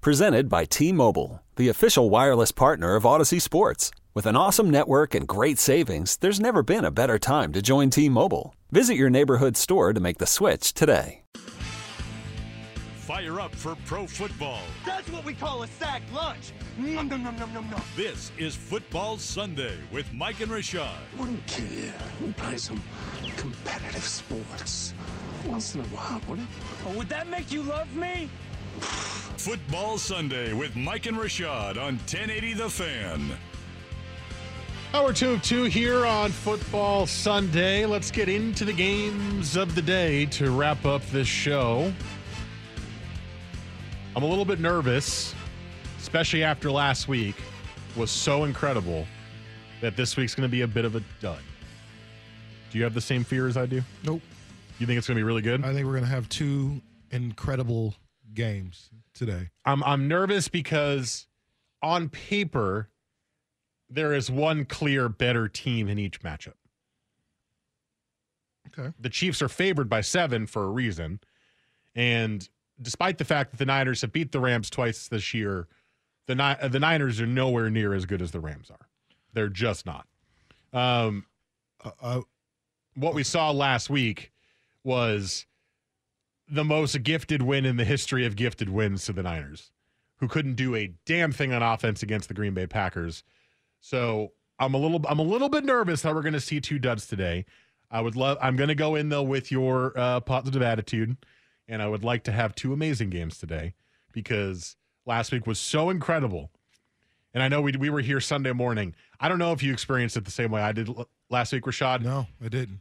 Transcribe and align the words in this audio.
Presented 0.00 0.48
by 0.48 0.64
T 0.64 0.92
Mobile, 0.92 1.42
the 1.56 1.68
official 1.68 2.08
wireless 2.08 2.52
partner 2.52 2.94
of 2.94 3.02
Audacy 3.02 3.42
Sports. 3.42 3.90
With 4.14 4.26
an 4.26 4.36
awesome 4.36 4.70
network 4.70 5.12
and 5.12 5.26
great 5.26 5.58
savings, 5.58 6.16
there's 6.18 6.38
never 6.38 6.62
been 6.62 6.84
a 6.84 6.92
better 6.92 7.18
time 7.18 7.52
to 7.52 7.60
join 7.60 7.90
T 7.90 8.08
Mobile. 8.08 8.54
Visit 8.70 8.94
your 8.94 9.10
neighborhood 9.10 9.56
store 9.56 9.92
to 9.92 9.98
make 9.98 10.18
the 10.18 10.26
switch 10.26 10.72
today. 10.72 11.22
Fire 12.94 13.40
up 13.40 13.52
for 13.52 13.74
pro 13.86 14.06
football. 14.06 14.60
That's 14.86 15.10
what 15.10 15.24
we 15.24 15.34
call 15.34 15.64
a 15.64 15.66
sack 15.66 16.02
lunch. 16.14 16.52
Nom, 16.78 17.08
nom, 17.08 17.24
nom, 17.24 17.36
nom, 17.36 17.52
nom, 17.52 17.68
nom. 17.68 17.82
This 17.96 18.30
is 18.38 18.54
Football 18.54 19.18
Sunday 19.18 19.78
with 19.90 20.06
Mike 20.12 20.38
and 20.40 20.52
Rashad. 20.52 20.94
Wouldn't 21.18 21.44
kill 21.48 21.66
you. 21.66 21.92
We 22.24 22.32
play 22.34 22.56
some 22.56 22.80
competitive 23.36 24.04
sports. 24.04 24.94
Once 25.44 25.74
in 25.74 25.80
a 25.80 25.84
while, 25.84 26.20
would 26.28 26.38
it? 26.38 26.44
Oh, 26.86 26.96
would 26.98 27.08
that 27.08 27.28
make 27.28 27.50
you 27.50 27.62
love 27.64 27.92
me? 27.96 28.28
Football 28.80 29.98
Sunday 29.98 30.52
with 30.52 30.76
Mike 30.76 31.06
and 31.06 31.16
Rashad 31.16 31.76
on 31.76 31.96
1080 31.96 32.54
The 32.54 32.68
Fan. 32.68 33.30
Hour 34.94 35.12
two 35.12 35.32
of 35.32 35.42
two 35.42 35.64
here 35.64 36.06
on 36.06 36.30
Football 36.30 37.06
Sunday. 37.06 37.84
Let's 37.84 38.10
get 38.10 38.28
into 38.28 38.64
the 38.64 38.72
games 38.72 39.54
of 39.54 39.74
the 39.74 39.82
day 39.82 40.26
to 40.26 40.50
wrap 40.50 40.84
up 40.86 41.04
this 41.06 41.28
show. 41.28 41.92
I'm 44.16 44.22
a 44.22 44.26
little 44.26 44.46
bit 44.46 44.60
nervous, 44.60 45.34
especially 45.98 46.42
after 46.42 46.70
last 46.70 47.06
week 47.06 47.36
was 47.96 48.10
so 48.10 48.44
incredible 48.44 49.06
that 49.80 49.96
this 49.96 50.16
week's 50.16 50.34
going 50.34 50.48
to 50.48 50.50
be 50.50 50.62
a 50.62 50.66
bit 50.66 50.84
of 50.84 50.96
a 50.96 51.02
dud. 51.20 51.40
Do 52.70 52.78
you 52.78 52.84
have 52.84 52.94
the 52.94 53.00
same 53.00 53.24
fear 53.24 53.46
as 53.46 53.56
I 53.56 53.66
do? 53.66 53.82
Nope. 54.04 54.22
You 54.78 54.86
think 54.86 54.98
it's 54.98 55.06
going 55.06 55.16
to 55.16 55.20
be 55.20 55.24
really 55.24 55.42
good? 55.42 55.64
I 55.64 55.72
think 55.72 55.86
we're 55.86 55.92
going 55.92 56.04
to 56.04 56.10
have 56.10 56.28
two 56.28 56.80
incredible 57.10 57.94
games 58.38 58.88
today. 59.12 59.50
I'm 59.66 59.82
I'm 59.84 60.08
nervous 60.08 60.48
because 60.48 61.26
on 61.82 62.08
paper 62.08 62.88
there 63.90 64.14
is 64.14 64.30
one 64.30 64.64
clear 64.64 65.08
better 65.08 65.48
team 65.48 65.88
in 65.88 65.98
each 65.98 66.20
matchup. 66.22 66.54
Okay. 68.68 68.92
The 69.00 69.08
Chiefs 69.10 69.42
are 69.42 69.48
favored 69.48 69.88
by 69.88 70.02
7 70.02 70.46
for 70.46 70.64
a 70.64 70.68
reason. 70.68 71.20
And 71.94 72.46
despite 72.80 73.18
the 73.18 73.24
fact 73.24 73.50
that 73.50 73.56
the 73.56 73.64
Niners 73.66 74.02
have 74.02 74.12
beat 74.12 74.30
the 74.30 74.40
Rams 74.40 74.70
twice 74.70 75.08
this 75.08 75.32
year, 75.34 75.66
the 76.26 76.34
Ni- 76.34 76.68
the 76.68 76.78
Niners 76.78 77.20
are 77.20 77.26
nowhere 77.26 77.70
near 77.70 77.92
as 77.94 78.04
good 78.06 78.22
as 78.22 78.30
the 78.30 78.40
Rams 78.40 78.70
are. 78.70 78.88
They're 79.32 79.48
just 79.48 79.84
not. 79.84 80.06
Um 80.72 81.26
Uh, 81.84 81.90
uh, 82.00 82.20
what 82.94 83.14
we 83.14 83.22
saw 83.22 83.50
last 83.52 83.88
week 83.88 84.32
was 84.84 85.46
the 86.50 86.64
most 86.64 87.02
gifted 87.02 87.42
win 87.42 87.64
in 87.64 87.76
the 87.76 87.84
history 87.84 88.24
of 88.26 88.36
gifted 88.36 88.68
wins 88.68 89.04
to 89.06 89.12
the 89.12 89.22
Niners, 89.22 89.70
who 90.16 90.28
couldn't 90.28 90.54
do 90.54 90.74
a 90.74 90.92
damn 91.04 91.32
thing 91.32 91.52
on 91.52 91.62
offense 91.62 92.02
against 92.02 92.28
the 92.28 92.34
Green 92.34 92.54
Bay 92.54 92.66
Packers. 92.66 93.22
So 93.80 94.32
I'm 94.58 94.74
a 94.74 94.78
little 94.78 95.00
I'm 95.08 95.18
a 95.18 95.22
little 95.24 95.48
bit 95.48 95.64
nervous 95.64 96.02
that 96.02 96.14
we're 96.14 96.22
going 96.22 96.32
to 96.32 96.40
see 96.40 96.60
two 96.60 96.78
duds 96.78 97.06
today. 97.06 97.44
I 97.90 98.00
would 98.00 98.16
love 98.16 98.38
I'm 98.40 98.56
going 98.56 98.68
to 98.68 98.74
go 98.74 98.94
in 98.94 99.08
though 99.08 99.22
with 99.22 99.50
your 99.50 99.92
uh, 99.96 100.20
positive 100.20 100.62
attitude, 100.62 101.16
and 101.68 101.82
I 101.82 101.88
would 101.88 102.04
like 102.04 102.24
to 102.24 102.32
have 102.32 102.54
two 102.54 102.72
amazing 102.72 103.10
games 103.10 103.38
today 103.38 103.74
because 104.12 104.76
last 105.06 105.32
week 105.32 105.46
was 105.46 105.58
so 105.58 105.90
incredible. 105.90 106.50
And 107.34 107.42
I 107.42 107.48
know 107.48 107.60
we 107.60 107.72
we 107.72 107.90
were 107.90 108.00
here 108.00 108.20
Sunday 108.20 108.52
morning. 108.52 108.94
I 109.20 109.28
don't 109.28 109.38
know 109.38 109.52
if 109.52 109.62
you 109.62 109.72
experienced 109.72 110.16
it 110.16 110.24
the 110.24 110.30
same 110.30 110.50
way 110.50 110.62
I 110.62 110.72
did 110.72 110.88
last 111.30 111.52
week, 111.52 111.64
Rashad. 111.64 112.02
no, 112.02 112.26
I 112.42 112.48
didn't. 112.48 112.80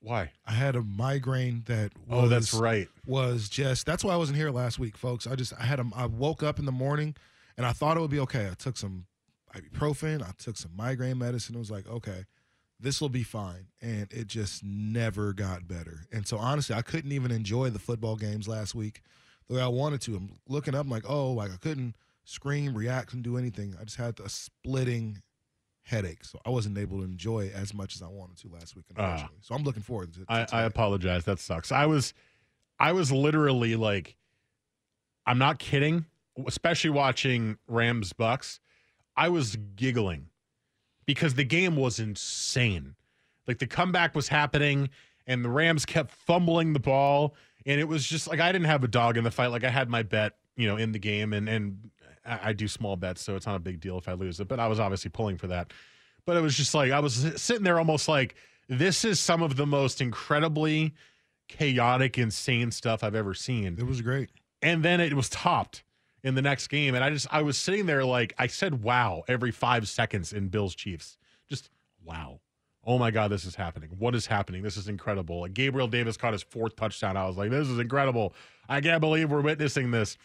Why? 0.00 0.30
I 0.46 0.52
had 0.52 0.76
a 0.76 0.82
migraine 0.82 1.62
that 1.66 1.92
was, 2.06 2.24
Oh, 2.24 2.28
that's 2.28 2.54
right. 2.54 2.88
was 3.06 3.48
just 3.48 3.84
that's 3.86 4.04
why 4.04 4.14
I 4.14 4.16
wasn't 4.16 4.36
here 4.38 4.50
last 4.50 4.78
week, 4.78 4.96
folks. 4.96 5.26
I 5.26 5.34
just 5.34 5.52
I 5.58 5.64
had 5.64 5.80
a 5.80 5.84
I 5.94 6.06
woke 6.06 6.42
up 6.42 6.58
in 6.58 6.64
the 6.66 6.72
morning 6.72 7.16
and 7.56 7.66
I 7.66 7.72
thought 7.72 7.96
it 7.96 8.00
would 8.00 8.10
be 8.10 8.20
okay. 8.20 8.46
I 8.50 8.54
took 8.54 8.76
some 8.76 9.06
ibuprofen, 9.54 10.22
I 10.22 10.30
took 10.38 10.56
some 10.56 10.72
migraine 10.76 11.18
medicine. 11.18 11.54
It 11.56 11.58
was 11.58 11.70
like, 11.70 11.88
okay, 11.88 12.26
this 12.78 13.00
will 13.00 13.08
be 13.08 13.22
fine. 13.24 13.66
And 13.82 14.06
it 14.12 14.28
just 14.28 14.62
never 14.62 15.32
got 15.32 15.66
better. 15.66 16.06
And 16.12 16.26
so 16.28 16.36
honestly, 16.38 16.76
I 16.76 16.82
couldn't 16.82 17.12
even 17.12 17.30
enjoy 17.32 17.70
the 17.70 17.78
football 17.80 18.14
games 18.16 18.46
last 18.46 18.74
week 18.74 19.02
the 19.48 19.54
way 19.54 19.62
I 19.62 19.68
wanted 19.68 20.00
to. 20.02 20.16
I'm 20.16 20.38
looking 20.48 20.74
up 20.74 20.84
I'm 20.84 20.90
like, 20.90 21.08
oh, 21.08 21.32
like 21.32 21.50
I 21.52 21.56
couldn't 21.56 21.96
scream, 22.24 22.76
react, 22.76 23.14
and 23.14 23.22
do 23.24 23.36
anything. 23.36 23.74
I 23.80 23.84
just 23.84 23.96
had 23.96 24.20
a 24.20 24.28
splitting 24.28 25.22
headache. 25.88 26.24
So 26.24 26.38
I 26.44 26.50
wasn't 26.50 26.78
able 26.78 26.98
to 26.98 27.04
enjoy 27.04 27.46
it 27.46 27.54
as 27.54 27.72
much 27.72 27.96
as 27.96 28.02
I 28.02 28.08
wanted 28.08 28.36
to 28.38 28.48
last 28.48 28.76
week, 28.76 28.84
ah. 28.96 29.02
unfortunately. 29.02 29.38
so 29.40 29.54
I'm 29.54 29.62
looking 29.62 29.82
forward 29.82 30.12
to, 30.14 30.20
to 30.20 30.26
I, 30.28 30.46
I 30.52 30.62
apologize. 30.62 31.24
That 31.24 31.38
sucks. 31.38 31.72
I 31.72 31.86
was, 31.86 32.14
I 32.78 32.92
was 32.92 33.10
literally 33.10 33.74
like, 33.76 34.16
I'm 35.26 35.38
not 35.38 35.58
kidding. 35.58 36.06
Especially 36.46 36.90
watching 36.90 37.58
Rams 37.66 38.12
Bucks, 38.12 38.60
I 39.16 39.28
was 39.28 39.56
giggling 39.74 40.28
because 41.04 41.34
the 41.34 41.42
game 41.42 41.74
was 41.74 41.98
insane. 41.98 42.94
Like 43.48 43.58
the 43.58 43.66
comeback 43.66 44.14
was 44.14 44.28
happening, 44.28 44.90
and 45.26 45.44
the 45.44 45.48
Rams 45.48 45.84
kept 45.84 46.12
fumbling 46.12 46.74
the 46.74 46.78
ball, 46.78 47.34
and 47.66 47.80
it 47.80 47.88
was 47.88 48.06
just 48.06 48.28
like 48.28 48.38
I 48.38 48.52
didn't 48.52 48.66
have 48.66 48.84
a 48.84 48.88
dog 48.88 49.16
in 49.16 49.24
the 49.24 49.32
fight. 49.32 49.48
Like 49.48 49.64
I 49.64 49.70
had 49.70 49.88
my 49.88 50.04
bet, 50.04 50.34
you 50.54 50.68
know, 50.68 50.76
in 50.76 50.92
the 50.92 51.00
game, 51.00 51.32
and 51.32 51.48
and 51.48 51.90
I 52.28 52.52
do 52.52 52.68
small 52.68 52.96
bets, 52.96 53.22
so 53.22 53.36
it's 53.36 53.46
not 53.46 53.56
a 53.56 53.60
big 53.60 53.80
deal 53.80 53.98
if 53.98 54.08
I 54.08 54.12
lose 54.12 54.40
it. 54.40 54.48
But 54.48 54.60
I 54.60 54.66
was 54.66 54.80
obviously 54.80 55.10
pulling 55.10 55.38
for 55.38 55.46
that. 55.48 55.72
But 56.26 56.36
it 56.36 56.40
was 56.40 56.56
just 56.56 56.74
like 56.74 56.92
I 56.92 57.00
was 57.00 57.14
sitting 57.36 57.64
there 57.64 57.78
almost 57.78 58.08
like 58.08 58.34
this 58.68 59.04
is 59.04 59.18
some 59.18 59.42
of 59.42 59.56
the 59.56 59.66
most 59.66 60.00
incredibly 60.00 60.94
chaotic, 61.48 62.18
insane 62.18 62.70
stuff 62.70 63.02
I've 63.02 63.14
ever 63.14 63.34
seen. 63.34 63.76
it 63.78 63.86
was 63.86 64.02
great. 64.02 64.30
And 64.60 64.84
then 64.84 65.00
it 65.00 65.14
was 65.14 65.28
topped 65.28 65.84
in 66.22 66.34
the 66.34 66.42
next 66.42 66.68
game. 66.68 66.94
And 66.94 67.02
I 67.02 67.10
just 67.10 67.26
I 67.30 67.42
was 67.42 67.56
sitting 67.56 67.86
there 67.86 68.04
like 68.04 68.34
I 68.38 68.46
said 68.46 68.82
wow 68.82 69.22
every 69.28 69.50
five 69.50 69.88
seconds 69.88 70.32
in 70.32 70.48
Bills 70.48 70.74
Chiefs. 70.74 71.16
Just 71.48 71.70
wow. 72.04 72.40
Oh 72.84 72.98
my 72.98 73.10
God, 73.10 73.30
this 73.30 73.44
is 73.44 73.54
happening. 73.54 73.90
What 73.98 74.14
is 74.14 74.26
happening? 74.26 74.62
This 74.62 74.76
is 74.76 74.88
incredible. 74.88 75.40
Like 75.40 75.54
Gabriel 75.54 75.88
Davis 75.88 76.16
caught 76.16 76.32
his 76.32 76.42
fourth 76.42 76.76
touchdown. 76.76 77.16
I 77.16 77.26
was 77.26 77.36
like, 77.36 77.50
this 77.50 77.68
is 77.68 77.78
incredible. 77.78 78.34
I 78.68 78.80
can't 78.80 79.00
believe 79.00 79.30
we're 79.30 79.40
witnessing 79.40 79.90
this. 79.90 80.16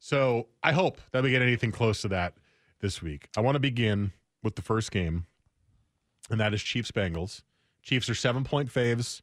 So 0.00 0.48
I 0.62 0.72
hope 0.72 0.98
that 1.12 1.22
we 1.22 1.30
get 1.30 1.42
anything 1.42 1.70
close 1.72 2.00
to 2.02 2.08
that 2.08 2.34
this 2.80 3.02
week. 3.02 3.28
I 3.36 3.40
want 3.42 3.54
to 3.56 3.60
begin 3.60 4.12
with 4.42 4.56
the 4.56 4.62
first 4.62 4.90
game, 4.90 5.26
and 6.30 6.40
that 6.40 6.54
is 6.54 6.62
Chiefs 6.62 6.90
Bengals. 6.90 7.42
Chiefs 7.82 8.08
are 8.08 8.14
seven 8.14 8.42
point 8.42 8.72
faves. 8.72 9.20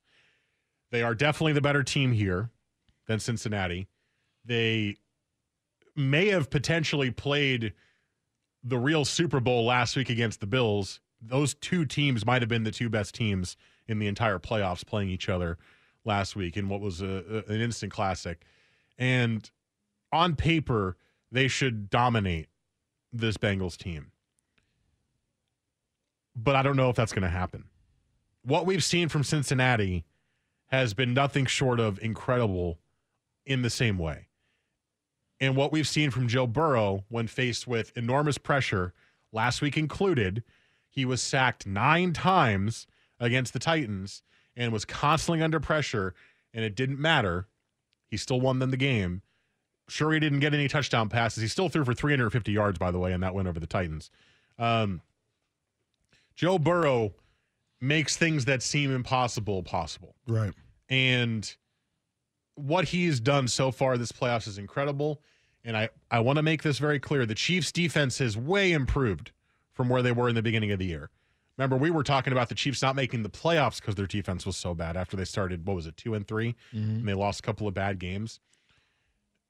They 0.92 1.02
are 1.02 1.16
definitely 1.16 1.54
the 1.54 1.62
better 1.62 1.84
team 1.84 2.12
here 2.14 2.52
than 3.08 3.20
Cincinnati. 3.20 3.88
They 4.46 4.98
may 5.96 6.28
have 6.28 6.50
potentially 6.52 7.10
played 7.12 7.74
the 8.64 8.78
real 8.78 9.04
Super 9.04 9.40
Bowl 9.40 9.66
last 9.66 9.96
week 9.96 10.10
against 10.10 10.40
the 10.42 10.48
Bills. 10.48 11.00
Those 11.20 11.56
two 11.56 11.86
teams 11.86 12.26
might 12.26 12.44
have 12.44 12.50
been 12.50 12.64
the 12.64 12.72
two 12.72 12.90
best 12.90 13.16
teams 13.16 13.58
in 13.88 13.98
the 13.98 14.08
entire 14.08 14.38
playoffs 14.38 14.86
playing 14.86 15.10
each 15.10 15.28
other 15.28 15.58
last 16.06 16.36
week 16.36 16.56
in 16.56 16.70
what 16.70 16.82
was 16.82 17.02
a, 17.02 17.44
a- 17.48 17.52
an 17.52 17.62
instant 17.62 17.92
classic. 17.92 18.44
And 19.00 19.50
on 20.18 20.36
paper, 20.36 20.98
they 21.32 21.48
should 21.48 21.90
dominate 21.90 22.48
this 23.14 23.38
Bengals 23.38 23.78
team. 23.78 24.12
But 26.36 26.56
I 26.56 26.62
don't 26.62 26.76
know 26.76 26.90
if 26.90 26.96
that's 26.96 27.14
going 27.14 27.24
to 27.24 27.30
happen. 27.30 27.66
What 28.44 28.66
we've 28.66 28.84
seen 28.84 29.10
from 29.10 29.24
Cincinnati 29.24 30.06
has 30.68 30.94
been 30.94 31.14
nothing 31.14 31.46
short 31.46 31.80
of 31.80 32.00
incredible 32.02 32.80
in 33.46 33.62
the 33.62 33.70
same 33.70 33.98
way. 33.98 34.28
And 35.40 35.56
what 35.56 35.72
we've 35.72 35.88
seen 35.88 36.12
from 36.12 36.28
Joe 36.28 36.48
Burrow 36.48 37.06
when 37.10 37.28
faced 37.28 37.68
with 37.68 37.96
enormous 37.96 38.38
pressure, 38.38 38.94
last 39.32 39.62
week 39.62 39.78
included, 39.78 40.44
he 40.90 41.06
was 41.06 41.22
sacked 41.22 41.68
nine 41.68 42.14
times 42.14 42.88
against 43.20 43.54
the 43.54 43.60
Titans 43.60 44.24
and 44.56 44.74
was 44.74 44.86
constantly 44.86 45.44
under 45.44 45.60
pressure, 45.60 46.16
and 46.54 46.66
it 46.66 46.76
didn't 46.76 47.00
matter. 47.00 47.48
He 48.08 48.18
still 48.18 48.42
won 48.42 48.60
them 48.60 48.72
the 48.72 48.78
game. 48.78 49.22
Sure, 49.90 50.12
he 50.12 50.20
didn't 50.20 50.40
get 50.40 50.54
any 50.54 50.68
touchdown 50.68 51.10
passes. 51.10 51.42
He 51.42 51.48
still 51.48 51.70
threw 51.70 51.86
for 51.86 51.94
350 51.94 52.52
yards, 52.52 52.78
by 52.78 52.92
the 52.92 53.00
way, 53.00 53.14
in 53.14 53.22
that 53.22 53.34
win 53.34 53.48
over 53.48 53.60
the 53.60 53.68
Titans. 53.68 54.12
Um, 54.60 55.02
Joe 56.36 56.60
Burrow 56.60 57.14
makes 57.80 58.18
things 58.18 58.46
that 58.46 58.62
seem 58.62 58.94
impossible 58.94 59.64
possible. 59.64 60.16
Right. 60.28 60.54
And 60.90 61.56
what 62.56 62.86
he's 62.86 63.20
done 63.20 63.48
so 63.48 63.72
far 63.72 63.98
this 63.98 64.12
playoffs 64.12 64.48
is 64.48 64.58
incredible. 64.58 65.22
And 65.64 65.78
I, 65.78 65.90
I 66.10 66.20
want 66.20 66.38
to 66.38 66.44
make 66.44 66.64
this 66.64 66.80
very 66.80 67.00
clear. 67.00 67.26
The 67.26 67.36
Chiefs 67.36 67.72
defense 67.72 68.18
has 68.20 68.38
way 68.38 68.72
improved 68.72 69.32
from 69.74 69.90
where 69.90 70.02
they 70.02 70.12
were 70.12 70.30
in 70.30 70.36
the 70.36 70.42
beginning 70.42 70.72
of 70.72 70.80
the 70.80 70.86
year. 70.86 71.10
Remember, 71.58 71.76
we 71.76 71.90
were 71.90 72.04
talking 72.04 72.34
about 72.34 72.50
the 72.50 72.56
Chiefs 72.56 72.82
not 72.82 72.96
making 72.96 73.24
the 73.24 73.30
playoffs 73.30 73.82
because 73.82 73.96
their 73.96 74.06
defense 74.06 74.46
was 74.46 74.56
so 74.56 74.74
bad 74.74 74.96
after 74.96 75.18
they 75.18 75.26
started, 75.26 75.66
what 75.66 75.76
was 75.76 75.88
it, 75.88 75.98
two 75.98 76.14
and 76.14 76.28
3 76.28 76.56
And 76.72 77.08
they 77.08 77.14
lost 77.14 77.40
a 77.40 77.44
couple 77.44 77.68
of 77.68 77.74
bad 77.74 78.00
games. 78.00 78.40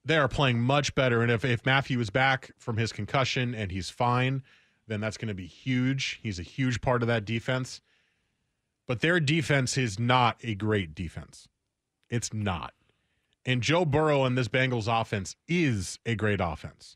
They 0.07 0.18
are 0.18 0.30
playing 0.30 0.62
much 0.62 0.95
better. 0.95 1.21
And 1.21 1.30
if, 1.30 1.44
if 1.44 1.65
Mathieu 1.65 2.00
is 2.00 2.09
back 2.09 2.51
from 2.57 2.77
his 2.77 2.94
concussion 2.94 3.54
and 3.54 3.71
he's 3.71 3.89
fine, 3.89 4.42
then 4.88 5.01
that's 5.01 5.18
going 5.18 5.27
to 5.27 5.33
be 5.33 5.45
huge. 5.45 6.19
He's 6.24 6.39
a 6.39 6.44
huge 6.44 6.80
part 6.80 7.01
of 7.01 7.09
that 7.09 7.25
defense. 7.25 7.81
But 8.88 9.01
their 9.01 9.19
defense 9.19 9.77
is 9.77 10.00
not 10.00 10.38
a 10.44 10.56
great 10.56 10.95
defense. 10.95 11.50
It's 12.09 12.33
not. 12.33 12.74
And 13.45 13.62
Joe 13.62 13.83
Burrow 13.83 14.24
and 14.24 14.38
this 14.38 14.48
Bengals 14.48 14.88
offense 14.89 15.36
is 15.45 16.00
a 16.06 16.15
great 16.15 16.39
offense. 16.42 16.95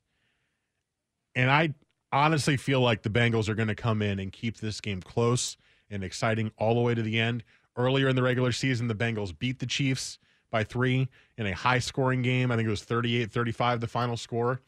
And 1.36 1.52
I 1.52 1.74
honestly 2.14 2.56
feel 2.56 2.80
like 2.80 3.02
the 3.02 3.10
Bengals 3.10 3.50
are 3.50 3.56
going 3.56 3.68
to 3.68 3.76
come 3.76 4.02
in 4.02 4.20
and 4.20 4.32
keep 4.32 4.58
this 4.58 4.80
game 4.80 5.02
close 5.02 5.58
and 5.90 6.02
exciting 6.02 6.52
all 6.58 6.76
the 6.76 6.82
way 6.82 6.96
to 6.96 7.02
the 7.02 7.20
end. 7.20 7.44
Earlier 7.76 8.08
in 8.08 8.16
the 8.16 8.24
regular 8.24 8.54
season, 8.54 8.88
the 8.88 8.96
Bengals 8.96 9.38
beat 9.38 9.60
the 9.60 9.66
Chiefs 9.66 10.18
by 10.52 10.64
three 10.64 11.10
in 11.38 11.48
a 11.48 11.56
high 11.56 11.80
scoring 11.80 12.22
game. 12.22 12.52
I 12.52 12.56
think 12.56 12.68
it 12.68 12.72
was 12.72 12.84
38 12.84 13.32
35, 13.32 13.80
the 13.80 13.88
final 13.88 14.18
score. 14.18 14.62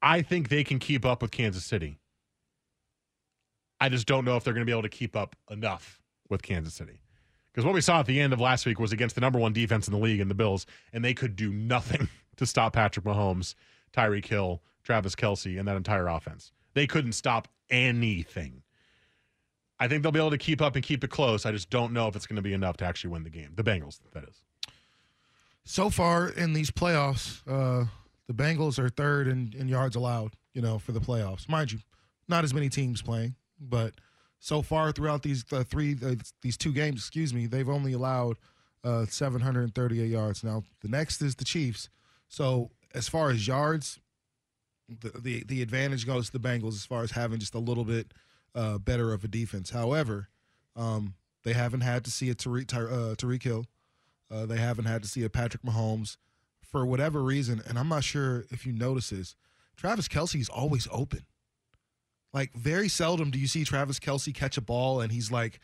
I 0.00 0.22
think 0.22 0.48
they 0.48 0.64
can 0.64 0.78
keep 0.78 1.04
up 1.04 1.22
with 1.22 1.30
Kansas 1.30 1.64
City. 1.64 1.98
I 3.80 3.88
just 3.88 4.06
don't 4.06 4.24
know 4.24 4.36
if 4.36 4.44
they're 4.44 4.54
going 4.54 4.66
to 4.66 4.70
be 4.70 4.72
able 4.72 4.82
to 4.82 4.88
keep 4.88 5.14
up 5.14 5.36
enough 5.50 6.00
with 6.28 6.42
Kansas 6.42 6.74
City. 6.74 7.00
Because 7.52 7.64
what 7.64 7.74
we 7.74 7.80
saw 7.80 8.00
at 8.00 8.06
the 8.06 8.20
end 8.20 8.32
of 8.32 8.40
last 8.40 8.64
week 8.64 8.80
was 8.80 8.92
against 8.92 9.14
the 9.14 9.20
number 9.20 9.38
one 9.38 9.52
defense 9.52 9.86
in 9.86 9.92
the 9.92 9.98
league 9.98 10.20
in 10.20 10.28
the 10.28 10.34
Bills, 10.34 10.66
and 10.92 11.04
they 11.04 11.14
could 11.14 11.36
do 11.36 11.52
nothing 11.52 12.08
to 12.36 12.46
stop 12.46 12.72
Patrick 12.72 13.04
Mahomes, 13.04 13.54
Tyreek 13.92 14.26
Hill, 14.26 14.62
Travis 14.82 15.14
Kelce, 15.14 15.58
and 15.58 15.68
that 15.68 15.76
entire 15.76 16.08
offense. 16.08 16.52
They 16.74 16.86
couldn't 16.86 17.12
stop 17.12 17.48
anything. 17.70 18.62
I 19.78 19.88
think 19.88 20.02
they'll 20.02 20.12
be 20.12 20.20
able 20.20 20.30
to 20.30 20.38
keep 20.38 20.62
up 20.62 20.76
and 20.76 20.84
keep 20.84 21.04
it 21.04 21.10
close. 21.10 21.44
I 21.44 21.52
just 21.52 21.68
don't 21.68 21.92
know 21.92 22.08
if 22.08 22.16
it's 22.16 22.26
going 22.26 22.36
to 22.36 22.42
be 22.42 22.52
enough 22.54 22.76
to 22.78 22.84
actually 22.84 23.10
win 23.10 23.24
the 23.24 23.30
game. 23.30 23.50
The 23.54 23.64
Bengals, 23.64 24.00
that 24.12 24.24
is. 24.24 24.36
So 25.64 25.90
far 25.90 26.28
in 26.28 26.52
these 26.52 26.70
playoffs, 26.70 27.40
uh, 27.46 27.86
the 28.26 28.34
Bengals 28.34 28.78
are 28.78 28.88
third 28.88 29.28
in, 29.28 29.54
in 29.56 29.68
yards 29.68 29.96
allowed, 29.96 30.34
you 30.54 30.62
know, 30.62 30.78
for 30.78 30.92
the 30.92 31.00
playoffs. 31.00 31.48
Mind 31.48 31.72
you, 31.72 31.78
not 32.28 32.44
as 32.44 32.52
many 32.52 32.68
teams 32.68 33.02
playing, 33.02 33.36
but 33.60 33.94
so 34.38 34.60
far 34.62 34.90
throughout 34.90 35.22
these 35.22 35.44
uh, 35.52 35.62
three, 35.62 35.96
uh, 36.04 36.16
these 36.40 36.56
two 36.56 36.72
games, 36.72 37.00
excuse 37.00 37.32
me, 37.32 37.46
they've 37.46 37.68
only 37.68 37.92
allowed 37.92 38.36
uh, 38.84 39.06
738 39.06 40.08
yards. 40.08 40.42
Now, 40.42 40.64
the 40.80 40.88
next 40.88 41.22
is 41.22 41.36
the 41.36 41.44
Chiefs. 41.44 41.88
So, 42.28 42.70
as 42.94 43.08
far 43.08 43.30
as 43.30 43.46
yards, 43.46 44.00
the, 44.88 45.10
the, 45.20 45.44
the 45.44 45.62
advantage 45.62 46.06
goes 46.06 46.26
to 46.26 46.32
the 46.38 46.40
Bengals 46.40 46.74
as 46.74 46.84
far 46.84 47.02
as 47.02 47.12
having 47.12 47.38
just 47.38 47.54
a 47.54 47.58
little 47.58 47.84
bit 47.84 48.12
uh, 48.54 48.78
better 48.78 49.12
of 49.12 49.24
a 49.24 49.28
defense. 49.28 49.70
However, 49.70 50.28
um, 50.76 51.14
they 51.44 51.52
haven't 51.52 51.80
had 51.82 52.04
to 52.04 52.10
see 52.10 52.30
a 52.30 52.34
Tyreek, 52.34 52.66
Ty, 52.66 52.80
uh, 52.80 53.14
Tyreek 53.14 53.42
Hill. 53.42 53.66
Uh, 54.32 54.46
they 54.46 54.56
haven't 54.56 54.86
had 54.86 55.02
to 55.02 55.08
see 55.08 55.22
a 55.24 55.30
Patrick 55.30 55.62
Mahomes 55.62 56.16
for 56.62 56.86
whatever 56.86 57.22
reason. 57.22 57.60
And 57.66 57.78
I'm 57.78 57.88
not 57.88 58.04
sure 58.04 58.44
if 58.50 58.66
you 58.66 58.72
notice 58.72 59.10
this. 59.10 59.36
Travis 59.76 60.08
Kelce 60.08 60.40
is 60.40 60.48
always 60.48 60.88
open. 60.90 61.26
Like, 62.32 62.54
very 62.54 62.88
seldom 62.88 63.30
do 63.30 63.38
you 63.38 63.46
see 63.46 63.64
Travis 63.64 63.98
Kelce 63.98 64.34
catch 64.34 64.56
a 64.56 64.62
ball 64.62 65.00
and 65.00 65.12
he's 65.12 65.30
like 65.30 65.60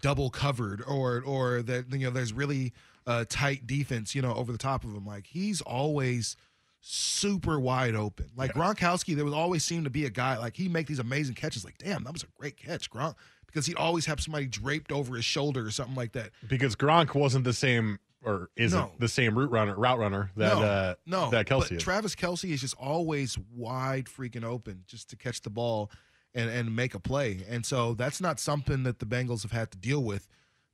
double 0.00 0.30
covered 0.30 0.82
or, 0.86 1.22
or 1.26 1.62
that, 1.62 1.92
you 1.92 1.98
know, 1.98 2.10
there's 2.10 2.32
really 2.32 2.72
uh, 3.06 3.24
tight 3.28 3.66
defense, 3.66 4.14
you 4.14 4.22
know, 4.22 4.34
over 4.34 4.52
the 4.52 4.58
top 4.58 4.84
of 4.84 4.94
him. 4.94 5.04
Like, 5.04 5.26
he's 5.26 5.60
always 5.60 6.36
super 6.82 7.58
wide 7.60 7.94
open. 7.94 8.26
Like 8.36 8.52
Gronkowski, 8.52 9.14
there 9.14 9.24
would 9.24 9.32
always 9.32 9.64
seem 9.64 9.84
to 9.84 9.90
be 9.90 10.04
a 10.04 10.10
guy 10.10 10.36
like 10.36 10.56
he 10.56 10.68
make 10.68 10.88
these 10.88 10.98
amazing 10.98 11.36
catches. 11.36 11.64
Like, 11.64 11.78
damn, 11.78 12.04
that 12.04 12.12
was 12.12 12.24
a 12.24 12.26
great 12.38 12.56
catch, 12.56 12.90
Gronk, 12.90 13.14
because 13.52 13.66
he'd 13.66 13.76
always 13.76 14.06
have 14.06 14.20
somebody 14.20 14.46
draped 14.46 14.90
over 14.92 15.16
his 15.16 15.24
shoulder 15.24 15.66
or 15.66 15.70
something 15.70 15.94
like 15.96 16.12
that. 16.12 16.30
Because 16.48 16.74
Gronk 16.74 17.14
wasn't 17.14 17.44
the 17.44 17.52
same, 17.52 17.98
or 18.24 18.48
isn't 18.56 18.78
No. 18.78 18.92
the 18.98 19.08
same 19.08 19.36
route 19.38 19.50
runner, 19.50 19.74
route 19.76 19.98
runner 19.98 20.30
that 20.36 20.54
no, 20.56 20.62
uh, 20.62 20.94
no, 21.06 21.30
that 21.30 21.46
Kelce 21.46 21.60
but 21.68 21.72
is. 21.72 21.82
Travis 21.82 22.14
Kelce 22.14 22.50
is 22.50 22.60
just 22.60 22.74
always 22.78 23.36
wide 23.54 24.06
freaking 24.06 24.44
open 24.44 24.84
just 24.86 25.10
to 25.10 25.16
catch 25.16 25.42
the 25.42 25.50
ball 25.50 25.90
and 26.34 26.48
and 26.48 26.74
make 26.74 26.94
a 26.94 27.00
play. 27.00 27.44
And 27.48 27.66
so 27.66 27.94
that's 27.94 28.20
not 28.20 28.40
something 28.40 28.84
that 28.84 28.98
the 29.00 29.06
Bengals 29.06 29.42
have 29.42 29.52
had 29.52 29.70
to 29.72 29.78
deal 29.78 30.02
with 30.02 30.28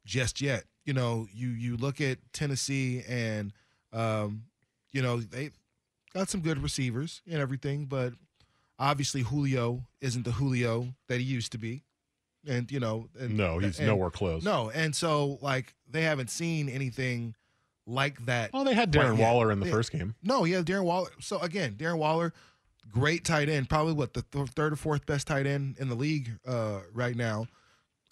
just 0.05 0.41
yet. 0.41 0.65
You 0.85 0.93
know, 0.95 1.27
you 1.33 1.49
you 1.49 1.77
look 1.77 2.01
at 2.01 2.19
Tennessee 2.33 3.03
and 3.09 3.53
um, 3.93 4.45
you 4.93 5.03
know, 5.03 5.21
they 5.21 5.51
got 6.15 6.29
some 6.29 6.41
good 6.43 6.63
receivers 6.63 7.23
and 7.27 7.37
everything, 7.41 7.87
but 7.87 8.13
obviously 8.79 9.23
Julio 9.23 9.87
isn't 10.01 10.25
the 10.25 10.33
Julio 10.33 10.95
that 11.09 11.19
he 11.19 11.25
used 11.25 11.53
to 11.53 11.59
be. 11.59 11.83
And 12.47 12.71
you 12.71 12.81
know, 12.81 13.09
and, 13.19 13.37
no, 13.37 13.59
he's 13.59 13.79
and- 13.79 13.89
nowhere 13.89 14.11
close. 14.11 14.43
No, 14.45 14.71
and 14.71 14.95
so 14.95 15.39
like 15.43 15.75
they 15.91 16.03
haven't 16.03 16.31
seen 16.31 16.69
anything 16.69 17.35
like 17.87 18.25
that. 18.27 18.51
Oh, 18.55 18.65
they 18.65 18.75
had 18.75 18.93
Darren 18.93 19.17
yet. 19.19 19.23
Waller 19.27 19.51
in 19.51 19.61
the 19.61 19.67
Yeah. 19.67 19.73
first 19.73 19.93
game. 19.93 20.15
No, 20.23 20.45
yeah, 20.45 20.61
Darren 20.63 20.85
Waller. 20.85 21.11
So 21.21 21.39
again, 21.41 21.75
Darren 21.77 21.99
Waller, 21.99 22.33
great 22.91 23.25
tight 23.25 23.49
end, 23.49 23.69
probably 23.69 23.93
what 23.95 24.15
the 24.15 24.23
th- 24.23 24.49
third 24.51 24.73
or 24.73 24.77
fourth 24.77 25.05
best 25.07 25.27
tight 25.27 25.47
end 25.47 25.77
in 25.79 25.89
the 25.89 25.95
league 25.95 26.39
uh, 26.47 26.81
right 26.93 27.17
now. 27.17 27.47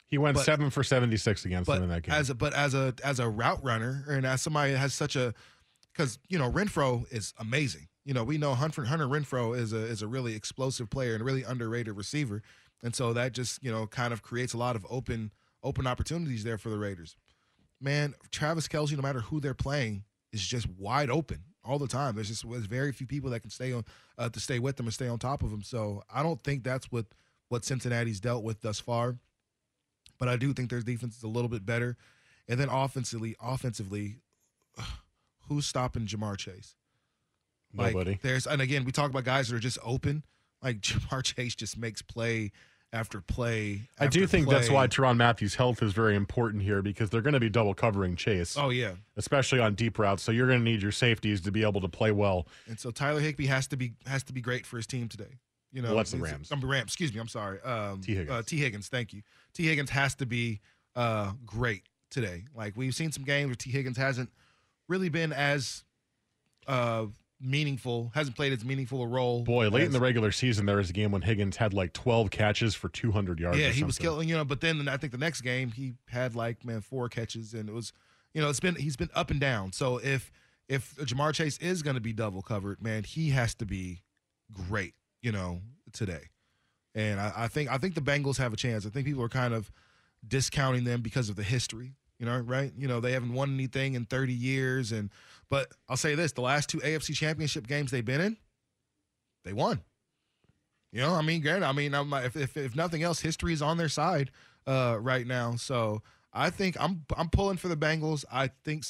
He 0.07 0.19
went 0.19 0.37
But- 0.37 0.45
seven 0.45 0.71
for 0.71 0.83
seventy 0.85 1.17
six 1.17 1.45
against 1.45 1.69
them 1.71 1.83
in 1.83 1.89
that 1.91 2.03
game. 2.03 2.15
as 2.15 2.31
a 2.31 2.35
but 2.35 2.53
as 2.53 2.75
a 2.75 2.95
as 3.05 3.19
a 3.21 3.29
route 3.29 3.63
runner 3.65 4.05
and 4.09 4.25
as 4.27 4.41
somebody 4.43 4.73
that 4.73 4.79
has 4.79 4.95
such 4.95 5.17
a 5.17 5.35
because 5.93 6.19
you 6.29 6.39
know 6.39 6.51
Renfrow 6.51 7.11
is 7.13 7.33
amazing. 7.39 7.89
You 8.05 8.15
know 8.15 8.23
we 8.25 8.39
know 8.39 8.55
Hunter 8.55 8.85
Hunter 8.85 9.07
Renfrow 9.07 9.57
is 9.59 9.73
a 9.73 9.79
is 9.79 10.03
a 10.03 10.07
really 10.09 10.35
explosive 10.35 10.91
player 10.91 11.13
and 11.15 11.23
a 11.23 11.25
really 11.25 11.43
underrated 11.43 11.97
receiver, 11.97 12.43
and 12.83 12.95
so 12.95 13.13
that 13.13 13.33
just 13.33 13.63
you 13.63 13.71
know 13.71 13.87
kind 13.87 14.13
of 14.13 14.23
creates 14.23 14.55
a 14.55 14.59
lot 14.59 14.77
of 14.77 14.87
open 14.89 15.33
open 15.63 15.87
opportunities 15.87 16.45
there 16.45 16.59
for 16.59 16.71
the 16.71 16.79
Raiders. 16.79 17.17
Man, 17.81 18.15
Travis 18.31 18.69
Kelce, 18.69 18.97
no 18.97 19.03
matter 19.03 19.21
who 19.21 19.41
they're 19.41 19.55
playing, 19.55 20.05
is 20.33 20.47
just 20.47 20.67
wide 20.79 21.11
open 21.11 21.43
all 21.65 21.79
the 21.79 21.89
time. 21.89 22.15
There's 22.15 22.29
just 22.29 22.49
there's 22.49 22.67
very 22.67 22.93
few 22.93 23.07
people 23.07 23.31
that 23.31 23.41
can 23.41 23.51
stay 23.51 23.73
on 23.73 23.85
uh, 24.19 24.29
to 24.29 24.41
stay 24.41 24.59
with 24.59 24.77
them 24.77 24.87
and 24.87 24.95
stay 24.95 25.09
on 25.09 25.19
top 25.19 25.43
of 25.43 25.51
them. 25.51 25.63
So 25.63 26.03
I 26.13 26.23
don't 26.23 26.43
think 26.43 26.65
that's 26.65 26.91
what 26.91 27.07
what 27.49 27.65
Cincinnati's 27.65 28.21
dealt 28.21 28.45
with 28.45 28.61
thus 28.63 28.81
far. 28.81 29.17
But 30.19 30.29
I 30.29 30.37
do 30.37 30.53
think 30.53 30.71
their 30.71 30.81
defense 30.81 31.17
is 31.17 31.23
a 31.23 31.29
little 31.29 31.51
bit 31.51 31.67
better. 31.67 31.97
And 32.49 32.59
then 32.59 32.69
offensively, 32.69 33.37
offensively, 33.41 34.17
who's 35.49 35.67
stopping 35.67 36.07
Ja'Marr 36.07 36.39
Chase? 36.39 36.75
Like, 37.75 37.93
Nobody. 37.93 38.19
There's 38.23 38.47
and 38.47 38.63
again, 38.63 38.85
we 38.85 38.93
talk 38.93 39.11
about 39.11 39.25
guys 39.25 39.49
that 39.49 39.57
are 39.57 39.61
just 39.61 39.79
open. 39.83 40.23
Like 40.63 40.81
Ja'Marr 40.81 41.23
Chase 41.23 41.55
just 41.55 41.77
makes 41.79 42.03
play 42.03 42.53
after 42.93 43.21
play. 43.21 43.83
I 43.99 44.07
do 44.07 44.21
after 44.23 44.27
think 44.29 44.49
that's 44.49 44.71
why 44.71 44.87
Tyrann 44.87 45.17
Mathieu's 45.17 45.55
health 45.57 45.83
is 45.83 45.93
very 45.93 46.15
important 46.17 46.63
here 46.63 46.83
because 46.83 47.11
they're 47.11 47.21
going 47.21 47.35
to 47.35 47.41
be 47.41 47.51
double 47.51 47.75
covering 47.75 48.17
Chase, 48.17 48.57
Oh 48.57 48.71
yeah. 48.71 48.93
especially 49.17 49.61
on 49.61 49.75
deep 49.75 49.99
routes. 49.99 50.23
So 50.23 50.33
you're 50.33 50.47
going 50.47 50.61
to 50.61 50.65
need 50.65 50.83
your 50.83 50.93
safeties 50.93 51.41
to 51.43 51.51
be 51.53 51.63
able 51.63 51.81
to 51.81 51.89
play 51.89 52.13
well. 52.13 52.47
And 52.69 52.79
so 52.79 52.91
Tyler 52.91 53.21
Higbee 53.21 53.47
has 53.47 53.67
to 53.69 53.77
be 53.77 53.93
has 54.07 54.23
to 54.25 54.33
be 54.33 54.41
great 54.41 54.65
for 54.67 54.77
his 54.77 54.87
team 54.87 55.09
today. 55.09 55.39
You 55.73 55.83
know, 55.83 55.89
Well, 55.89 55.97
that's 55.99 56.13
the 56.13 56.19
Rams. 56.19 56.51
I'm 56.51 56.61
Rams. 56.65 56.85
Excuse 56.87 57.13
me. 57.13 57.21
I'm 57.21 57.29
sorry. 57.29 57.61
Um, 57.63 58.01
Tee 58.01 58.15
Higgins. 58.15 58.31
Uh, 58.31 58.43
Tee 58.47 58.57
Higgins. 58.59 58.89
Thank 58.89 59.13
you. 59.13 59.23
Tee 59.53 59.65
Higgins 59.65 59.91
has 59.91 60.15
to 60.15 60.25
be 60.27 60.61
uh, 60.95 61.33
great 61.45 61.83
today. 62.09 62.45
Like 62.55 62.77
we've 62.77 62.95
seen 62.95 63.13
some 63.13 63.25
games 63.25 63.49
where 63.49 63.57
Tee 63.57 63.71
Higgins 63.73 63.99
hasn't 63.99 64.31
really 64.89 65.09
been 65.11 65.33
as 65.35 65.85
uh, 66.67 67.07
meaningful, 67.41 68.11
hasn't 68.15 68.37
played 68.37 68.53
as 68.53 68.65
meaningful 68.65 69.03
a 69.03 69.07
role. 69.07 69.43
Boy, 69.43 69.69
late 69.69 69.85
in 69.85 69.93
the 69.93 70.01
regular 70.01 70.33
season, 70.33 70.67
there 70.67 70.77
was 70.77 70.91
a 70.91 70.93
game 70.93 71.11
when 71.11 71.23
Higgins 71.23 71.57
had 71.57 71.75
like 71.75 71.93
12 71.93 72.31
catches 72.31 72.75
for 72.75 72.89
200 72.89 73.39
yards. 73.41 73.59
Yeah, 73.59 73.71
he 73.71 73.85
was 73.85 73.99
killing. 73.99 74.29
You 74.29 74.37
know, 74.37 74.45
but 74.45 74.61
then 74.61 74.89
I 74.89 74.97
think 74.97 75.13
the 75.13 75.19
next 75.19 75.43
game 75.43 75.71
he 75.71 75.95
had 76.09 76.35
like 76.35 76.65
man 76.65 76.81
four 76.81 77.09
catches, 77.09 77.55
and 77.55 77.69
it 77.69 77.73
was, 77.73 77.93
you 78.35 78.41
know, 78.41 78.49
it's 78.49 78.61
been 78.61 78.77
he's 78.77 78.97
been 78.97 79.11
up 79.15 79.31
and 79.31 79.41
down. 79.41 79.73
So 79.73 79.99
if 79.99 80.33
if 80.69 80.97
Ja'Marr 80.97 81.35
Chase 81.35 81.59
is 81.59 81.83
going 81.83 81.95
to 81.95 82.01
be 82.01 82.13
double 82.13 82.43
covered, 82.43 82.83
man, 82.83 83.05
he 83.05 83.31
has 83.31 83.55
to 83.57 83.67
be 83.67 84.03
great. 84.53 84.95
You 85.23 85.33
know, 85.33 85.61
today, 85.93 86.31
and 86.95 87.21
I, 87.21 87.33
I 87.37 87.49
think 87.49 87.71
I 87.71 87.79
think 87.79 87.95
the 87.95 88.01
Bengals 88.01 88.39
have 88.39 88.53
a 88.53 88.57
chance. 88.57 88.87
I 88.87 88.91
think 88.91 89.07
people 89.07 89.23
are 89.23 89.29
kind 89.29 89.55
of 89.55 89.71
discounting 90.27 90.85
them 90.85 91.03
because 91.03 91.29
of 91.29 91.37
the 91.37 91.43
history. 91.43 91.93
You 92.19 92.25
know, 92.25 92.39
right? 92.39 92.73
You 92.79 92.89
know, 92.89 93.01
they 93.01 93.13
haven't 93.13 93.35
won 93.35 93.53
anything 93.53 93.95
in 93.95 94.07
30 94.07 94.33
years, 94.33 94.91
and 94.91 95.11
but 95.51 95.69
I'll 95.89 95.97
say 95.97 96.15
this: 96.15 96.33
the 96.33 96.41
last 96.41 96.69
two 96.69 96.79
AFC 96.79 97.15
Championship 97.15 97.67
games 97.67 97.91
they've 97.91 98.05
been 98.05 98.21
in, 98.21 98.37
they 99.45 99.53
won. 99.53 99.83
You 100.93 101.01
know, 101.01 101.15
I 101.15 101.23
mean, 101.23 101.43
granted, 101.43 101.67
I 101.67 101.73
mean, 101.73 101.95
I'm, 101.95 102.13
if, 102.15 102.37
if 102.37 102.57
if 102.57 102.75
nothing 102.75 103.03
else, 103.03 103.21
history 103.21 103.53
is 103.53 103.63
on 103.63 103.77
their 103.77 103.89
side 103.89 104.31
uh, 104.67 104.97
right 105.01 105.27
now. 105.27 105.57
So 105.57 106.03
I 106.33 106.51
think 106.51 106.77
I'm 106.81 107.05
I'm 107.17 107.29
pulling 107.29 107.57
for 107.57 107.69
the 107.69 107.77
Bengals. 107.77 108.25
I 108.33 108.51
think 108.65 108.85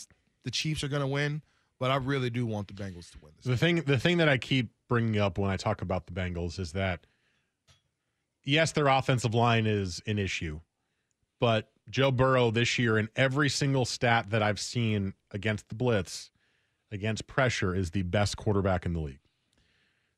the 0.44 0.50
Chiefs 0.50 0.84
are 0.84 0.88
going 0.88 1.02
to 1.02 1.08
win, 1.08 1.42
but 1.78 1.90
I 1.90 1.96
really 1.96 2.30
do 2.30 2.46
want 2.46 2.68
the 2.68 2.75
Bengals 2.75 3.10
to 3.12 3.18
win 3.20 3.32
this. 3.36 3.46
The 3.46 3.56
thing, 3.56 3.76
the 3.82 3.98
thing 3.98 4.18
that 4.18 4.28
I 4.28 4.38
keep 4.38 4.70
bringing 4.88 5.18
up 5.18 5.38
when 5.38 5.50
I 5.50 5.56
talk 5.56 5.82
about 5.82 6.06
the 6.06 6.12
Bengals 6.12 6.58
is 6.58 6.72
that 6.72 7.06
yes, 8.44 8.72
their 8.72 8.86
offensive 8.86 9.34
line 9.34 9.66
is 9.66 10.00
an 10.06 10.18
issue, 10.18 10.60
but 11.40 11.70
Joe 11.90 12.10
Burrow 12.10 12.50
this 12.50 12.78
year 12.78 12.98
in 12.98 13.08
every 13.16 13.48
single 13.48 13.84
stat 13.84 14.30
that 14.30 14.42
I've 14.42 14.60
seen 14.60 15.14
against 15.32 15.68
the 15.68 15.75
blitz 15.75 16.30
against 16.90 17.26
pressure 17.26 17.75
is 17.75 17.90
the 17.90 18.02
best 18.02 18.37
quarterback 18.37 18.87
in 18.87 18.93
the 18.93 19.00
league. 19.00 19.21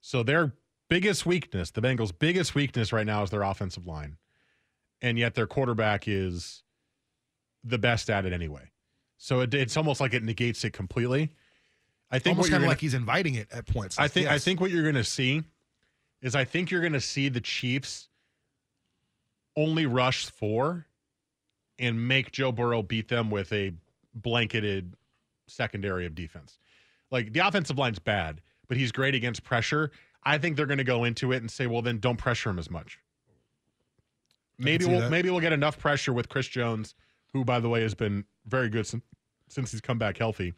So 0.00 0.22
their 0.22 0.54
biggest 0.88 1.26
weakness, 1.26 1.70
the 1.70 1.80
Bengals' 1.80 2.12
biggest 2.16 2.54
weakness 2.54 2.92
right 2.92 3.06
now 3.06 3.22
is 3.22 3.30
their 3.30 3.42
offensive 3.42 3.86
line. 3.86 4.16
And 5.00 5.18
yet 5.18 5.34
their 5.34 5.46
quarterback 5.46 6.08
is 6.08 6.62
the 7.64 7.78
best 7.78 8.10
at 8.10 8.24
it 8.26 8.32
anyway. 8.32 8.70
So 9.16 9.40
it, 9.40 9.54
it's 9.54 9.76
almost 9.76 10.00
like 10.00 10.14
it 10.14 10.22
negates 10.22 10.64
it 10.64 10.72
completely. 10.72 11.32
I 12.10 12.18
think 12.18 12.36
Almost 12.36 12.50
kind 12.50 12.64
of 12.64 12.68
like 12.68 12.80
he's 12.80 12.94
inviting 12.94 13.34
it 13.34 13.48
at 13.52 13.66
points. 13.66 13.98
I 13.98 14.08
think 14.08 14.28
I 14.28 14.38
think 14.38 14.60
what 14.60 14.70
you're 14.70 14.82
going 14.82 14.94
to 14.94 15.04
see 15.04 15.42
is 16.22 16.34
I 16.34 16.44
think 16.44 16.70
you're 16.70 16.80
going 16.80 16.94
to 16.94 17.00
see 17.00 17.28
the 17.28 17.40
Chiefs 17.40 18.08
only 19.56 19.86
rush 19.86 20.30
four 20.30 20.86
and 21.78 22.08
make 22.08 22.32
Joe 22.32 22.50
Burrow 22.50 22.82
beat 22.82 23.08
them 23.08 23.30
with 23.30 23.52
a 23.52 23.72
blanketed 24.14 24.94
secondary 25.48 26.06
of 26.06 26.14
defense. 26.14 26.58
Like 27.10 27.32
the 27.32 27.40
offensive 27.40 27.78
line's 27.78 27.98
bad, 27.98 28.40
but 28.68 28.76
he's 28.76 28.92
great 28.92 29.14
against 29.14 29.42
pressure. 29.42 29.90
I 30.24 30.38
think 30.38 30.56
they're 30.56 30.66
going 30.66 30.78
to 30.78 30.84
go 30.84 31.04
into 31.04 31.32
it 31.32 31.38
and 31.38 31.50
say, 31.50 31.66
"Well, 31.66 31.82
then 31.82 31.98
don't 31.98 32.16
pressure 32.16 32.50
him 32.50 32.58
as 32.58 32.70
much." 32.70 32.98
Maybe 34.58 34.84
we'll 34.84 35.00
that. 35.00 35.10
maybe 35.10 35.30
we'll 35.30 35.40
get 35.40 35.52
enough 35.52 35.78
pressure 35.78 36.12
with 36.12 36.28
Chris 36.28 36.48
Jones, 36.48 36.94
who 37.32 37.44
by 37.44 37.60
the 37.60 37.68
way 37.68 37.82
has 37.82 37.94
been 37.94 38.24
very 38.46 38.68
good 38.68 38.86
since 38.86 39.04
since 39.48 39.72
he's 39.72 39.80
come 39.80 39.98
back 39.98 40.18
healthy. 40.18 40.52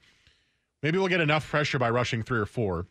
Maybe 0.82 0.98
we'll 0.98 1.08
get 1.08 1.20
enough 1.20 1.48
pressure 1.48 1.78
by 1.78 1.90
rushing 1.90 2.22
three 2.22 2.38
or 2.38 2.46
four. 2.46 2.86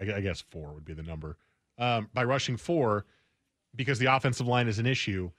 I 0.00 0.14
I 0.14 0.20
guess 0.20 0.40
four 0.50 0.72
would 0.72 0.84
be 0.84 0.94
the 0.94 1.02
number. 1.02 1.36
Um, 1.78 2.08
by 2.12 2.24
rushing 2.24 2.56
four, 2.56 3.06
because 3.74 3.98
the 3.98 4.06
offensive 4.06 4.46
line 4.46 4.68
is 4.68 4.78
an 4.78 4.86
issue, 4.86 5.30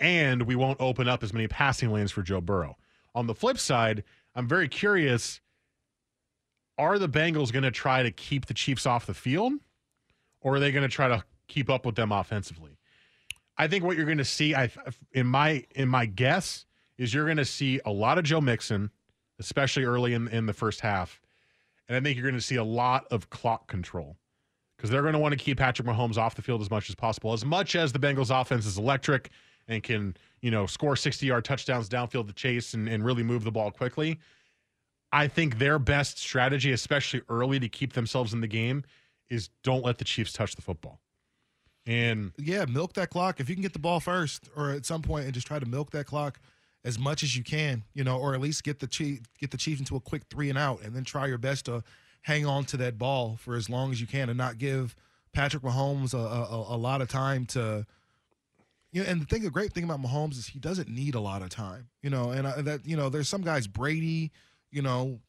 and 0.00 0.42
we 0.42 0.56
won't 0.56 0.80
open 0.80 1.08
up 1.08 1.22
as 1.22 1.32
many 1.32 1.48
passing 1.48 1.92
lanes 1.92 2.10
for 2.10 2.22
Joe 2.22 2.40
Burrow. 2.40 2.76
On 3.14 3.26
the 3.26 3.34
flip 3.34 3.58
side, 3.58 4.04
I'm 4.38 4.46
very 4.46 4.68
curious 4.68 5.40
are 6.78 6.96
the 6.96 7.08
Bengals 7.08 7.52
going 7.52 7.64
to 7.64 7.72
try 7.72 8.04
to 8.04 8.12
keep 8.12 8.46
the 8.46 8.54
Chiefs 8.54 8.86
off 8.86 9.04
the 9.04 9.12
field, 9.14 9.54
or 10.40 10.54
are 10.54 10.60
they 10.60 10.70
going 10.70 10.88
to 10.88 10.88
try 10.88 11.08
to 11.08 11.24
keep 11.48 11.68
up 11.68 11.84
with 11.84 11.96
them 11.96 12.12
offensively? 12.12 12.78
I 13.56 13.66
think 13.66 13.82
what 13.82 13.96
you're 13.96 14.06
going 14.06 14.18
to 14.18 14.24
see, 14.24 14.54
I 14.54 14.70
in 15.10 15.26
my 15.26 15.64
in 15.74 15.88
my 15.88 16.06
guess, 16.06 16.66
is 16.98 17.12
you're 17.12 17.24
going 17.24 17.38
to 17.38 17.44
see 17.44 17.80
a 17.84 17.90
lot 17.90 18.16
of 18.16 18.22
Joe 18.22 18.40
Mixon, 18.40 18.92
especially 19.40 19.82
early 19.82 20.14
in 20.14 20.28
in 20.28 20.46
the 20.46 20.52
first 20.52 20.82
half, 20.82 21.20
and 21.88 21.96
I 21.96 22.00
think 22.00 22.16
you're 22.16 22.28
going 22.28 22.36
to 22.36 22.40
see 22.40 22.56
a 22.56 22.64
lot 22.64 23.08
of 23.10 23.28
clock 23.30 23.66
control 23.66 24.16
because 24.76 24.88
they're 24.88 25.02
going 25.02 25.14
to 25.14 25.18
want 25.18 25.32
to 25.32 25.38
keep 25.38 25.58
Patrick 25.58 25.88
Mahomes 25.88 26.16
off 26.16 26.36
the 26.36 26.42
field 26.42 26.60
as 26.60 26.70
much 26.70 26.88
as 26.88 26.94
possible. 26.94 27.32
As 27.32 27.44
much 27.44 27.74
as 27.74 27.90
the 27.90 27.98
Bengals 27.98 28.30
offense 28.30 28.66
is 28.66 28.78
electric 28.78 29.30
and 29.68 29.82
can, 29.82 30.16
you 30.40 30.50
know, 30.50 30.66
score 30.66 30.96
60 30.96 31.26
yard 31.26 31.44
touchdowns 31.44 31.88
downfield 31.88 32.26
to 32.26 32.32
chase 32.32 32.74
and, 32.74 32.88
and 32.88 33.04
really 33.04 33.22
move 33.22 33.44
the 33.44 33.52
ball 33.52 33.70
quickly, 33.70 34.18
I 35.12 35.28
think 35.28 35.58
their 35.58 35.78
best 35.78 36.18
strategy, 36.18 36.72
especially 36.72 37.22
early 37.28 37.58
to 37.60 37.68
keep 37.68 37.92
themselves 37.92 38.32
in 38.32 38.40
the 38.40 38.46
game, 38.46 38.84
is 39.30 39.50
don't 39.62 39.84
let 39.84 39.98
the 39.98 40.04
Chiefs 40.04 40.32
touch 40.32 40.54
the 40.56 40.62
football. 40.62 41.00
And 41.86 42.32
yeah, 42.36 42.66
milk 42.66 42.94
that 42.94 43.10
clock. 43.10 43.40
If 43.40 43.48
you 43.48 43.54
can 43.54 43.62
get 43.62 43.72
the 43.72 43.78
ball 43.78 44.00
first, 44.00 44.48
or 44.54 44.70
at 44.72 44.84
some 44.84 45.00
point, 45.00 45.24
and 45.24 45.32
just 45.32 45.46
try 45.46 45.58
to 45.58 45.66
milk 45.66 45.90
that 45.92 46.06
clock 46.06 46.38
as 46.84 46.98
much 46.98 47.22
as 47.22 47.34
you 47.36 47.42
can, 47.42 47.84
you 47.94 48.04
know, 48.04 48.18
or 48.18 48.34
at 48.34 48.40
least 48.40 48.62
get 48.62 48.78
the 48.78 48.86
chief 48.86 49.20
get 49.38 49.50
the 49.50 49.56
Chiefs 49.56 49.80
into 49.80 49.96
a 49.96 50.00
quick 50.00 50.24
three 50.30 50.50
and 50.50 50.58
out, 50.58 50.82
and 50.82 50.94
then 50.94 51.04
try 51.04 51.26
your 51.26 51.38
best 51.38 51.64
to 51.64 51.82
hang 52.22 52.44
on 52.44 52.64
to 52.66 52.76
that 52.76 52.98
ball 52.98 53.36
for 53.40 53.56
as 53.56 53.70
long 53.70 53.90
as 53.90 54.00
you 54.00 54.06
can, 54.06 54.28
and 54.28 54.36
not 54.36 54.58
give 54.58 54.94
Patrick 55.32 55.62
Mahomes 55.62 56.12
a, 56.12 56.18
a, 56.18 56.76
a 56.76 56.78
lot 56.78 57.00
of 57.00 57.08
time 57.08 57.46
to. 57.46 57.86
You 58.92 59.02
know, 59.02 59.10
and 59.10 59.20
the 59.20 59.26
thing, 59.26 59.42
the 59.42 59.50
great 59.50 59.72
thing 59.72 59.84
about 59.84 60.02
Mahomes 60.02 60.38
is 60.38 60.48
he 60.48 60.58
doesn't 60.58 60.88
need 60.88 61.14
a 61.14 61.20
lot 61.20 61.42
of 61.42 61.50
time. 61.50 61.88
You 62.02 62.10
know, 62.10 62.30
and 62.30 62.46
uh, 62.46 62.54
I, 62.56 62.62
that 62.62 62.86
you 62.86 62.96
know, 62.96 63.08
there's 63.08 63.28
some 63.28 63.42
guys, 63.42 63.66
Brady, 63.66 64.32
you 64.70 64.82
know, 64.82 65.20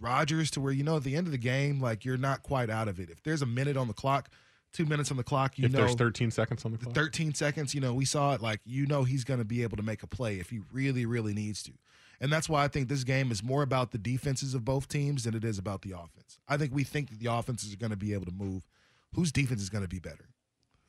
Rodgers, 0.00 0.50
to 0.52 0.60
where 0.60 0.72
you 0.72 0.82
know 0.82 0.96
at 0.96 1.04
the 1.04 1.16
end 1.16 1.26
of 1.26 1.32
the 1.32 1.38
game, 1.38 1.80
like 1.80 2.04
you're 2.04 2.16
not 2.16 2.42
quite 2.42 2.70
out 2.70 2.88
of 2.88 2.98
it. 2.98 3.10
If 3.10 3.22
there's 3.22 3.42
a 3.42 3.46
minute 3.46 3.76
on 3.76 3.88
the 3.88 3.94
clock, 3.94 4.30
two 4.72 4.86
minutes 4.86 5.10
on 5.10 5.16
the 5.16 5.24
clock, 5.24 5.58
you 5.58 5.66
if 5.66 5.72
know, 5.72 5.80
there's 5.80 5.94
13 5.94 6.30
seconds 6.30 6.64
on 6.64 6.72
the 6.72 6.78
clock, 6.78 6.94
13 6.94 7.34
seconds, 7.34 7.74
you 7.74 7.80
know, 7.80 7.92
we 7.92 8.04
saw 8.04 8.34
it 8.34 8.40
like 8.40 8.60
you 8.64 8.86
know 8.86 9.04
he's 9.04 9.24
going 9.24 9.38
to 9.38 9.44
be 9.44 9.62
able 9.62 9.76
to 9.76 9.82
make 9.82 10.02
a 10.02 10.06
play 10.06 10.36
if 10.38 10.50
he 10.50 10.60
really 10.72 11.04
really 11.06 11.34
needs 11.34 11.62
to. 11.64 11.72
And 12.20 12.32
that's 12.32 12.48
why 12.48 12.62
I 12.62 12.68
think 12.68 12.88
this 12.88 13.02
game 13.02 13.32
is 13.32 13.42
more 13.42 13.62
about 13.62 13.90
the 13.90 13.98
defenses 13.98 14.54
of 14.54 14.64
both 14.64 14.88
teams 14.88 15.24
than 15.24 15.34
it 15.34 15.44
is 15.44 15.58
about 15.58 15.82
the 15.82 15.90
offense. 15.90 16.38
I 16.48 16.56
think 16.56 16.72
we 16.72 16.84
think 16.84 17.10
that 17.10 17.18
the 17.18 17.32
offenses 17.32 17.74
are 17.74 17.76
going 17.76 17.90
to 17.90 17.96
be 17.96 18.14
able 18.14 18.26
to 18.26 18.32
move. 18.32 18.64
Whose 19.14 19.32
defense 19.32 19.60
is 19.60 19.68
going 19.68 19.82
to 19.82 19.88
be 19.88 19.98
better? 19.98 20.31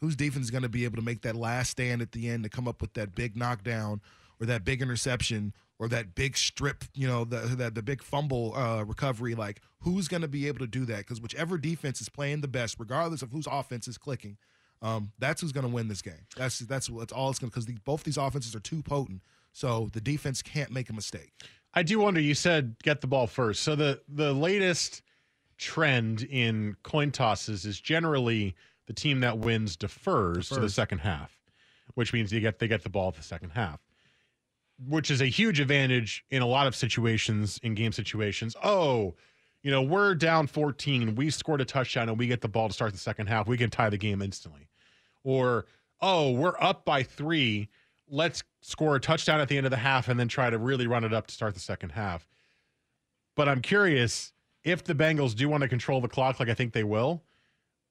Whose 0.03 0.17
defense 0.17 0.43
is 0.43 0.51
going 0.51 0.63
to 0.63 0.69
be 0.69 0.83
able 0.83 0.97
to 0.97 1.01
make 1.01 1.21
that 1.21 1.33
last 1.33 1.69
stand 1.69 2.01
at 2.01 2.11
the 2.11 2.27
end 2.27 2.43
to 2.43 2.49
come 2.49 2.67
up 2.67 2.81
with 2.81 2.93
that 2.95 3.15
big 3.15 3.37
knockdown 3.37 4.01
or 4.37 4.45
that 4.47 4.65
big 4.65 4.81
interception 4.81 5.53
or 5.79 5.87
that 5.87 6.13
big 6.13 6.35
strip, 6.35 6.83
you 6.93 7.07
know, 7.07 7.23
the 7.23 7.37
that 7.55 7.73
the 7.73 7.81
big 7.81 8.03
fumble 8.03 8.53
uh, 8.53 8.83
recovery? 8.83 9.33
Like, 9.33 9.61
who's 9.79 10.09
going 10.09 10.21
to 10.21 10.27
be 10.27 10.49
able 10.49 10.59
to 10.59 10.67
do 10.67 10.83
that? 10.85 10.97
Because 10.97 11.21
whichever 11.21 11.57
defense 11.57 12.01
is 12.01 12.09
playing 12.09 12.41
the 12.41 12.49
best, 12.49 12.75
regardless 12.79 13.21
of 13.21 13.31
whose 13.31 13.47
offense 13.47 13.87
is 13.87 13.97
clicking, 13.97 14.35
um, 14.81 15.13
that's 15.19 15.39
who's 15.39 15.53
going 15.53 15.65
to 15.65 15.73
win 15.73 15.87
this 15.87 16.01
game. 16.01 16.27
That's 16.35 16.59
that's 16.59 16.87
that's 16.87 17.13
all 17.13 17.29
it's 17.29 17.39
going 17.39 17.49
to 17.49 17.55
because 17.55 17.65
the, 17.65 17.77
both 17.85 18.03
these 18.03 18.17
offenses 18.17 18.53
are 18.53 18.59
too 18.59 18.83
potent. 18.83 19.21
So 19.53 19.89
the 19.93 20.01
defense 20.01 20.41
can't 20.41 20.69
make 20.69 20.89
a 20.89 20.93
mistake. 20.93 21.31
I 21.73 21.81
do 21.81 21.99
wonder. 21.99 22.19
You 22.19 22.35
said 22.35 22.75
get 22.83 22.99
the 22.99 23.07
ball 23.07 23.27
first. 23.27 23.63
So 23.63 23.77
the 23.77 24.01
the 24.09 24.33
latest 24.33 25.01
trend 25.57 26.23
in 26.23 26.75
coin 26.83 27.11
tosses 27.11 27.63
is 27.63 27.79
generally 27.79 28.53
the 28.87 28.93
team 28.93 29.21
that 29.21 29.37
wins 29.37 29.75
defers, 29.75 30.49
to 30.49 30.59
the 30.59 30.69
second 30.69 30.99
half, 30.99 31.39
which 31.95 32.13
means 32.13 32.31
you 32.31 32.39
get 32.39 32.59
they 32.59 32.67
get 32.67 32.83
the 32.83 32.89
ball 32.89 33.09
at 33.09 33.15
the 33.15 33.23
second 33.23 33.51
half, 33.51 33.79
which 34.87 35.09
is 35.09 35.21
a 35.21 35.25
huge 35.25 35.59
advantage 35.59 36.25
in 36.29 36.41
a 36.41 36.47
lot 36.47 36.67
of 36.67 36.75
situations 36.75 37.59
in 37.63 37.75
game 37.75 37.91
situations. 37.91 38.55
Oh, 38.63 39.15
you 39.61 39.71
know 39.71 39.81
we're 39.81 40.15
down 40.15 40.47
14, 40.47 41.15
we 41.15 41.29
scored 41.29 41.61
a 41.61 41.65
touchdown, 41.65 42.09
and 42.09 42.17
we 42.17 42.27
get 42.27 42.41
the 42.41 42.49
ball 42.49 42.67
to 42.67 42.73
start 42.73 42.91
the 42.91 42.99
second 42.99 43.27
half. 43.27 43.47
We 43.47 43.57
can 43.57 43.69
tie 43.69 43.89
the 43.89 43.97
game 43.97 44.21
instantly, 44.21 44.67
or 45.23 45.65
oh 46.01 46.31
we're 46.31 46.59
up 46.59 46.85
by 46.85 47.03
three 47.03 47.69
let's 48.09 48.43
score 48.61 48.95
a 48.95 48.99
touchdown 48.99 49.39
at 49.39 49.47
the 49.47 49.57
end 49.57 49.65
of 49.65 49.71
the 49.71 49.77
half 49.77 50.07
and 50.07 50.19
then 50.19 50.27
try 50.27 50.49
to 50.49 50.57
really 50.57 50.87
run 50.87 51.03
it 51.03 51.13
up 51.13 51.27
to 51.27 51.33
start 51.33 51.53
the 51.53 51.59
second 51.59 51.91
half. 51.91 52.27
But 53.35 53.49
I'm 53.49 53.61
curious 53.61 54.33
if 54.63 54.83
the 54.83 54.93
Bengals 54.93 55.35
do 55.35 55.49
want 55.49 55.63
to 55.63 55.67
control 55.67 56.01
the 56.01 56.07
clock 56.07 56.39
like 56.39 56.49
I 56.49 56.53
think 56.53 56.73
they 56.73 56.83
will, 56.83 57.23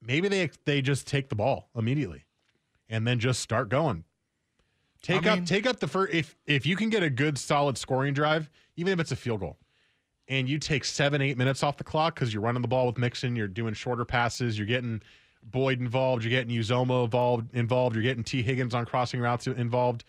maybe 0.07 0.29
they 0.29 0.51
they 0.65 0.83
just 0.83 1.07
take 1.07 1.29
the 1.29 1.35
ball 1.35 1.69
immediately 1.77 2.25
and 2.89 3.07
then 3.07 3.19
just 3.19 3.41
start 3.41 3.69
going. 3.69 4.05
Take 5.03 5.27
I 5.27 5.31
up 5.31 5.39
mean- 5.39 5.45
take 5.47 5.67
up 5.67 5.81
the 5.81 5.89
first 5.89 6.13
if 6.15 6.37
if 6.47 6.67
you 6.67 6.77
can 6.77 6.91
get 6.91 7.03
a 7.03 7.11
good 7.11 7.39
solid 7.39 7.79
scoring 7.79 8.15
drive, 8.15 8.51
even 8.77 8.93
if 8.93 9.01
it's 9.01 9.13
a 9.13 9.17
field 9.17 9.41
goal. 9.41 9.59
And 10.29 10.49
you 10.49 10.59
take 10.59 10.85
seven, 10.85 11.21
eight 11.21 11.37
minutes 11.37 11.63
off 11.63 11.77
the 11.77 11.85
clock 11.85 12.15
because 12.15 12.33
you're 12.33 12.43
running 12.43 12.63
the 12.63 12.69
ball 12.69 12.87
with 12.87 12.97
Mixon, 12.97 13.35
you're 13.35 13.49
doing 13.49 13.75
shorter 13.75 14.05
passes, 14.05 14.57
you're 14.57 14.69
getting 14.69 15.03
Boyd 15.43 15.81
involved, 15.81 16.23
you're 16.23 16.31
getting 16.31 16.57
Uzomah 16.57 17.05
involved, 17.05 17.53
involved, 17.55 17.97
you're 17.97 18.05
getting 18.05 18.23
Tee 18.23 18.43
Higgins 18.43 18.73
on 18.73 18.87
crossing 18.87 19.21
routes 19.21 19.49
involved. 19.49 20.05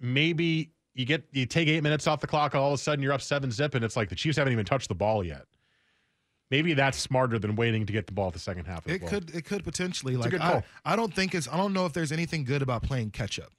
Maybe 0.00 0.70
you 0.94 1.04
get 1.04 1.24
you 1.32 1.46
take 1.46 1.66
eight 1.68 1.82
minutes 1.82 2.06
off 2.06 2.20
the 2.20 2.26
clock, 2.28 2.54
all 2.54 2.68
of 2.68 2.74
a 2.74 2.78
sudden 2.78 3.02
you're 3.02 3.12
up 3.12 3.20
seven 3.22 3.50
zip, 3.50 3.74
and 3.74 3.84
it's 3.84 3.96
like 3.96 4.08
the 4.08 4.14
Chiefs 4.14 4.38
haven't 4.38 4.52
even 4.52 4.64
touched 4.64 4.88
the 4.88 4.94
ball 4.94 5.24
yet. 5.24 5.44
Maybe 6.50 6.74
that's 6.74 6.98
smarter 6.98 7.38
than 7.38 7.56
waiting 7.56 7.86
to 7.86 7.92
get 7.92 8.06
the 8.06 8.12
ball 8.12 8.28
at 8.28 8.32
the 8.34 8.38
second 8.38 8.66
half. 8.66 8.86
As 8.86 8.94
It 8.94 9.06
could 9.06 9.34
it 9.34 9.44
could 9.44 9.64
potentially 9.64 10.14
a 10.14 10.18
like 10.18 10.34
I. 10.40 10.62
I 10.84 10.96
don't 10.96 11.12
think 11.12 11.34
it's 11.34 11.48
I 11.48 11.56
don't 11.56 11.72
know 11.72 11.86
if 11.86 11.92
there's 11.92 12.12
anything 12.12 12.44
good 12.44 12.62
about 12.62 12.82
playing 12.82 13.10
catch 13.10 13.38
up. 13.38 13.52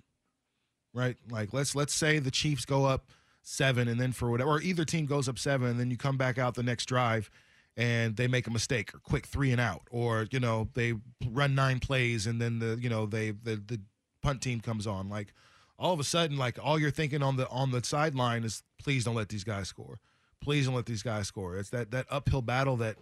Right? 0.93 1.17
Like 1.29 1.53
let's 1.53 1.75
let's 1.75 1.93
say 1.93 2.19
the 2.19 2.31
Chiefs 2.31 2.65
go 2.65 2.85
up 2.85 3.11
7 3.41 3.87
and 3.87 3.99
then 3.99 4.11
for 4.11 4.31
whatever 4.31 4.51
or 4.51 4.61
either 4.61 4.85
team 4.85 5.05
goes 5.05 5.27
up 5.27 5.37
7 5.37 5.67
and 5.67 5.79
then 5.79 5.91
you 5.91 5.97
come 5.97 6.17
back 6.17 6.37
out 6.37 6.55
the 6.55 6.63
next 6.63 6.85
drive 6.85 7.29
and 7.77 8.15
they 8.15 8.27
make 8.27 8.47
a 8.47 8.51
mistake 8.51 8.93
or 8.93 8.99
quick 8.99 9.25
3 9.25 9.51
and 9.51 9.61
out 9.61 9.81
or 9.91 10.27
you 10.31 10.39
know 10.39 10.69
they 10.73 10.93
run 11.29 11.53
9 11.53 11.79
plays 11.79 12.25
and 12.27 12.41
then 12.41 12.59
the 12.59 12.77
you 12.81 12.89
know 12.89 13.05
they 13.05 13.31
the 13.31 13.55
the 13.55 13.79
punt 14.21 14.41
team 14.41 14.61
comes 14.61 14.87
on 14.87 15.09
like 15.09 15.33
all 15.77 15.93
of 15.93 15.99
a 15.99 16.03
sudden 16.03 16.37
like 16.37 16.57
all 16.63 16.79
you're 16.79 16.91
thinking 16.91 17.21
on 17.21 17.35
the 17.35 17.47
on 17.49 17.71
the 17.71 17.83
sideline 17.83 18.43
is 18.43 18.63
please 18.81 19.03
don't 19.03 19.15
let 19.15 19.29
these 19.29 19.43
guys 19.43 19.67
score. 19.67 19.99
Please 20.45 20.65
don't 20.67 20.75
let 20.75 20.85
these 20.85 21.03
guys 21.03 21.27
score. 21.27 21.57
It's 21.57 21.71
that 21.71 21.91
that 21.91 22.05
uphill 22.09 22.41
battle 22.41 22.77
that 22.77 22.95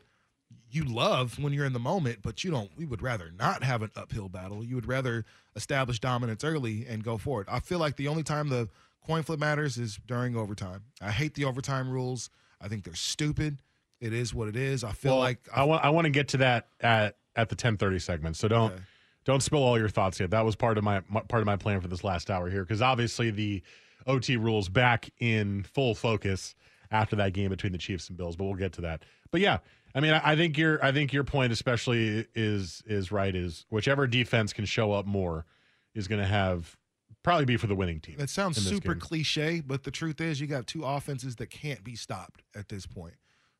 you 0.71 0.83
love 0.85 1.37
when 1.39 1.51
you're 1.53 1.65
in 1.65 1.73
the 1.73 1.79
moment, 1.79 2.19
but 2.23 2.43
you 2.43 2.49
don't. 2.51 2.71
We 2.77 2.85
would 2.85 3.01
rather 3.01 3.31
not 3.37 3.63
have 3.63 3.81
an 3.81 3.91
uphill 3.95 4.29
battle. 4.29 4.63
You 4.63 4.75
would 4.75 4.87
rather 4.87 5.25
establish 5.55 5.99
dominance 5.99 6.43
early 6.43 6.85
and 6.87 7.03
go 7.03 7.17
forward. 7.17 7.47
I 7.49 7.59
feel 7.59 7.79
like 7.79 7.97
the 7.97 8.07
only 8.07 8.23
time 8.23 8.49
the 8.49 8.69
coin 9.05 9.23
flip 9.23 9.39
matters 9.39 9.77
is 9.77 9.99
during 10.07 10.35
overtime. 10.37 10.83
I 11.01 11.11
hate 11.11 11.33
the 11.35 11.45
overtime 11.45 11.89
rules. 11.89 12.29
I 12.61 12.69
think 12.69 12.83
they're 12.85 12.95
stupid. 12.95 13.57
It 13.99 14.13
is 14.13 14.33
what 14.33 14.47
it 14.47 14.55
is. 14.55 14.83
I 14.83 14.91
feel 14.93 15.13
Well, 15.13 15.19
like 15.19 15.39
I 15.53 15.63
want 15.63 15.83
I 15.83 15.89
want 15.89 16.05
to 16.05 16.11
get 16.11 16.29
to 16.29 16.37
that 16.37 16.67
at 16.79 17.17
at 17.35 17.49
the 17.49 17.55
10:30 17.55 18.01
segment. 18.01 18.37
So 18.37 18.47
don't 18.47 18.71
Okay. 18.71 18.81
don't 19.25 19.43
spill 19.43 19.63
all 19.63 19.77
your 19.77 19.89
thoughts 19.89 20.19
yet. 20.19 20.31
That 20.31 20.45
was 20.45 20.55
part 20.55 20.77
of 20.77 20.83
my, 20.83 21.01
my 21.09 21.21
part 21.21 21.41
of 21.41 21.45
my 21.45 21.57
plan 21.57 21.81
for 21.81 21.87
this 21.89 22.03
last 22.03 22.31
hour 22.31 22.49
here 22.49 22.63
because 22.63 22.81
obviously 22.81 23.31
the 23.31 23.61
OT 24.07 24.37
rules 24.37 24.69
back 24.69 25.09
in 25.19 25.63
full 25.63 25.95
focus 25.95 26.55
after 26.93 27.17
that 27.17 27.33
game 27.33 27.49
between 27.49 27.73
the 27.73 27.77
Chiefs 27.77 28.07
and 28.07 28.17
Bills, 28.17 28.37
but 28.37 28.45
we'll 28.45 28.53
get 28.53 28.71
to 28.73 28.81
that. 28.81 29.03
But 29.31 29.41
yeah, 29.41 29.57
I 29.93 29.99
mean, 29.99 30.13
I, 30.13 30.31
I 30.31 30.35
think 30.37 30.57
your 30.57 30.83
I 30.83 30.93
think 30.93 31.11
your 31.11 31.25
point 31.25 31.51
especially 31.51 32.25
is 32.33 32.81
is 32.85 33.11
right. 33.11 33.35
Is 33.35 33.65
whichever 33.69 34.07
defense 34.07 34.53
can 34.53 34.63
show 34.65 34.93
up 34.93 35.05
more 35.05 35.45
is 35.93 36.07
going 36.07 36.21
to 36.21 36.27
have 36.27 36.77
probably 37.23 37.45
be 37.45 37.57
for 37.57 37.67
the 37.67 37.75
winning 37.75 37.99
team. 37.99 38.15
It 38.19 38.29
sounds 38.29 38.57
super 38.61 38.93
game. 38.93 38.99
cliche, 38.99 39.61
but 39.61 39.83
the 39.83 39.91
truth 39.91 40.21
is, 40.21 40.39
you 40.39 40.47
got 40.47 40.67
two 40.67 40.85
offenses 40.85 41.35
that 41.37 41.49
can't 41.49 41.83
be 41.83 41.95
stopped 41.95 42.43
at 42.55 42.69
this 42.69 42.85
point. 42.85 43.15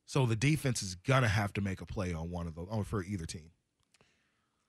So 0.05 0.25
the 0.25 0.35
defense 0.35 0.83
is 0.83 0.95
gonna 0.95 1.29
have 1.29 1.53
to 1.53 1.61
make 1.61 1.81
a 1.81 1.85
play 1.85 2.13
on 2.13 2.29
one 2.29 2.45
of 2.45 2.55
those 2.55 2.67
on 2.69 2.83
for 2.83 3.03
either 3.03 3.25
team. 3.25 3.51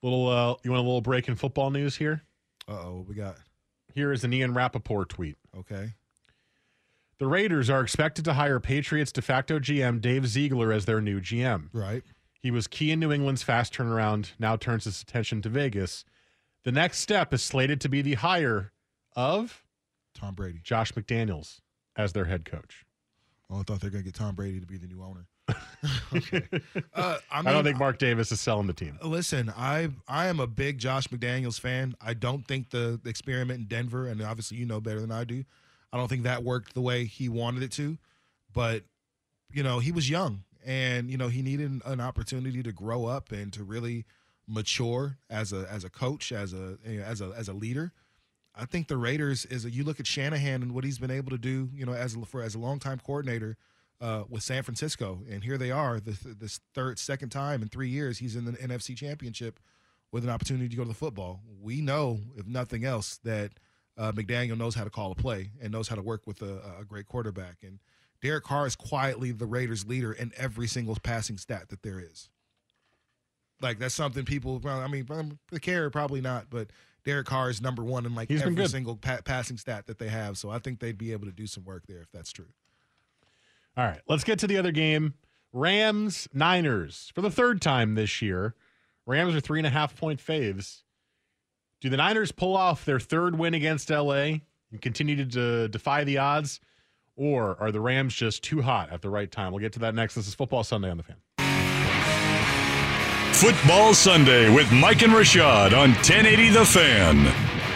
Little, 0.03 0.29
uh, 0.29 0.55
you 0.63 0.71
want 0.71 0.81
a 0.81 0.87
little 0.87 1.01
break 1.01 1.29
in 1.29 1.35
football 1.35 1.71
news 1.71 1.97
here? 1.97 2.23
Uh 2.69 2.73
oh, 2.85 2.97
what 2.99 3.09
we 3.09 3.15
got? 3.15 3.37
Here 3.95 4.13
is 4.13 4.23
an 4.25 4.33
Ian 4.33 4.55
Rapoport 4.55 5.09
tweet. 5.09 5.37
Okay. 5.59 5.93
The 7.19 7.27
Raiders 7.27 7.71
are 7.71 7.81
expected 7.81 8.25
to 8.25 8.35
hire 8.35 8.59
Patriots 8.59 9.13
de 9.13 9.23
facto 9.23 9.59
GM 9.59 10.01
Dave 10.01 10.27
Ziegler 10.27 10.73
as 10.73 10.85
their 10.85 11.01
new 11.01 11.21
GM. 11.21 11.69
Right. 11.73 12.03
He 12.41 12.51
was 12.51 12.67
key 12.67 12.91
in 12.91 13.01
New 13.01 13.13
England's 13.13 13.43
fast 13.43 13.73
turnaround, 13.73 14.33
now 14.39 14.57
turns 14.57 14.85
his 14.85 15.01
attention 15.01 15.41
to 15.43 15.49
Vegas. 15.49 16.05
The 16.65 16.73
next 16.73 16.99
step 16.99 17.33
is 17.33 17.43
slated 17.43 17.81
to 17.83 17.89
be 17.89 18.03
the 18.03 18.15
hire 18.15 18.73
of 19.17 19.63
Tom 20.15 20.35
Brady. 20.35 20.61
Josh 20.63 20.93
McDaniels 20.93 21.61
as 21.97 22.13
their 22.13 22.25
head 22.25 22.45
coach. 22.45 22.85
Oh, 23.51 23.61
I 23.61 23.63
thought 23.63 23.81
they're 23.81 23.91
gonna 23.91 24.03
get 24.03 24.15
Tom 24.15 24.35
Brady 24.35 24.61
to 24.61 24.67
be 24.67 24.77
the 24.77 24.87
new 24.87 25.03
owner. 25.03 25.27
okay. 26.15 26.43
Uh, 26.95 27.19
I, 27.31 27.39
mean, 27.39 27.49
I 27.49 27.53
don't 27.53 27.65
think 27.65 27.79
Mark 27.79 27.99
Davis 27.99 28.33
is 28.33 28.41
selling 28.41 28.67
the 28.67 28.73
team. 28.73 28.99
Listen, 29.03 29.53
I 29.57 29.91
I 30.09 30.27
am 30.27 30.41
a 30.41 30.47
big 30.47 30.79
Josh 30.79 31.09
McDaniels 31.09 31.61
fan. 31.61 31.95
I 32.01 32.15
don't 32.15 32.47
think 32.49 32.71
the 32.71 33.01
experiment 33.05 33.61
in 33.61 33.67
Denver, 33.67 34.09
and 34.09 34.23
obviously 34.23 34.57
you 34.57 34.67
know 34.67 34.81
better 34.81 35.01
than 35.01 35.13
I 35.13 35.25
do. 35.25 35.45
I 35.95 35.97
don't 35.97 36.09
think 36.09 36.25
that 36.25 36.43
worked 36.43 36.75
the 36.75 36.81
way 36.81 37.05
he 37.05 37.29
wanted 37.29 37.63
it 37.63 37.71
to. 37.73 37.97
But 38.53 38.83
you 39.53 39.63
know, 39.63 39.79
he 39.79 39.93
was 39.93 40.11
young, 40.11 40.43
and 40.67 41.09
you 41.09 41.17
know 41.17 41.29
he 41.29 41.41
needed 41.41 41.81
an 41.85 42.01
opportunity 42.01 42.65
to 42.65 42.73
grow 42.73 43.07
up 43.07 43.31
and 43.31 43.53
to 43.53 43.63
really 43.63 44.05
mature 44.49 45.19
as 45.31 45.53
a 45.53 45.69
as 45.71 45.85
a 45.85 45.89
coach, 45.89 46.33
as 46.33 46.53
a 46.53 46.79
as 46.85 47.21
a 47.21 47.33
as 47.37 47.49
a 47.49 47.53
leader. 47.53 47.93
I 48.57 48.65
think 48.65 48.89
the 48.89 48.97
Raiders 48.97 49.45
is 49.47 49.65
a, 49.65 49.71
you 49.71 49.85
look 49.85 50.01
at 50.01 50.07
Shanahan 50.07 50.63
and 50.63 50.75
what 50.75 50.85
he's 50.85 50.99
been 50.99 51.11
able 51.11 51.31
to 51.31 51.39
do, 51.39 51.71
you 51.75 51.87
know, 51.87 51.93
as 51.93 52.15
a, 52.15 52.25
for 52.25 52.43
as 52.43 52.55
a 52.55 52.59
longtime 52.59 53.01
coordinator 53.05 53.57
uh, 54.01 54.25
with 54.29 54.43
San 54.43 54.63
Francisco, 54.63 55.21
and 55.29 55.43
here 55.43 55.59
they 55.59 55.73
are, 55.73 55.99
this, 55.99 56.21
this 56.21 56.61
third, 56.73 57.01
second 57.01 57.31
time 57.31 57.63
in 57.63 57.69
three 57.69 57.89
years, 57.89 58.19
he's 58.19 58.37
in 58.37 58.45
the 58.45 58.53
NFC 58.53 58.97
Championship 58.97 59.59
with 60.13 60.23
an 60.23 60.31
opportunity 60.31 60.69
to 60.69 60.77
go 60.77 60.83
to 60.83 60.89
the 60.89 60.95
football. 60.95 61.41
We 61.61 61.81
know, 61.81 62.21
if 62.37 62.47
nothing 62.47 62.85
else, 62.85 63.19
that 63.25 63.55
uh, 63.97 64.13
McDaniel 64.13 64.59
knows 64.59 64.75
how 64.75 64.85
to 64.85 64.91
call 64.91 65.13
a 65.13 65.15
play 65.15 65.51
and 65.63 65.73
knows 65.73 65.89
how 65.89 65.97
to 65.97 66.03
work 66.03 66.27
with 66.27 66.43
a, 66.43 66.61
a 66.81 66.85
great 66.85 67.07
quarterback. 67.07 67.59
And 67.63 67.79
Derek 68.23 68.45
Carr 68.45 68.67
is 68.67 68.77
quietly 68.77 69.33
the 69.33 69.47
Raiders' 69.47 69.87
leader 69.87 70.13
in 70.13 70.33
every 70.37 70.67
single 70.67 70.97
passing 71.03 71.39
stat 71.39 71.69
that 71.69 71.83
there 71.83 72.01
is. 72.01 72.29
Like 73.61 73.79
that's 73.79 73.95
something 73.95 74.25
people. 74.25 74.61
I 74.67 74.89
mean, 74.89 75.39
the 75.51 75.61
care 75.61 75.89
probably 75.91 76.21
not, 76.21 76.47
but 76.51 76.69
Derek 77.05 77.27
Carr 77.27 77.51
is 77.51 77.61
number 77.61 77.85
one 77.85 78.07
in 78.07 78.15
like 78.15 78.29
He's 78.29 78.43
every 78.43 78.67
single 78.69 78.97
pa- 78.97 79.21
passing 79.25 79.59
stat 79.59 79.87
that 79.87 79.99
they 79.99 80.09
have. 80.09 80.39
So 80.39 80.51
I 80.51 80.59
think 80.59 80.81
they'd 80.81 80.99
be 80.99 81.13
able 81.13 81.27
to 81.27 81.33
do 81.33 81.47
some 81.47 81.65
work 81.65 81.87
there 81.87 82.01
if 82.01 82.11
that's 82.13 82.33
true. 82.33 82.49
All 83.77 83.85
right, 83.85 84.01
let's 84.09 84.25
get 84.25 84.39
to 84.41 84.47
the 84.47 84.57
other 84.57 84.73
game. 84.73 85.15
Rams 85.53 86.29
Niners 86.33 87.13
for 87.15 87.21
the 87.21 87.31
third 87.31 87.61
time 87.61 87.95
this 87.95 88.21
year. 88.23 88.55
Rams 89.07 89.35
are 89.35 89.41
three 89.41 89.61
and 89.61 89.67
a 89.67 89.71
half 89.71 89.97
point 89.97 90.25
faves. 90.25 90.83
Do 91.85 91.91
the 91.91 91.99
Niners 91.99 92.33
pull 92.33 92.57
off 92.57 92.87
their 92.87 92.99
third 92.99 93.39
win 93.39 93.53
against 93.53 93.91
LA 93.91 94.41
and 94.73 94.81
continue 94.81 95.17
to 95.17 95.25
de- 95.27 95.69
defy 95.69 96.03
the 96.03 96.17
odds, 96.17 96.59
or 97.15 97.61
are 97.61 97.71
the 97.71 97.81
Rams 97.81 98.15
just 98.15 98.43
too 98.43 98.63
hot 98.63 98.91
at 98.91 99.03
the 99.03 99.11
right 99.11 99.31
time? 99.31 99.53
We'll 99.53 99.61
get 99.61 99.75
to 99.75 99.81
that 99.81 99.95
next. 99.95 100.15
This 100.15 100.27
is 100.27 100.35
Football 100.35 100.65
Sunday 100.65 100.89
on 100.89 100.97
the 100.97 101.03
Fan. 101.03 101.17
Football 103.35 103.93
Sunday 103.93 104.49
with 104.49 104.73
Mike 104.73 105.03
and 105.03 105.13
Rashad 105.13 105.77
on 105.79 105.91
1080 105.91 106.49
The 106.49 106.65
Fan. 106.65 107.17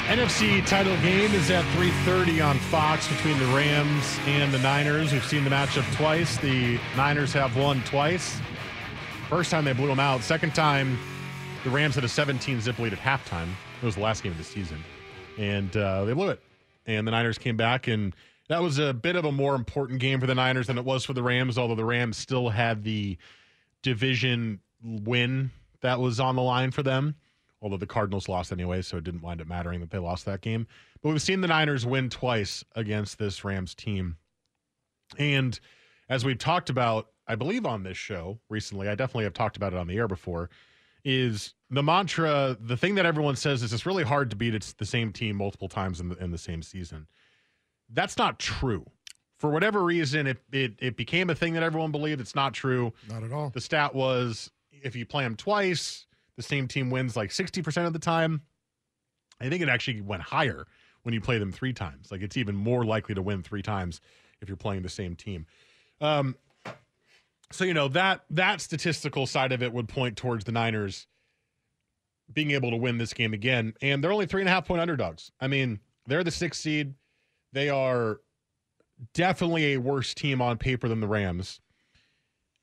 NFC 0.09 0.67
title 0.67 0.97
game 1.03 1.35
is 1.35 1.51
at 1.51 1.67
3:30 1.77 2.41
on 2.41 2.59
Fox 2.59 3.07
between 3.09 3.39
the 3.39 3.55
Rams 3.55 4.19
and 4.25 4.51
the 4.55 4.59
Niners. 4.61 5.13
We've 5.13 5.23
seen 5.23 5.45
the 5.45 5.51
matchup 5.51 5.85
twice. 5.97 6.39
The 6.39 6.81
Niners 6.97 7.35
have 7.35 7.59
won 7.59 7.83
twice. 7.83 8.41
First 9.29 9.51
time 9.51 9.67
they 9.67 9.75
blew 9.75 9.89
them 9.89 10.01
out. 10.01 10.23
Second 10.23 10.55
time, 10.55 10.99
the 11.63 11.69
Rams 11.69 11.95
had 11.95 12.05
a 12.05 12.09
17 12.09 12.63
zip 12.63 12.79
lead 12.79 12.95
at 12.95 12.99
halftime. 13.01 13.49
It 13.81 13.85
was 13.87 13.95
the 13.95 14.01
last 14.01 14.23
game 14.23 14.33
of 14.33 14.39
the 14.39 14.45
season, 14.45 14.83
and 15.39 15.77
uh, 15.77 16.05
they 16.05 16.13
blew 16.13 16.29
it. 16.29 16.41
And 16.87 17.07
the 17.07 17.13
Niners 17.13 17.39
came 17.39 17.57
back, 17.57 17.87
and 17.87 18.15
that 18.49 18.63
was 18.63 18.79
a 18.79 18.93
bit 18.93 19.15
of 19.15 19.25
a 19.25 19.33
more 19.33 19.55
important 19.55 20.01
game 20.01 20.21
for 20.21 20.27
the 20.27 20.35
Niners 20.35 20.67
than 20.67 20.79
it 20.79 20.85
was 20.85 21.05
for 21.05 21.13
the 21.13 21.23
Rams. 21.23 21.59
Although 21.59 21.75
the 21.75 21.85
Rams 21.85 22.17
still 22.17 22.49
had 22.49 22.83
the 22.83 23.17
division 23.83 24.61
win 24.83 25.51
that 25.81 26.01
was 26.01 26.19
on 26.19 26.35
the 26.35 26.43
line 26.43 26.71
for 26.71 26.83
them 26.83 27.15
although 27.61 27.77
the 27.77 27.87
Cardinals 27.87 28.29
lost 28.29 28.53
anyway, 28.53 28.83
so 28.83 28.97
it 28.97 29.05
didn't 29.05 29.23
wind 29.23 29.41
up 29.41 29.47
mattering 29.47 29.81
that 29.81 29.91
they 29.91 29.99
lost 29.99 30.25
that 30.27 30.41
game. 30.41 30.67
But 31.03 31.11
we've 31.11 31.23
seen 31.23 31.41
the 31.41 31.49
Niners 31.49 31.87
win 31.87 32.09
twice 32.09 32.65
against 32.75 33.19
this 33.19 33.45
Rams 33.45 33.75
team. 33.75 34.17
And 35.19 35.59
as 36.09 36.25
we've 36.25 36.39
talked 36.39 36.71
about, 36.71 37.09
I 37.27 37.35
believe 37.35 37.67
on 37.67 37.83
this 37.83 37.97
show 37.97 38.39
recently, 38.49 38.89
I 38.89 38.95
definitely 38.95 39.25
have 39.25 39.35
talked 39.35 39.57
about 39.57 39.73
it 39.73 39.79
on 39.79 39.87
the 39.87 39.97
air 39.97 40.09
before, 40.09 40.51
is 41.05 41.55
the 41.71 41.83
mantra, 41.83 42.57
the 42.61 42.77
thing 42.77 42.95
that 42.95 43.07
everyone 43.07 43.37
says 43.37 43.63
is 43.63 43.73
it's 43.73 43.85
really 43.85 44.05
hard 44.05 44.31
to 44.31 44.37
beat 44.37 44.55
it's 44.55 44.73
the 44.75 44.87
same 44.87 45.13
team 45.13 45.37
multiple 45.37 45.69
times 45.69 46.01
in 46.01 46.09
the, 46.09 46.17
in 46.17 46.31
the 46.31 46.39
same 46.39 46.63
season. 46.63 47.07
That's 47.91 48.17
not 48.17 48.39
true. 48.39 48.87
For 49.39 49.51
whatever 49.51 49.85
reason, 49.85 50.27
it, 50.27 50.39
it 50.51 50.75
it 50.81 50.97
became 50.97 51.31
a 51.31 51.35
thing 51.35 51.55
that 51.55 51.63
everyone 51.63 51.93
believed. 51.93 52.21
It's 52.21 52.35
not 52.35 52.55
true. 52.55 52.93
Not 53.09 53.23
at 53.23 53.33
all. 53.33 53.51
The 53.51 53.61
stat 53.61 53.95
was 53.95 54.51
if 54.73 54.97
you 54.97 55.07
play 55.07 55.23
them 55.23 55.37
twice, 55.37 56.07
the 56.37 56.43
same 56.43 56.67
team 56.67 56.91
wins 56.91 57.17
like 57.17 57.31
60% 57.31 57.87
of 57.87 57.93
the 57.93 57.99
time. 57.99 58.43
I 59.41 59.49
think 59.49 59.63
it 59.63 59.69
actually 59.69 60.01
went 60.01 60.23
higher 60.23 60.67
when 61.03 61.15
you 61.15 61.21
play 61.21 61.39
them 61.39 61.53
three 61.53 61.73
times. 61.73 62.11
Like 62.11 62.23
it's 62.23 62.37
even 62.37 62.57
more 62.57 62.85
likely 62.85 63.15
to 63.15 63.23
win 63.23 63.43
three 63.43 63.63
times 63.63 64.01
if 64.41 64.49
you're 64.49 64.57
playing 64.57 64.83
the 64.83 64.89
same 64.89 65.15
team. 65.15 65.47
Um, 66.01 66.37
so 67.51 67.65
you 67.65 67.75
know 67.75 67.89
that 67.89 68.25
that 68.31 68.61
statistical 68.61 69.27
side 69.27 69.53
of 69.53 69.63
it 69.63 69.73
would 69.73 69.89
point 69.89 70.17
towards 70.17 70.45
the 70.45 70.53
Niners 70.53 71.07
being 72.33 72.51
able 72.51 72.71
to 72.71 72.77
win 72.77 72.99
this 72.99 73.15
game 73.15 73.33
again, 73.33 73.75
and 73.83 74.03
they're 74.03 74.13
only 74.13 74.27
three 74.27 74.43
and 74.43 74.49
a 74.49 74.53
half 74.53 74.67
point 74.67 74.81
underdogs. 74.81 75.31
I 75.41 75.49
mean, 75.49 75.81
they're 76.07 76.25
the 76.25 76.31
sixth 76.31 76.61
seed. 76.61 76.95
They 77.53 77.69
are 77.69 78.21
definitely 79.15 79.75
a 79.75 79.79
worse 79.79 80.15
team 80.15 80.43
on 80.43 80.59
paper 80.59 80.89
than 80.89 81.01
the 81.01 81.09
Rams, 81.09 81.61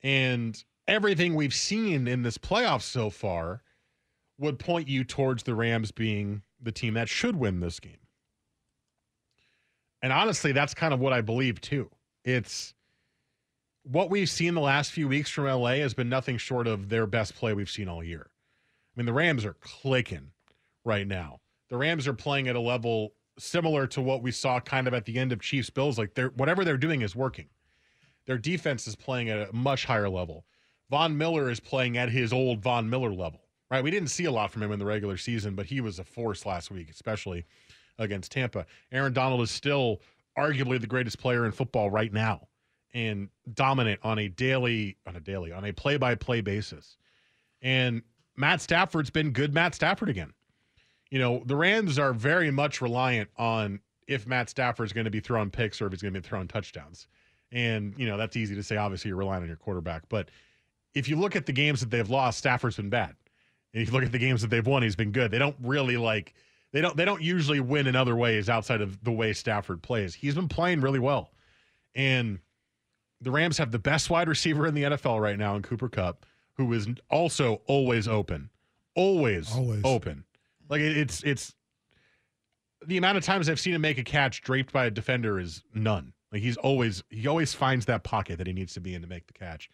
and 0.03 0.63
everything 0.87 1.35
we've 1.35 1.53
seen 1.53 2.07
in 2.07 2.21
this 2.21 2.37
playoff 2.37 2.81
so 2.81 3.09
far 3.09 3.61
would 4.37 4.59
point 4.59 4.87
you 4.87 5.03
towards 5.03 5.43
the 5.43 5.55
Rams 5.55 5.91
being 5.91 6.43
the 6.61 6.71
team 6.71 6.93
that 6.95 7.09
should 7.09 7.35
win 7.35 7.59
this 7.59 7.79
game. 7.79 7.97
And 10.01 10.13
honestly, 10.13 10.51
that's 10.51 10.73
kind 10.73 10.93
of 10.93 10.99
what 10.99 11.13
I 11.13 11.21
believe 11.21 11.61
too. 11.61 11.89
It's 12.23 12.73
what 13.83 14.09
we've 14.09 14.29
seen 14.29 14.53
the 14.53 14.61
last 14.61 14.91
few 14.91 15.07
weeks 15.07 15.29
from 15.29 15.45
LA 15.45 15.75
has 15.75 15.93
been 15.93 16.09
nothing 16.09 16.37
short 16.37 16.67
of 16.67 16.89
their 16.89 17.07
best 17.07 17.35
play 17.35 17.53
we've 17.53 17.69
seen 17.69 17.87
all 17.87 18.03
year. 18.03 18.27
I 18.95 18.99
mean, 18.99 19.05
the 19.05 19.13
Rams 19.13 19.43
are 19.45 19.55
clicking 19.59 20.31
right 20.83 21.07
now. 21.07 21.39
The 21.69 21.77
Rams 21.77 22.07
are 22.07 22.13
playing 22.13 22.47
at 22.47 22.55
a 22.55 22.59
level 22.59 23.13
similar 23.37 23.87
to 23.87 24.01
what 24.01 24.21
we 24.21 24.31
saw 24.31 24.59
kind 24.59 24.87
of 24.87 24.93
at 24.93 25.05
the 25.05 25.19
end 25.19 25.33
of 25.33 25.41
Chiefs 25.41 25.69
Bills. 25.69 25.97
Like 25.97 26.13
they're 26.13 26.29
whatever 26.29 26.63
they're 26.63 26.77
doing 26.77 27.01
is 27.01 27.15
working. 27.15 27.47
Their 28.25 28.37
defense 28.37 28.87
is 28.87 28.95
playing 28.95 29.29
at 29.29 29.49
a 29.49 29.53
much 29.53 29.85
higher 29.85 30.09
level. 30.09 30.45
Von 30.89 31.17
Miller 31.17 31.49
is 31.49 31.59
playing 31.59 31.97
at 31.97 32.09
his 32.09 32.31
old 32.31 32.61
Von 32.61 32.89
Miller 32.89 33.13
level, 33.13 33.41
right? 33.69 33.83
We 33.83 33.91
didn't 33.91 34.09
see 34.09 34.25
a 34.25 34.31
lot 34.31 34.51
from 34.51 34.63
him 34.63 34.71
in 34.71 34.79
the 34.79 34.85
regular 34.85 35.17
season, 35.17 35.55
but 35.55 35.65
he 35.65 35.81
was 35.81 35.99
a 35.99 36.03
force 36.03 36.45
last 36.45 36.71
week, 36.71 36.89
especially 36.89 37.45
against 37.97 38.31
Tampa. 38.31 38.65
Aaron 38.91 39.13
Donald 39.13 39.41
is 39.41 39.51
still 39.51 40.01
arguably 40.37 40.79
the 40.79 40.87
greatest 40.87 41.19
player 41.19 41.45
in 41.45 41.51
football 41.51 41.89
right 41.89 42.13
now 42.13 42.47
and 42.93 43.29
dominant 43.53 43.99
on 44.03 44.19
a 44.19 44.27
daily, 44.29 44.97
on 45.05 45.15
a 45.15 45.19
daily, 45.19 45.51
on 45.51 45.65
a 45.65 45.73
play 45.73 45.97
by 45.97 46.15
play 46.15 46.41
basis. 46.41 46.97
And 47.61 48.01
Matt 48.35 48.61
Stafford's 48.61 49.09
been 49.09 49.31
good 49.31 49.53
Matt 49.53 49.75
Stafford 49.75 50.09
again. 50.09 50.33
You 51.09 51.19
know, 51.19 51.43
the 51.45 51.55
Rams 51.55 51.99
are 51.99 52.13
very 52.13 52.51
much 52.51 52.81
reliant 52.81 53.29
on 53.37 53.79
if 54.07 54.27
Matt 54.27 54.49
Stafford's 54.49 54.93
going 54.93 55.05
to 55.05 55.11
be 55.11 55.19
throwing 55.19 55.49
picks 55.49 55.81
or 55.81 55.87
if 55.87 55.93
he's 55.93 56.01
going 56.01 56.13
to 56.13 56.21
be 56.21 56.27
throwing 56.27 56.47
touchdowns. 56.47 57.07
And, 57.51 57.93
you 57.97 58.05
know, 58.07 58.17
that's 58.17 58.35
easy 58.35 58.55
to 58.55 58.63
say. 58.63 58.77
Obviously, 58.77 59.09
you're 59.09 59.17
relying 59.17 59.41
on 59.41 59.47
your 59.47 59.57
quarterback. 59.57 60.03
But 60.09 60.29
if 60.93 61.07
you 61.07 61.15
look 61.15 61.35
at 61.35 61.45
the 61.45 61.53
games 61.53 61.79
that 61.79 61.89
they've 61.89 62.09
lost, 62.09 62.37
Stafford's 62.39 62.77
been 62.77 62.89
bad. 62.89 63.15
And 63.73 63.81
if 63.81 63.89
you 63.89 63.93
look 63.93 64.03
at 64.03 64.11
the 64.11 64.19
games 64.19 64.41
that 64.41 64.49
they've 64.49 64.65
won, 64.65 64.83
he's 64.83 64.95
been 64.95 65.11
good. 65.11 65.31
They 65.31 65.39
don't 65.39 65.55
really 65.61 65.97
like 65.97 66.33
they 66.71 66.81
don't 66.81 66.97
they 66.97 67.05
don't 67.05 67.21
usually 67.21 67.59
win 67.59 67.87
in 67.87 67.95
other 67.95 68.15
ways 68.15 68.49
outside 68.49 68.81
of 68.81 69.01
the 69.03 69.11
way 69.11 69.33
Stafford 69.33 69.81
plays. 69.81 70.13
He's 70.13 70.35
been 70.35 70.47
playing 70.47 70.81
really 70.81 70.99
well. 70.99 71.31
And 71.93 72.39
the 73.21 73.31
Rams 73.31 73.57
have 73.57 73.71
the 73.71 73.79
best 73.79 74.09
wide 74.09 74.27
receiver 74.27 74.67
in 74.67 74.73
the 74.73 74.83
NFL 74.83 75.21
right 75.21 75.37
now 75.37 75.55
in 75.55 75.61
Cooper 75.61 75.89
Kupp, 75.89 76.25
who 76.57 76.71
is 76.73 76.87
also 77.09 77.61
always 77.67 78.07
open. 78.07 78.49
Always, 78.95 79.53
Always. 79.53 79.81
open. 79.83 80.23
Like 80.69 80.81
it, 80.81 80.97
it's 80.97 81.21
it's 81.23 81.53
the 82.85 82.97
amount 82.97 83.17
of 83.17 83.23
times 83.23 83.49
I've 83.49 83.59
seen 83.59 83.73
him 83.73 83.81
make 83.81 83.97
a 83.97 84.03
catch 84.03 84.41
draped 84.41 84.71
by 84.71 84.85
a 84.85 84.91
defender 84.91 85.39
is 85.39 85.63
none. 85.73 86.13
Like 86.31 86.41
he's 86.41 86.57
always 86.57 87.03
he 87.09 87.27
always 87.27 87.53
finds 87.53 87.85
that 87.87 88.03
pocket 88.03 88.37
that 88.37 88.47
he 88.47 88.53
needs 88.53 88.73
to 88.73 88.79
be 88.81 88.93
in 88.95 89.01
to 89.01 89.07
make 89.07 89.27
the 89.27 89.33
catch. 89.33 89.69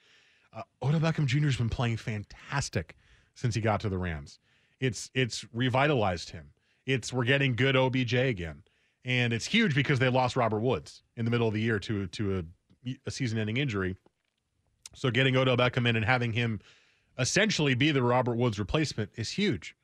Uh, 0.54 0.64
Odell 0.84 1.00
Beckham 1.00 1.26
Jr. 1.26 1.46
has 1.46 1.56
been 1.56 1.70
playing 1.70 1.98
fantastic 1.98 2.96
since 3.36 3.56
he 3.56 3.62
got 3.62 3.80
to 3.82 3.90
the 3.90 3.98
Rams. 3.98 4.40
It's 4.80 5.10
it's 5.14 5.46
revitalized 5.54 6.32
him. 6.32 6.50
It's 6.86 7.14
we're 7.14 7.26
getting 7.26 7.56
good 7.56 7.76
OBJ 7.76 8.14
again, 8.16 8.64
and 9.06 9.34
it's 9.34 9.46
huge 9.46 9.76
because 9.76 10.00
they 10.00 10.10
lost 10.10 10.36
Robert 10.36 10.60
Woods 10.62 11.04
in 11.16 11.26
the 11.26 11.32
middle 11.32 11.48
of 11.48 11.54
the 11.54 11.62
year 11.62 11.78
to 11.80 12.08
to 12.08 12.40
a, 12.86 12.96
a 13.06 13.12
season-ending 13.12 13.58
injury. 13.58 13.96
So 14.94 15.10
getting 15.12 15.36
Odell 15.36 15.58
Beckham 15.58 15.88
in 15.88 15.96
and 15.96 16.06
having 16.06 16.34
him 16.34 16.60
essentially 17.18 17.74
be 17.74 17.92
the 17.92 18.04
Robert 18.04 18.36
Woods 18.36 18.60
replacement 18.60 19.12
is 19.16 19.30
huge. 19.32 19.76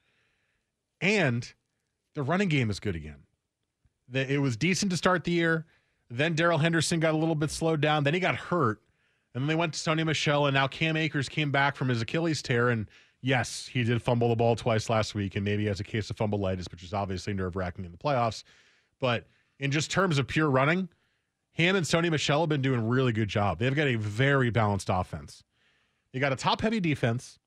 And 1.02 1.52
the 2.14 2.24
running 2.24 2.50
game 2.50 2.70
is 2.70 2.80
good 2.80 2.96
again. 2.96 3.24
It 4.12 4.42
was 4.42 4.58
decent 4.58 4.92
to 4.92 4.98
start 4.98 5.24
the 5.24 5.32
year. 5.32 5.66
Then 6.10 6.34
Darrell 6.34 6.58
Henderson 6.58 7.00
got 7.00 7.14
a 7.14 7.18
little 7.18 7.36
bit 7.36 7.52
slowed 7.52 7.82
down. 7.82 8.04
Then 8.04 8.14
he 8.14 8.20
got 8.20 8.36
hurt. 8.36 8.82
And 9.34 9.44
then 9.44 9.48
they 9.48 9.56
went 9.56 9.74
to 9.74 9.80
Sony 9.80 10.06
Michel, 10.06 10.48
and 10.48 10.54
now 10.54 10.68
Cam 10.68 10.98
Akers 10.98 11.30
came 11.30 11.52
back 11.52 11.76
from 11.76 11.90
his 11.90 12.02
Achilles 12.02 12.42
tear. 12.42 12.70
And 12.70 12.88
yes, 13.22 13.70
he 13.72 13.84
did 13.84 14.02
fumble 14.02 14.30
the 14.30 14.36
ball 14.36 14.56
twice 14.56 14.90
last 14.90 15.14
week, 15.14 15.36
and 15.36 15.46
maybe 15.46 15.66
has 15.66 15.80
a 15.80 15.84
case 15.84 16.10
of 16.10 16.18
fumble 16.18 16.40
fumbleitis, 16.40 16.72
which 16.72 16.84
is 16.84 16.94
obviously 16.94 17.34
nerve 17.34 17.56
wracking 17.56 17.86
in 17.86 17.92
the 17.92 17.98
playoffs. 17.98 18.44
But 19.00 19.28
in 19.60 19.70
just 19.70 19.92
terms 19.92 20.18
of 20.18 20.28
pure 20.28 20.50
running, 20.50 20.90
him 21.58 21.76
and 21.76 21.84
Sony 21.84 22.12
Michel 22.12 22.42
have 22.42 22.50
been 22.50 22.62
doing 22.62 22.80
a 22.80 22.84
really 22.84 23.12
good 23.12 23.30
job. 23.30 23.58
They've 23.58 23.74
got 23.74 23.88
a 23.88 23.96
very 23.96 24.52
balanced 24.52 24.90
offense. 24.92 25.44
You 26.14 26.20
got 26.20 26.32
a 26.32 26.36
top 26.36 26.62
heavy 26.62 26.80
defense 26.80 27.40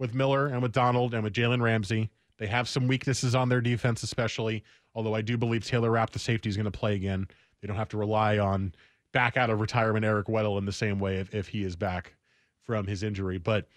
with 0.00 0.14
Miller 0.14 0.48
and 0.48 0.60
with 0.62 0.72
Donald 0.72 1.14
and 1.14 1.22
with 1.22 1.32
Jalen 1.32 1.62
Ramsey. 1.62 2.10
They 2.38 2.48
have 2.48 2.68
some 2.68 2.88
weaknesses 2.88 3.36
on 3.36 3.48
their 3.48 3.60
defense, 3.60 4.02
especially, 4.02 4.64
although 4.96 5.14
I 5.14 5.20
do 5.20 5.36
believe 5.36 5.64
Taylor 5.64 5.92
Rapp, 5.92 6.10
the 6.10 6.18
safety, 6.18 6.48
is 6.48 6.56
going 6.56 6.64
to 6.64 6.76
play 6.76 6.96
again. 6.96 7.28
They 7.62 7.68
don't 7.68 7.76
have 7.76 7.88
to 7.90 7.96
rely 7.96 8.38
on 8.38 8.74
back 9.12 9.36
out 9.36 9.48
of 9.48 9.60
retirement 9.60 10.04
Eric 10.04 10.26
Weddle 10.26 10.58
in 10.58 10.64
the 10.64 10.72
same 10.72 10.98
way 10.98 11.18
if, 11.18 11.32
if 11.32 11.46
he 11.46 11.62
is 11.62 11.76
back 11.76 12.16
from 12.64 12.88
his 12.88 13.04
injury. 13.04 13.38
But 13.38 13.68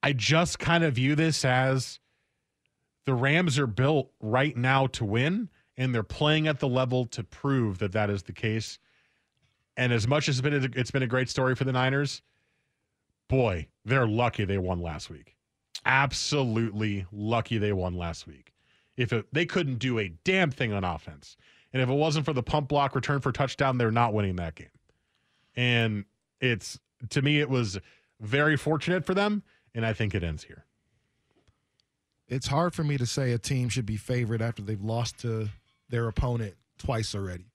I 0.00 0.12
just 0.12 0.60
kind 0.60 0.84
of 0.84 0.94
view 0.94 1.16
this 1.16 1.44
as 1.44 1.98
the 3.04 3.14
Rams 3.14 3.58
are 3.58 3.66
built 3.66 4.12
right 4.20 4.56
now 4.56 4.86
to 4.86 5.04
win, 5.04 5.48
and 5.76 5.94
they're 5.94 6.02
playing 6.02 6.48
at 6.48 6.60
the 6.60 6.68
level 6.68 7.06
to 7.06 7.22
prove 7.22 7.78
that 7.78 7.92
that 7.92 8.10
is 8.10 8.22
the 8.24 8.32
case. 8.32 8.78
And 9.76 9.92
as 9.92 10.08
much 10.08 10.28
as 10.28 10.38
it's 10.38 10.42
been 10.42 10.54
a, 10.54 10.78
it's 10.78 10.90
been 10.90 11.02
a 11.02 11.06
great 11.06 11.28
story 11.28 11.54
for 11.54 11.64
the 11.64 11.72
Niners, 11.72 12.22
boy, 13.28 13.68
they're 13.84 14.06
lucky 14.06 14.44
they 14.44 14.58
won 14.58 14.80
last 14.80 15.10
week. 15.10 15.36
Absolutely 15.84 17.06
lucky 17.12 17.58
they 17.58 17.72
won 17.72 17.94
last 17.96 18.26
week. 18.26 18.52
If 18.96 19.12
it, 19.12 19.26
they 19.32 19.44
couldn't 19.44 19.78
do 19.78 19.98
a 19.98 20.08
damn 20.24 20.50
thing 20.50 20.72
on 20.72 20.82
offense, 20.82 21.36
and 21.72 21.82
if 21.82 21.88
it 21.88 21.94
wasn't 21.94 22.24
for 22.24 22.32
the 22.32 22.42
pump 22.42 22.68
block 22.68 22.94
return 22.94 23.20
for 23.20 23.30
touchdown, 23.30 23.76
they're 23.76 23.90
not 23.90 24.14
winning 24.14 24.36
that 24.36 24.54
game. 24.54 24.68
And 25.54 26.06
it's 26.40 26.78
to 27.10 27.20
me, 27.20 27.40
it 27.40 27.50
was 27.50 27.78
very 28.20 28.56
fortunate 28.56 29.04
for 29.04 29.12
them, 29.12 29.42
and 29.74 29.84
I 29.84 29.92
think 29.92 30.14
it 30.14 30.24
ends 30.24 30.44
here. 30.44 30.64
It's 32.28 32.46
hard 32.46 32.74
for 32.74 32.82
me 32.82 32.96
to 32.96 33.06
say 33.06 33.32
a 33.32 33.38
team 33.38 33.68
should 33.68 33.86
be 33.86 33.96
favored 33.96 34.42
after 34.42 34.62
they've 34.62 34.82
lost 34.82 35.18
to 35.20 35.50
their 35.88 36.08
opponent 36.08 36.54
twice 36.78 37.14
already. 37.14 37.46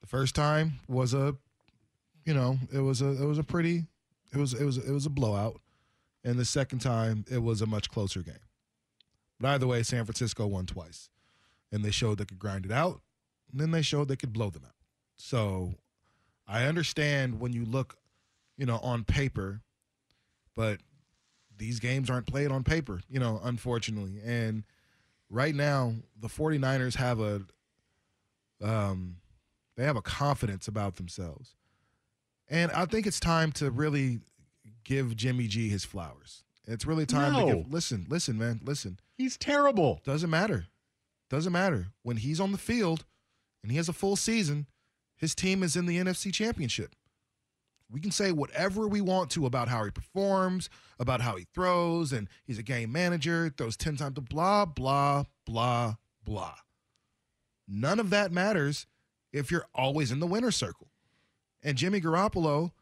The 0.00 0.06
first 0.06 0.34
time 0.34 0.80
was 0.88 1.14
a, 1.14 1.36
you 2.24 2.34
know, 2.34 2.58
it 2.72 2.80
was 2.80 3.00
a 3.02 3.10
it 3.22 3.26
was 3.26 3.38
a 3.38 3.44
pretty, 3.44 3.84
it 4.32 4.38
was 4.38 4.54
it 4.54 4.64
was 4.64 4.78
it 4.78 4.92
was 4.92 5.06
a 5.06 5.10
blowout, 5.10 5.60
and 6.24 6.38
the 6.38 6.44
second 6.44 6.80
time 6.80 7.24
it 7.30 7.42
was 7.42 7.62
a 7.62 7.66
much 7.66 7.90
closer 7.90 8.22
game. 8.22 8.34
But 9.40 9.48
either 9.48 9.66
way, 9.66 9.82
San 9.82 10.04
Francisco 10.04 10.46
won 10.46 10.66
twice, 10.66 11.08
and 11.72 11.84
they 11.84 11.90
showed 11.90 12.18
they 12.18 12.24
could 12.24 12.38
grind 12.38 12.66
it 12.66 12.72
out, 12.72 13.00
and 13.50 13.60
then 13.60 13.70
they 13.70 13.82
showed 13.82 14.08
they 14.08 14.16
could 14.16 14.32
blow 14.32 14.50
them 14.50 14.64
out. 14.64 14.74
So, 15.16 15.74
I 16.46 16.64
understand 16.64 17.40
when 17.40 17.52
you 17.52 17.64
look, 17.64 17.96
you 18.56 18.66
know, 18.66 18.78
on 18.78 19.04
paper, 19.04 19.62
but 20.54 20.80
these 21.56 21.80
games 21.80 22.10
aren't 22.10 22.26
played 22.26 22.50
on 22.50 22.64
paper, 22.64 23.00
you 23.08 23.18
know, 23.18 23.40
unfortunately. 23.42 24.20
And 24.24 24.64
right 25.30 25.54
now, 25.54 25.94
the 26.20 26.28
49ers 26.28 26.96
have 26.96 27.20
a 27.20 27.42
um 28.62 29.16
they 29.76 29.84
have 29.84 29.96
a 29.96 30.02
confidence 30.02 30.68
about 30.68 30.96
themselves. 30.96 31.56
And 32.48 32.70
I 32.72 32.84
think 32.86 33.06
it's 33.06 33.18
time 33.20 33.50
to 33.52 33.70
really 33.70 34.20
give 34.84 35.16
Jimmy 35.16 35.46
G 35.48 35.68
his 35.68 35.84
flowers. 35.84 36.44
It's 36.66 36.86
really 36.86 37.06
time 37.06 37.32
No. 37.32 37.46
to 37.48 37.54
give 37.56 37.72
listen, 37.72 38.06
listen, 38.08 38.38
man, 38.38 38.60
listen. 38.64 38.98
He's 39.16 39.36
terrible. 39.36 40.00
Doesn't 40.04 40.30
matter. 40.30 40.66
Doesn't 41.30 41.52
matter. 41.52 41.88
When 42.02 42.18
he's 42.18 42.40
on 42.40 42.52
the 42.52 42.58
field 42.58 43.04
and 43.62 43.70
he 43.72 43.76
has 43.78 43.88
a 43.88 43.92
full 43.92 44.16
season, 44.16 44.66
his 45.16 45.34
team 45.34 45.62
is 45.62 45.74
in 45.76 45.86
the 45.86 45.98
NFC 45.98 46.32
Championship. 46.32 46.94
We 47.90 48.00
can 48.00 48.10
say 48.10 48.32
whatever 48.32 48.88
we 48.88 49.00
want 49.00 49.30
to 49.30 49.46
about 49.46 49.68
how 49.68 49.84
he 49.84 49.90
performs, 49.90 50.70
about 50.98 51.20
how 51.20 51.36
he 51.36 51.46
throws, 51.54 52.12
and 52.12 52.28
he's 52.44 52.58
a 52.58 52.62
game 52.62 52.90
manager, 52.90 53.52
throws 53.56 53.76
10 53.76 53.96
times, 53.96 54.18
blah, 54.18 54.64
blah, 54.64 55.24
blah, 55.44 55.94
blah. 56.24 56.54
None 57.68 58.00
of 58.00 58.10
that 58.10 58.32
matters 58.32 58.86
if 59.32 59.50
you're 59.50 59.66
always 59.74 60.10
in 60.10 60.20
the 60.20 60.26
winner's 60.26 60.56
circle. 60.56 60.88
And 61.62 61.76
Jimmy 61.76 62.00
Garoppolo, 62.00 62.72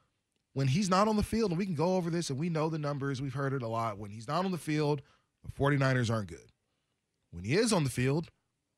when 0.55 0.69
he's 0.69 0.91
not 0.91 1.09
on 1.09 1.17
the 1.17 1.23
field, 1.23 1.51
and 1.51 1.59
we 1.59 1.67
can 1.67 1.75
go 1.75 1.97
over 1.97 2.11
this 2.11 2.31
and 2.31 2.39
we 2.39 2.49
know 2.49 2.69
the 2.69 2.79
numbers, 2.79 3.23
we've 3.23 3.35
heard 3.35 3.53
it 3.53 3.63
a 3.63 3.69
lot. 3.69 3.99
When 3.99 4.11
he's 4.11 4.29
not 4.29 4.45
on 4.45 4.51
the 4.53 4.59
field, 4.59 5.03
the 5.45 5.53
49ers 5.53 6.11
aren't 6.11 6.29
good. 6.29 6.53
When 7.31 7.45
he 7.45 7.55
is 7.55 7.73
on 7.73 7.85
the 7.85 7.91
field, 7.91 8.29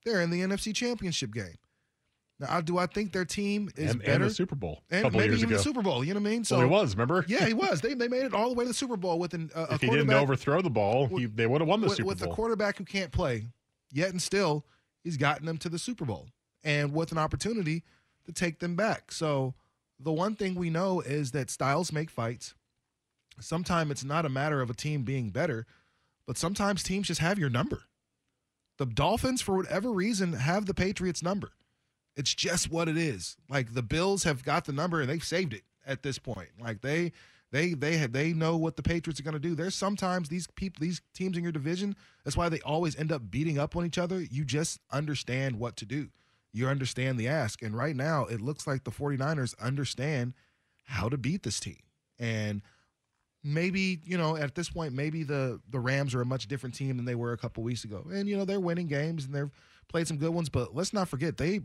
they're 0.04 0.20
in 0.20 0.30
the 0.30 0.40
NFC 0.40 0.74
Championship 0.74 1.32
game. 1.32 1.56
Now, 2.48 2.61
do 2.61 2.78
I 2.78 2.87
think 2.87 3.12
their 3.12 3.24
team 3.24 3.70
is 3.76 3.92
and, 3.92 4.00
better? 4.00 4.12
and 4.12 4.24
the 4.24 4.30
Super 4.30 4.54
Bowl 4.54 4.83
and 4.90 5.02
couple 5.02 5.18
maybe 5.18 5.33
years 5.33 5.42
even 5.42 5.50
ago. 5.50 5.57
the 5.59 5.62
Super 5.62 5.83
Bowl. 5.83 6.04
You 6.04 6.14
know 6.14 6.20
what 6.20 6.28
I 6.28 6.33
mean? 6.33 6.44
So 6.44 6.59
well, 6.59 6.66
he 6.66 6.70
was. 6.70 6.94
Remember? 6.94 7.24
yeah, 7.28 7.46
he 7.46 7.54
was. 7.54 7.80
They 7.80 7.94
they 7.94 8.09
made 8.09 8.24
it 8.24 8.35
all 8.35 8.48
the 8.48 8.54
way 8.54 8.64
to 8.64 8.68
the 8.68 8.74
Super 8.74 8.96
Bowl 8.96 9.18
with 9.18 9.35
an, 9.35 9.50
uh, 9.54 9.66
a 9.70 9.74
if 9.74 9.80
he 9.80 9.90
didn't 9.90 10.12
overthrow 10.12 10.62
the 10.62 10.70
ball, 10.70 11.07
he, 11.07 11.26
they 11.26 11.46
would 11.46 11.61
have 11.61 11.68
won 11.68 11.80
the 11.80 11.88
with, 11.88 11.96
Super 11.96 12.09
with 12.09 12.18
Bowl. 12.18 12.28
With 12.28 12.33
a 12.33 12.37
quarterback 12.37 12.78
who 12.78 12.85
can't 12.85 13.12
play. 13.12 13.48
Yet 13.92 14.11
and 14.11 14.20
still, 14.20 14.64
he's 15.02 15.16
gotten 15.16 15.46
them 15.46 15.59
to 15.59 15.68
the 15.68 15.78
Super 15.78 16.04
Bowl, 16.04 16.28
and 16.62 16.92
with 16.92 17.12
an 17.12 17.18
opportunity 17.18 17.85
to 18.26 18.33
take 18.33 18.59
them 18.59 18.74
back. 18.74 19.12
So 19.12 19.54
the 19.98 20.12
one 20.12 20.35
thing 20.35 20.54
we 20.54 20.70
know 20.70 21.00
is 21.00 21.30
that 21.33 21.50
styles 21.50 21.92
make 21.92 22.11
fights. 22.11 22.54
Sometimes 23.40 23.90
it's 23.90 24.04
not 24.04 24.26
a 24.26 24.28
matter 24.28 24.61
of 24.61 24.70
a 24.70 24.74
team 24.74 25.02
being 25.02 25.30
better, 25.30 25.66
but 26.26 26.38
sometimes 26.38 26.83
teams 26.83 27.09
just 27.09 27.20
have 27.20 27.38
your 27.38 27.50
number. 27.50 27.83
The 28.78 28.87
Dolphins, 28.87 29.40
for 29.40 29.57
whatever 29.57 29.92
reason, 29.92 30.33
have 30.33 30.66
the 30.66 30.74
Patriots' 30.74 31.22
number. 31.22 31.52
It's 32.16 32.35
just 32.35 32.70
what 32.70 32.88
it 32.88 32.96
is. 32.96 33.37
Like 33.48 33.74
the 33.74 33.83
Bills 33.83 34.24
have 34.24 34.44
got 34.44 34.64
the 34.64 34.72
number 34.72 35.00
and 35.00 35.11
they've 35.11 35.24
saved 35.24 35.53
it 35.53 35.62
at 35.87 36.03
this 36.03 36.18
point. 36.18 36.50
Like 36.61 36.81
they 36.81 37.12
they 37.50 37.74
they 37.74 37.96
have, 37.98 38.12
they 38.12 38.33
know 38.33 38.57
what 38.57 38.77
the 38.77 38.83
Patriots 38.83 39.20
are 39.20 39.22
going 39.22 39.35
to 39.35 39.40
do. 39.40 39.55
There's 39.55 39.74
sometimes 39.74 40.29
these 40.29 40.46
people 40.57 40.81
these 40.81 41.00
teams 41.14 41.37
in 41.37 41.42
your 41.42 41.53
division, 41.53 41.96
that's 42.24 42.37
why 42.37 42.48
they 42.48 42.61
always 42.61 42.96
end 42.96 43.12
up 43.12 43.31
beating 43.31 43.59
up 43.59 43.77
on 43.77 43.87
each 43.87 43.98
other. 43.98 44.20
You 44.20 44.44
just 44.44 44.81
understand 44.90 45.59
what 45.59 45.77
to 45.77 45.87
do. 45.87 46.09
You 46.53 46.68
understand 46.68 47.18
the 47.18 47.29
ask. 47.29 47.62
And 47.62 47.77
right 47.77 47.96
now, 47.96 48.27
it 48.27 48.40
looks 48.40 48.66
like 48.66 48.85
the 48.85 48.90
49ers 48.90 49.59
understand 49.61 50.35
how 50.85 51.09
to 51.09 51.16
beat 51.16 51.42
this 51.42 51.59
team. 51.59 51.79
And 52.18 52.62
maybe, 53.42 54.00
you 54.05 54.16
know, 54.16 54.37
at 54.37 54.55
this 54.55 54.70
point 54.70 54.94
maybe 54.94 55.22
the 55.22 55.61
the 55.70 55.79
Rams 55.79 56.14
are 56.14 56.22
a 56.22 56.27
much 56.27 56.48
different 56.48 56.74
team 56.74 56.96
than 56.96 57.07
they 57.07 57.14
were 57.14 57.33
a 57.33 57.38
couple 57.38 57.62
weeks 57.62 57.85
ago. 57.85 58.07
And 58.12 58.29
you 58.29 58.37
know, 58.37 58.44
they're 58.44 58.61
winning 58.61 58.87
games 58.87 59.27
and 59.27 59.35
they've 59.35 59.50
played 59.88 60.09
some 60.09 60.16
good 60.16 60.31
ones, 60.31 60.48
but 60.48 60.74
let's 60.74 60.92
not 60.92 61.09
forget 61.09 61.37
they 61.37 61.61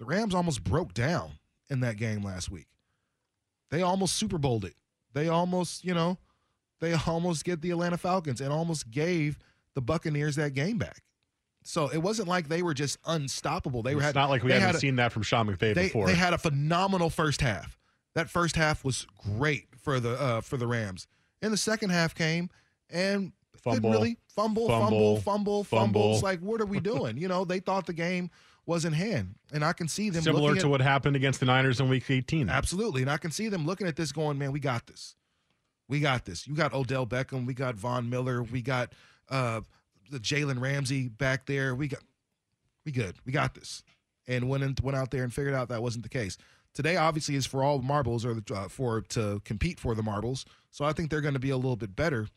the 0.00 0.06
Rams 0.06 0.34
almost 0.34 0.64
broke 0.64 0.92
down 0.94 1.32
in 1.68 1.80
that 1.80 1.96
game 1.96 2.22
last 2.22 2.50
week. 2.50 2.66
They 3.70 3.82
almost 3.82 4.16
Super 4.16 4.38
Bowled 4.38 4.64
it. 4.64 4.74
They 5.12 5.28
almost, 5.28 5.84
you 5.84 5.94
know, 5.94 6.18
they 6.80 6.92
almost 7.06 7.44
get 7.44 7.60
the 7.60 7.70
Atlanta 7.70 7.98
Falcons 7.98 8.40
and 8.40 8.52
almost 8.52 8.90
gave 8.90 9.38
the 9.74 9.80
Buccaneers 9.80 10.34
that 10.36 10.54
game 10.54 10.78
back. 10.78 11.02
So 11.62 11.88
it 11.88 11.98
wasn't 11.98 12.26
like 12.26 12.48
they 12.48 12.62
were 12.62 12.72
just 12.74 12.98
unstoppable. 13.04 13.82
They 13.82 13.94
were 13.94 14.00
it's 14.00 14.06
had, 14.06 14.14
not 14.14 14.30
like 14.30 14.42
we 14.42 14.50
haven't 14.50 14.66
had 14.66 14.74
a- 14.74 14.78
seen 14.78 14.96
that 14.96 15.12
from 15.12 15.22
Sean 15.22 15.46
McVay 15.46 15.74
they, 15.74 15.84
before. 15.84 16.06
they 16.06 16.14
had 16.14 16.32
a 16.32 16.38
phenomenal 16.38 17.10
first 17.10 17.42
half. 17.42 17.78
That 18.14 18.30
first 18.30 18.56
half 18.56 18.82
was 18.82 19.06
great 19.36 19.66
for 19.76 20.00
the 20.00 20.20
uh, 20.20 20.40
for 20.40 20.56
the 20.56 20.66
Rams. 20.66 21.06
And 21.42 21.52
the 21.52 21.56
second 21.58 21.90
half 21.90 22.14
came 22.14 22.48
and 22.88 23.32
didn't 23.52 23.82
Fumble, 23.82 23.90
really 23.90 24.16
fumble, 24.34 24.66
fumble, 24.68 24.80
fumble, 24.88 25.16
fumble, 25.20 25.64
fumble. 25.64 25.64
fumbles. 25.64 26.22
Like, 26.22 26.40
what 26.40 26.60
are 26.62 26.66
we 26.66 26.80
doing? 26.92 27.18
you 27.18 27.28
know, 27.28 27.44
they 27.44 27.60
thought 27.60 27.84
the 27.86 27.92
game 27.92 28.30
was 28.66 28.84
in 28.84 28.92
hand, 28.92 29.34
and 29.52 29.64
I 29.64 29.72
can 29.72 29.88
see 29.88 30.10
them 30.10 30.22
Similar 30.22 30.48
looking 30.48 30.60
to 30.60 30.66
at, 30.66 30.70
what 30.70 30.80
happened 30.80 31.16
against 31.16 31.40
the 31.40 31.46
Niners 31.46 31.80
in 31.80 31.88
Week 31.88 32.08
18. 32.08 32.48
Absolutely. 32.48 33.02
And 33.02 33.10
I 33.10 33.16
can 33.16 33.30
see 33.30 33.48
them 33.48 33.66
looking 33.66 33.86
at 33.86 33.96
this 33.96 34.12
going, 34.12 34.38
man, 34.38 34.52
we 34.52 34.60
got 34.60 34.86
this. 34.86 35.16
We 35.88 36.00
got 36.00 36.24
this. 36.24 36.46
You 36.46 36.54
got 36.54 36.72
Odell 36.72 37.06
Beckham. 37.06 37.46
We 37.46 37.54
got 37.54 37.74
Von 37.74 38.08
Miller. 38.08 38.42
We 38.42 38.62
got 38.62 38.92
uh, 39.28 39.62
the 40.10 40.20
Jalen 40.20 40.60
Ramsey 40.60 41.08
back 41.08 41.46
there. 41.46 41.74
We 41.74 41.88
got, 41.88 42.00
we 42.84 42.92
good. 42.92 43.16
We 43.24 43.32
got 43.32 43.54
this. 43.54 43.82
And 44.28 44.48
went 44.48 44.62
in, 44.62 44.76
went 44.82 44.96
out 44.96 45.10
there 45.10 45.24
and 45.24 45.34
figured 45.34 45.54
out 45.54 45.68
that 45.70 45.82
wasn't 45.82 46.04
the 46.04 46.08
case. 46.08 46.38
Today, 46.72 46.96
obviously, 46.96 47.34
is 47.34 47.46
for 47.46 47.64
all 47.64 47.80
marbles 47.82 48.24
or 48.24 48.34
the, 48.34 48.54
uh, 48.54 48.68
for 48.68 49.00
to 49.00 49.40
compete 49.44 49.80
for 49.80 49.96
the 49.96 50.02
marbles. 50.04 50.44
So 50.70 50.84
I 50.84 50.92
think 50.92 51.10
they're 51.10 51.20
going 51.20 51.34
to 51.34 51.40
be 51.40 51.50
a 51.50 51.56
little 51.56 51.76
bit 51.76 51.96
better. 51.96 52.28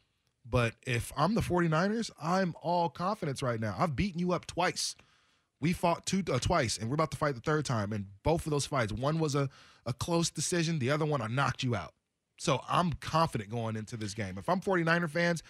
But 0.50 0.74
if 0.86 1.12
I'm 1.16 1.36
the 1.36 1.42
49ers, 1.42 2.10
I'm 2.22 2.56
all 2.62 2.90
confidence 2.90 3.44
right 3.44 3.60
now. 3.60 3.76
I've 3.78 3.96
beaten 3.96 4.20
you 4.20 4.34
up 4.34 4.46
twice. 4.46 4.96
We 5.63 5.71
fought 5.71 6.06
two 6.06 6.21
uh, 6.30 6.39
twice, 6.39 6.78
and 6.78 6.89
we're 6.89 6.95
about 6.95 7.12
to 7.12 7.17
fight 7.17 7.36
the 7.36 7.41
third 7.41 7.63
time. 7.63 7.93
And 7.93 8.08
both 8.21 8.45
of 8.45 8.52
those 8.52 8.65
fights, 8.65 8.91
one 8.91 9.17
was 9.17 9.34
a, 9.34 9.49
a 9.86 9.93
close 9.93 10.30
decision. 10.30 10.78
The 10.78 10.91
other 10.91 11.06
one, 11.06 11.21
I 11.21 11.28
knocked 11.28 11.63
you 11.63 11.73
out. 11.73 11.93
So 12.38 12.60
I'm 12.67 12.91
confident 12.91 13.49
going 13.49 13.78
into 13.78 13.95
this 13.95 14.13
game. 14.13 14.38
If 14.38 14.49
I'm 14.49 14.60
49er 14.60 15.10
fans, 15.10 15.41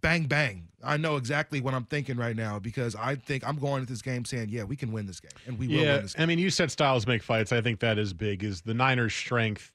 bang, 0.00 0.26
bang. 0.26 0.68
I 0.80 0.96
know 0.96 1.16
exactly 1.16 1.60
what 1.60 1.74
I'm 1.74 1.86
thinking 1.86 2.16
right 2.16 2.36
now 2.36 2.60
because 2.60 2.94
I 2.94 3.16
think 3.16 3.44
I'm 3.44 3.56
going 3.56 3.80
into 3.80 3.92
this 3.92 4.00
game 4.00 4.24
saying, 4.24 4.50
yeah, 4.50 4.62
we 4.62 4.76
can 4.76 4.92
win 4.92 5.06
this 5.06 5.18
game. 5.18 5.32
And 5.44 5.58
we 5.58 5.66
will 5.66 5.74
win 5.74 6.02
this 6.02 6.14
game. 6.14 6.22
I 6.22 6.26
mean, 6.26 6.38
you 6.38 6.48
said 6.48 6.70
styles 6.70 7.08
make 7.08 7.24
fights. 7.24 7.50
I 7.50 7.60
think 7.60 7.80
that 7.80 7.98
is 7.98 8.12
big. 8.14 8.44
Is 8.44 8.60
the 8.60 8.74
Niners' 8.74 9.12
strength 9.12 9.72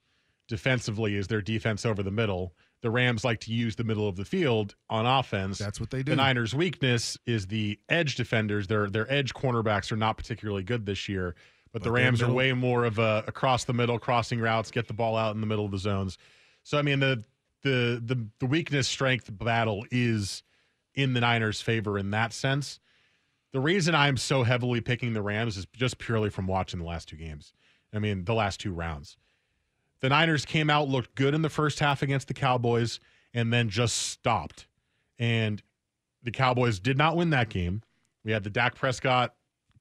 defensively 0.47 1.15
is 1.15 1.27
their 1.27 1.41
defense 1.41 1.85
over 1.85 2.01
the 2.01 2.11
middle. 2.11 2.53
The 2.81 2.91
Rams 2.91 3.25
like 3.25 3.39
to 3.41 3.51
use 3.51 3.75
the 3.75 3.83
middle 3.83 4.07
of 4.07 4.15
the 4.15 4.25
field 4.25 4.75
on 4.89 5.05
offense. 5.05 5.57
That's 5.57 5.79
what 5.79 5.89
they 5.89 6.03
do. 6.03 6.11
The 6.11 6.15
Niners' 6.15 6.53
weakness 6.53 7.17
is 7.25 7.47
the 7.47 7.79
edge 7.89 8.15
defenders. 8.15 8.67
Their 8.67 8.89
their 8.89 9.11
edge 9.11 9.33
cornerbacks 9.33 9.91
are 9.91 9.97
not 9.97 10.15
particularly 10.17 10.63
good 10.63 10.85
this 10.85 11.09
year, 11.09 11.35
but, 11.73 11.81
the 11.81 11.89
But 11.89 11.95
Rams 11.95 12.21
are 12.21 12.31
way 12.31 12.53
more 12.53 12.85
of 12.85 12.99
a 12.99 13.23
across 13.27 13.63
the 13.63 13.73
middle, 13.73 13.97
crossing 13.97 14.39
routes, 14.39 14.69
get 14.69 14.87
the 14.87 14.93
ball 14.93 15.17
out 15.17 15.33
in 15.33 15.41
the 15.41 15.47
middle 15.47 15.65
of 15.65 15.71
the 15.71 15.79
zones. 15.79 16.17
So 16.63 16.77
I 16.77 16.83
mean 16.83 16.99
the 16.99 17.23
the 17.63 18.01
the 18.05 18.27
the 18.39 18.45
weakness 18.45 18.87
strength 18.87 19.29
battle 19.35 19.85
is 19.89 20.43
in 20.93 21.13
the 21.13 21.21
Niners' 21.21 21.61
favor 21.61 21.97
in 21.97 22.11
that 22.11 22.31
sense. 22.31 22.79
The 23.53 23.59
reason 23.59 23.95
I'm 23.95 24.17
so 24.17 24.43
heavily 24.43 24.81
picking 24.81 25.13
the 25.13 25.21
Rams 25.21 25.57
is 25.57 25.65
just 25.73 25.97
purely 25.97 26.29
from 26.29 26.45
watching 26.45 26.79
the 26.79 26.85
last 26.85 27.07
two 27.07 27.15
games. 27.15 27.53
I 27.93 27.99
mean, 27.99 28.25
the 28.25 28.33
last 28.33 28.59
two 28.59 28.73
rounds. 28.73 29.17
The 29.99 30.09
Niners 30.09 30.45
came 30.45 30.69
out, 30.69 30.87
looked 30.87 31.15
good 31.15 31.33
in 31.33 31.41
the 31.41 31.49
first 31.49 31.79
half 31.79 32.01
against 32.01 32.27
the 32.27 32.33
Cowboys, 32.33 32.99
and 33.33 33.51
then 33.51 33.69
just 33.69 33.95
stopped. 33.97 34.67
And 35.17 35.61
the 36.23 36.31
Cowboys 36.31 36.79
did 36.79 36.97
not 36.97 37.15
win 37.17 37.31
that 37.31 37.49
game. 37.49 37.81
We 38.23 38.31
had 38.31 38.43
the 38.43 38.49
Dak 38.49 38.75
Prescott 38.75 39.33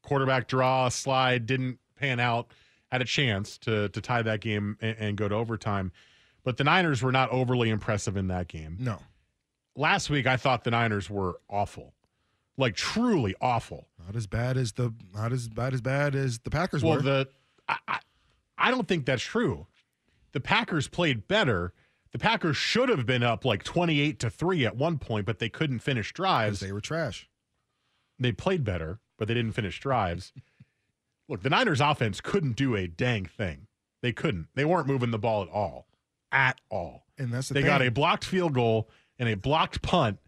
quarterback 0.03 0.49
draw, 0.49 0.89
slide, 0.89 1.47
didn't 1.47 1.79
pan 1.97 2.21
out, 2.21 2.53
had 2.93 3.03
a 3.03 3.05
chance 3.05 3.59
to 3.59 3.89
to 3.91 4.01
tie 4.01 4.23
that 4.23 4.41
game 4.41 4.77
and, 4.81 4.97
and 4.99 5.17
go 5.17 5.29
to 5.29 5.35
overtime. 5.35 5.93
But 6.45 6.57
the 6.57 6.65
Niners 6.65 7.03
were 7.03 7.11
not 7.13 7.29
overly 7.31 7.71
impressive 7.71 8.17
in 8.17 8.29
that 8.29 8.47
game 8.47 8.77
No, 8.79 9.01
last 9.75 10.09
week 10.11 10.27
I 10.29 10.37
thought 10.37 10.63
the 10.63 10.71
Niners 10.71 11.11
were 11.11 11.41
awful. 11.51 11.93
Like 12.57 12.77
truly 12.77 13.35
awful. 13.41 13.89
not 14.07 14.15
as 14.17 14.27
bad 14.29 14.57
as 14.57 14.73
the 14.73 14.95
not 15.13 15.33
as 15.33 15.49
bad 15.49 15.75
as 15.75 15.81
bad 15.81 16.15
as 16.15 16.39
the 16.39 16.51
Packers 16.51 16.83
Well, 16.85 16.97
were. 16.97 17.03
the 17.03 17.29
I, 17.69 17.77
I 17.89 17.99
I 18.57 18.71
don't 18.71 18.87
think 18.87 19.05
that's 19.07 19.23
true. 19.23 19.67
The 20.37 20.41
Packers 20.41 20.87
played 20.87 21.27
better. 21.27 21.73
The 22.13 22.19
Packers 22.19 22.59
should 22.59 22.91
have 22.91 23.07
been 23.07 23.23
up 23.23 23.47
like 23.47 23.63
28 23.65 24.19
to 24.19 24.29
3 24.29 24.67
at 24.67 24.77
one 24.77 24.99
point, 24.99 25.25
but 25.25 25.39
they 25.39 25.49
couldn't 25.49 25.79
finish 25.79 26.13
drives. 26.13 26.61
they 26.61 26.73
were 26.73 26.81
trash. 26.83 27.27
They 28.19 28.33
played 28.33 28.63
better, 28.63 29.01
but 29.17 29.29
they 29.29 29.35
didn't 29.35 29.53
finish 29.53 29.81
drives. 29.81 30.35
Look, 31.29 31.43
the 31.43 31.49
Niners 31.49 31.81
offense 31.81 32.21
couldn't 32.21 32.55
do 32.55 32.77
a 32.77 32.87
dang 32.87 33.25
thing. 33.25 33.67
They 34.03 34.13
couldn't. 34.13 34.49
They 34.55 34.67
weren't 34.67 34.87
moving 34.87 35.11
the 35.11 35.19
ball 35.19 35.41
at 35.43 35.49
all. 35.49 35.87
At 36.31 36.61
all. 36.69 37.07
And 37.17 37.33
that's 37.33 37.49
the 37.49 37.55
they 37.55 37.61
thing. 37.63 37.69
got 37.71 37.81
a 37.81 37.91
blocked 37.91 38.25
field 38.27 38.53
goal 38.53 38.91
and 39.19 39.31
a 39.31 39.37
blocked 39.37 39.81
punt, 39.81 40.19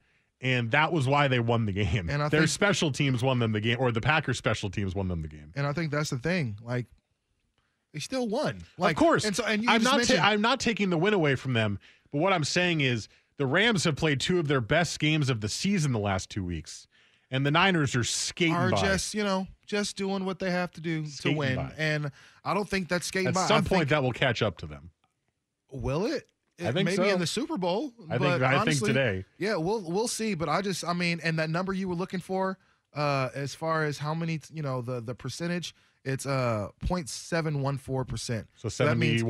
and 0.40 0.70
that 0.70 0.90
was 0.90 1.06
why 1.06 1.28
they 1.28 1.38
won 1.38 1.66
the 1.66 1.72
game. 1.72 2.08
And 2.08 2.22
I 2.22 2.30
Their 2.30 2.40
think- 2.40 2.50
special 2.50 2.90
teams 2.92 3.22
won 3.22 3.40
them 3.40 3.52
the 3.52 3.60
game, 3.60 3.76
or 3.78 3.92
the 3.92 4.00
Packers' 4.00 4.38
special 4.38 4.70
teams 4.70 4.94
won 4.94 5.08
them 5.08 5.20
the 5.20 5.28
game. 5.28 5.52
and 5.54 5.66
I 5.66 5.74
think 5.74 5.90
that's 5.92 6.08
the 6.10 6.18
thing. 6.18 6.56
Like 6.64 6.86
they 7.92 7.98
still 8.00 8.28
won. 8.28 8.58
Like 8.76 8.96
of 8.96 9.02
course, 9.02 9.24
And 9.24 9.34
so 9.34 9.44
and 9.44 9.68
I'm 9.68 9.82
not. 9.82 9.96
mentioned, 9.98 10.20
I'm 10.20 10.40
not 10.40 10.60
taking 10.60 10.90
the 10.90 10.98
win 10.98 11.14
away 11.14 11.34
from 11.34 11.52
them. 11.54 11.78
But 12.12 12.18
what 12.18 12.32
I'm 12.32 12.44
saying 12.44 12.80
is 12.80 13.08
the 13.36 13.46
Rams 13.46 13.84
have 13.84 13.96
played 13.96 14.20
two 14.20 14.38
of 14.38 14.48
their 14.48 14.60
best 14.60 14.98
games 14.98 15.30
of 15.30 15.40
the 15.40 15.48
season 15.48 15.92
the 15.92 15.98
last 15.98 16.30
two 16.30 16.44
weeks, 16.44 16.86
and 17.30 17.44
the 17.46 17.50
Niners 17.50 17.94
are 17.96 18.04
skating 18.04 18.54
are 18.54 18.70
by. 18.70 18.80
just 18.80 19.14
you 19.14 19.22
know 19.24 19.46
just 19.66 19.96
doing 19.96 20.24
what 20.24 20.38
they 20.38 20.50
have 20.50 20.70
to 20.72 20.80
do 20.80 21.06
Skating 21.06 21.34
to 21.34 21.38
win. 21.38 21.56
by. 21.56 21.72
And 21.76 22.10
I 22.44 22.54
don't 22.54 22.68
think 22.68 22.88
that's 22.88 23.06
skating 23.06 23.28
At 23.28 23.34
by. 23.34 23.42
At 23.42 23.48
some 23.48 23.56
I 23.58 23.60
point, 23.60 23.68
think, 23.80 23.88
that 23.90 24.02
will 24.02 24.12
catch 24.12 24.40
up 24.42 24.56
to 24.58 24.66
them. 24.66 24.90
will 25.70 26.06
it? 26.06 26.26
I 26.60 26.72
think 26.72 26.86
maybe 26.86 26.96
so. 26.96 27.04
in 27.04 27.20
the 27.20 27.26
Super 27.26 27.56
Bowl. 27.56 27.92
I 28.10 28.18
but 28.18 28.30
think. 28.32 28.42
I 28.42 28.50
think 28.50 28.60
honestly, 28.62 28.88
today. 28.88 29.24
Yeah, 29.38 29.56
we'll 29.56 29.80
we'll 29.82 30.08
see. 30.08 30.34
But 30.34 30.48
I 30.48 30.60
just 30.60 30.84
I 30.84 30.92
mean, 30.92 31.20
and 31.22 31.38
that 31.38 31.50
number 31.50 31.72
you 31.72 31.88
were 31.88 31.94
looking 31.94 32.18
for, 32.20 32.58
uh, 32.96 33.28
as 33.32 33.54
far 33.54 33.84
as 33.84 33.98
how 33.98 34.12
many 34.12 34.40
you 34.52 34.62
know 34.62 34.82
the 34.82 35.00
the 35.00 35.14
percentage, 35.14 35.72
it's 36.04 36.26
uh 36.26 36.68
0.714 36.84 38.06
percent. 38.06 38.46
So 38.68 38.84
that 38.86 38.96
means-. 38.98 39.22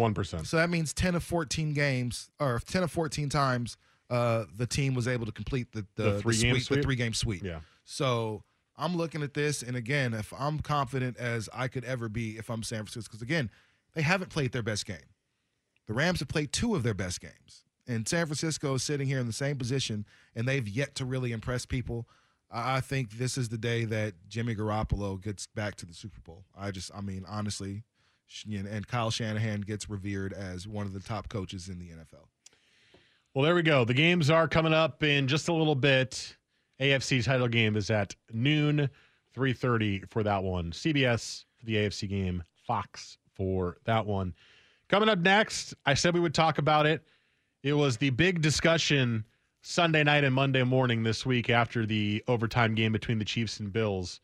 So 0.47 0.57
that 0.59 0.71
means 0.71 0.93
10 0.93 1.15
of 1.15 1.23
14 1.25 1.73
games, 1.75 2.31
or 2.41 2.61
10 2.67 2.83
of 2.85 2.91
14 2.91 3.29
times, 3.29 3.77
uh, 4.11 4.45
the 4.57 4.67
team 4.67 4.95
was 4.95 5.07
able 5.09 5.27
to 5.27 5.33
complete 5.33 5.73
the 5.73 5.87
the, 5.97 6.11
The 6.13 6.21
sweep, 6.21 6.63
sweep? 6.63 6.79
the 6.81 6.83
three 6.83 6.97
game 6.97 7.15
sweep. 7.15 7.43
Yeah. 7.43 7.61
So 7.85 8.43
I'm 8.77 8.97
looking 8.97 9.23
at 9.23 9.35
this, 9.35 9.63
and 9.63 9.77
again, 9.77 10.15
if 10.15 10.33
I'm 10.39 10.61
confident 10.61 11.17
as 11.17 11.49
I 11.53 11.69
could 11.69 11.85
ever 11.85 12.09
be 12.09 12.37
if 12.39 12.49
I'm 12.51 12.63
San 12.63 12.79
Francisco, 12.85 13.11
because 13.13 13.23
again, 13.23 13.51
they 13.95 14.03
haven't 14.03 14.31
played 14.31 14.53
their 14.53 14.63
best 14.63 14.87
game. 14.87 14.97
The 15.87 15.95
Rams 15.95 16.21
have 16.21 16.29
played 16.29 16.53
two 16.53 16.75
of 16.75 16.83
their 16.83 16.95
best 16.95 17.21
games, 17.21 17.65
and 17.87 18.07
San 18.07 18.27
Francisco 18.27 18.75
is 18.75 18.83
sitting 18.83 19.07
here 19.09 19.19
in 19.19 19.27
the 19.27 19.33
same 19.33 19.57
position, 19.57 20.05
and 20.35 20.47
they've 20.47 20.69
yet 20.69 20.95
to 20.97 21.05
really 21.05 21.33
impress 21.33 21.65
people. 21.67 22.07
I 22.51 22.81
think 22.81 23.13
this 23.19 23.37
is 23.37 23.51
the 23.51 23.59
day 23.59 23.85
that 23.85 24.15
Jimmy 24.29 24.55
Garoppolo 24.55 25.21
gets 25.21 25.47
back 25.47 25.75
to 25.77 25.87
the 25.87 25.93
Super 25.93 26.21
Bowl. 26.21 26.45
I 26.59 26.71
just, 26.71 26.91
I 26.95 27.01
mean, 27.03 27.25
honestly, 27.29 27.83
and 28.51 28.87
Kyle 28.87 29.11
Shanahan 29.11 29.63
gets 29.63 29.89
revered 29.91 30.33
as 30.33 30.67
one 30.67 30.87
of 30.87 30.93
the 30.93 31.01
top 31.01 31.29
coaches 31.29 31.69
in 31.69 31.79
the 31.79 31.89
NFL. 31.89 32.27
Well, 33.35 33.45
there 33.45 33.55
we 33.55 33.63
go. 33.63 33.85
The 33.85 33.95
games 33.95 34.31
are 34.31 34.49
coming 34.49 34.73
up 34.73 35.03
in 35.03 35.29
just 35.29 35.49
a 35.49 35.53
little 35.53 35.75
bit. 35.75 36.37
AFC 36.81 37.25
title 37.25 37.49
game 37.49 37.77
is 37.77 37.91
at 37.91 38.15
noon, 38.33 38.89
3:30 39.35 40.09
for 40.11 40.23
that 40.23 40.43
one. 40.43 40.73
CBS 40.73 41.45
for 41.59 41.67
the 41.67 41.77
AFC 41.77 42.09
game, 42.09 42.43
Fox 42.67 43.19
for 43.35 43.77
that 43.85 44.07
one. 44.07 44.35
Coming 44.89 45.09
up 45.09 45.19
next, 45.19 45.75
I 45.85 45.95
said 45.95 46.15
we 46.15 46.21
would 46.21 46.35
talk 46.35 46.59
about 46.59 46.87
it. 46.87 47.03
It 47.63 47.75
was 47.75 47.97
the 47.97 48.11
big 48.11 48.41
discussion 48.41 49.25
Sunday 49.63 50.05
night 50.05 50.25
and 50.25 50.35
Monday 50.35 50.63
morning 50.63 51.03
this 51.03 51.27
week 51.27 51.51
after 51.51 51.85
the 51.85 52.23
overtime 52.29 52.75
game 52.75 52.93
between 52.93 53.19
the 53.19 53.25
Chiefs 53.25 53.61
and 53.61 53.73
Bills. 53.73 54.21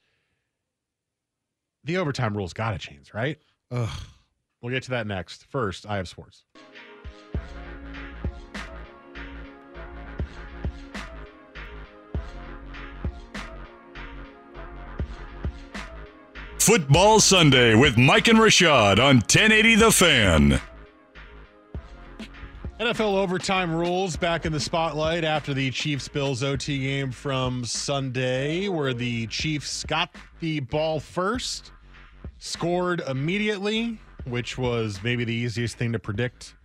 The 1.84 1.96
overtime 1.98 2.36
rules 2.36 2.52
got 2.52 2.70
to 2.70 2.78
change, 2.78 3.12
right? 3.12 3.38
Ugh. 3.70 3.90
We'll 4.62 4.72
get 4.72 4.84
to 4.84 4.90
that 4.90 5.06
next. 5.06 5.44
First, 5.44 5.86
I 5.86 5.96
have 5.96 6.08
sports. 6.08 6.44
Football 16.58 17.20
Sunday 17.20 17.74
with 17.74 17.98
Mike 17.98 18.26
and 18.28 18.38
Rashad 18.38 18.98
on 18.98 19.16
1080 19.16 19.74
The 19.74 19.92
Fan. 19.92 20.60
NFL 22.84 23.14
overtime 23.14 23.74
rules 23.74 24.14
back 24.14 24.44
in 24.44 24.52
the 24.52 24.60
spotlight 24.60 25.24
after 25.24 25.54
the 25.54 25.70
Chiefs 25.70 26.06
Bills 26.06 26.42
OT 26.42 26.80
game 26.80 27.12
from 27.12 27.64
Sunday, 27.64 28.68
where 28.68 28.92
the 28.92 29.26
Chiefs 29.28 29.84
got 29.84 30.14
the 30.40 30.60
ball 30.60 31.00
first, 31.00 31.72
scored 32.36 33.00
immediately, 33.08 33.98
which 34.24 34.58
was 34.58 35.02
maybe 35.02 35.24
the 35.24 35.32
easiest 35.32 35.78
thing 35.78 35.92
to 35.92 35.98
predict 35.98 36.56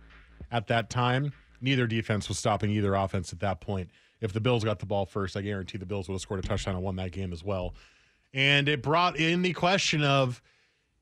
at 0.52 0.66
that 0.66 0.90
time. 0.90 1.32
Neither 1.62 1.86
defense 1.86 2.28
was 2.28 2.38
stopping 2.38 2.70
either 2.70 2.94
offense 2.94 3.32
at 3.32 3.40
that 3.40 3.62
point. 3.62 3.88
If 4.20 4.34
the 4.34 4.40
Bills 4.40 4.62
got 4.62 4.78
the 4.78 4.84
ball 4.84 5.06
first, 5.06 5.38
I 5.38 5.40
guarantee 5.40 5.78
the 5.78 5.86
Bills 5.86 6.06
would 6.08 6.16
have 6.16 6.20
scored 6.20 6.44
a 6.44 6.46
touchdown 6.46 6.74
and 6.74 6.84
won 6.84 6.96
that 6.96 7.12
game 7.12 7.32
as 7.32 7.42
well. 7.42 7.72
And 8.34 8.68
it 8.68 8.82
brought 8.82 9.16
in 9.16 9.40
the 9.40 9.54
question 9.54 10.02
of 10.02 10.42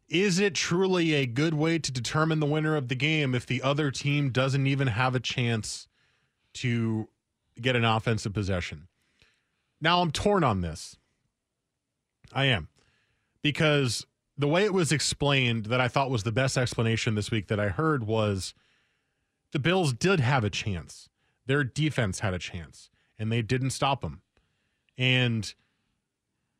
is 0.08 0.38
it 0.38 0.54
truly 0.54 1.14
a 1.14 1.26
good 1.26 1.54
way 1.54 1.78
to 1.78 1.92
determine 1.92 2.40
the 2.40 2.46
winner 2.46 2.76
of 2.76 2.88
the 2.88 2.94
game 2.94 3.34
if 3.34 3.46
the 3.46 3.62
other 3.62 3.90
team 3.90 4.30
doesn't 4.30 4.66
even 4.66 4.88
have 4.88 5.14
a 5.14 5.20
chance 5.20 5.86
to 6.54 7.08
get 7.60 7.76
an 7.76 7.84
offensive 7.84 8.32
possession? 8.32 8.88
Now 9.80 10.00
I'm 10.00 10.10
torn 10.10 10.44
on 10.44 10.60
this. 10.60 10.96
I 12.32 12.46
am. 12.46 12.68
Because 13.42 14.06
the 14.36 14.48
way 14.48 14.64
it 14.64 14.72
was 14.72 14.92
explained 14.92 15.66
that 15.66 15.80
I 15.80 15.88
thought 15.88 16.10
was 16.10 16.22
the 16.22 16.32
best 16.32 16.56
explanation 16.56 17.14
this 17.14 17.30
week 17.30 17.48
that 17.48 17.60
I 17.60 17.68
heard 17.68 18.06
was 18.06 18.54
the 19.52 19.58
Bills 19.58 19.92
did 19.92 20.20
have 20.20 20.44
a 20.44 20.50
chance. 20.50 21.08
Their 21.46 21.64
defense 21.64 22.20
had 22.20 22.34
a 22.34 22.38
chance 22.38 22.90
and 23.18 23.30
they 23.30 23.42
didn't 23.42 23.70
stop 23.70 24.00
them. 24.00 24.22
And 24.96 25.52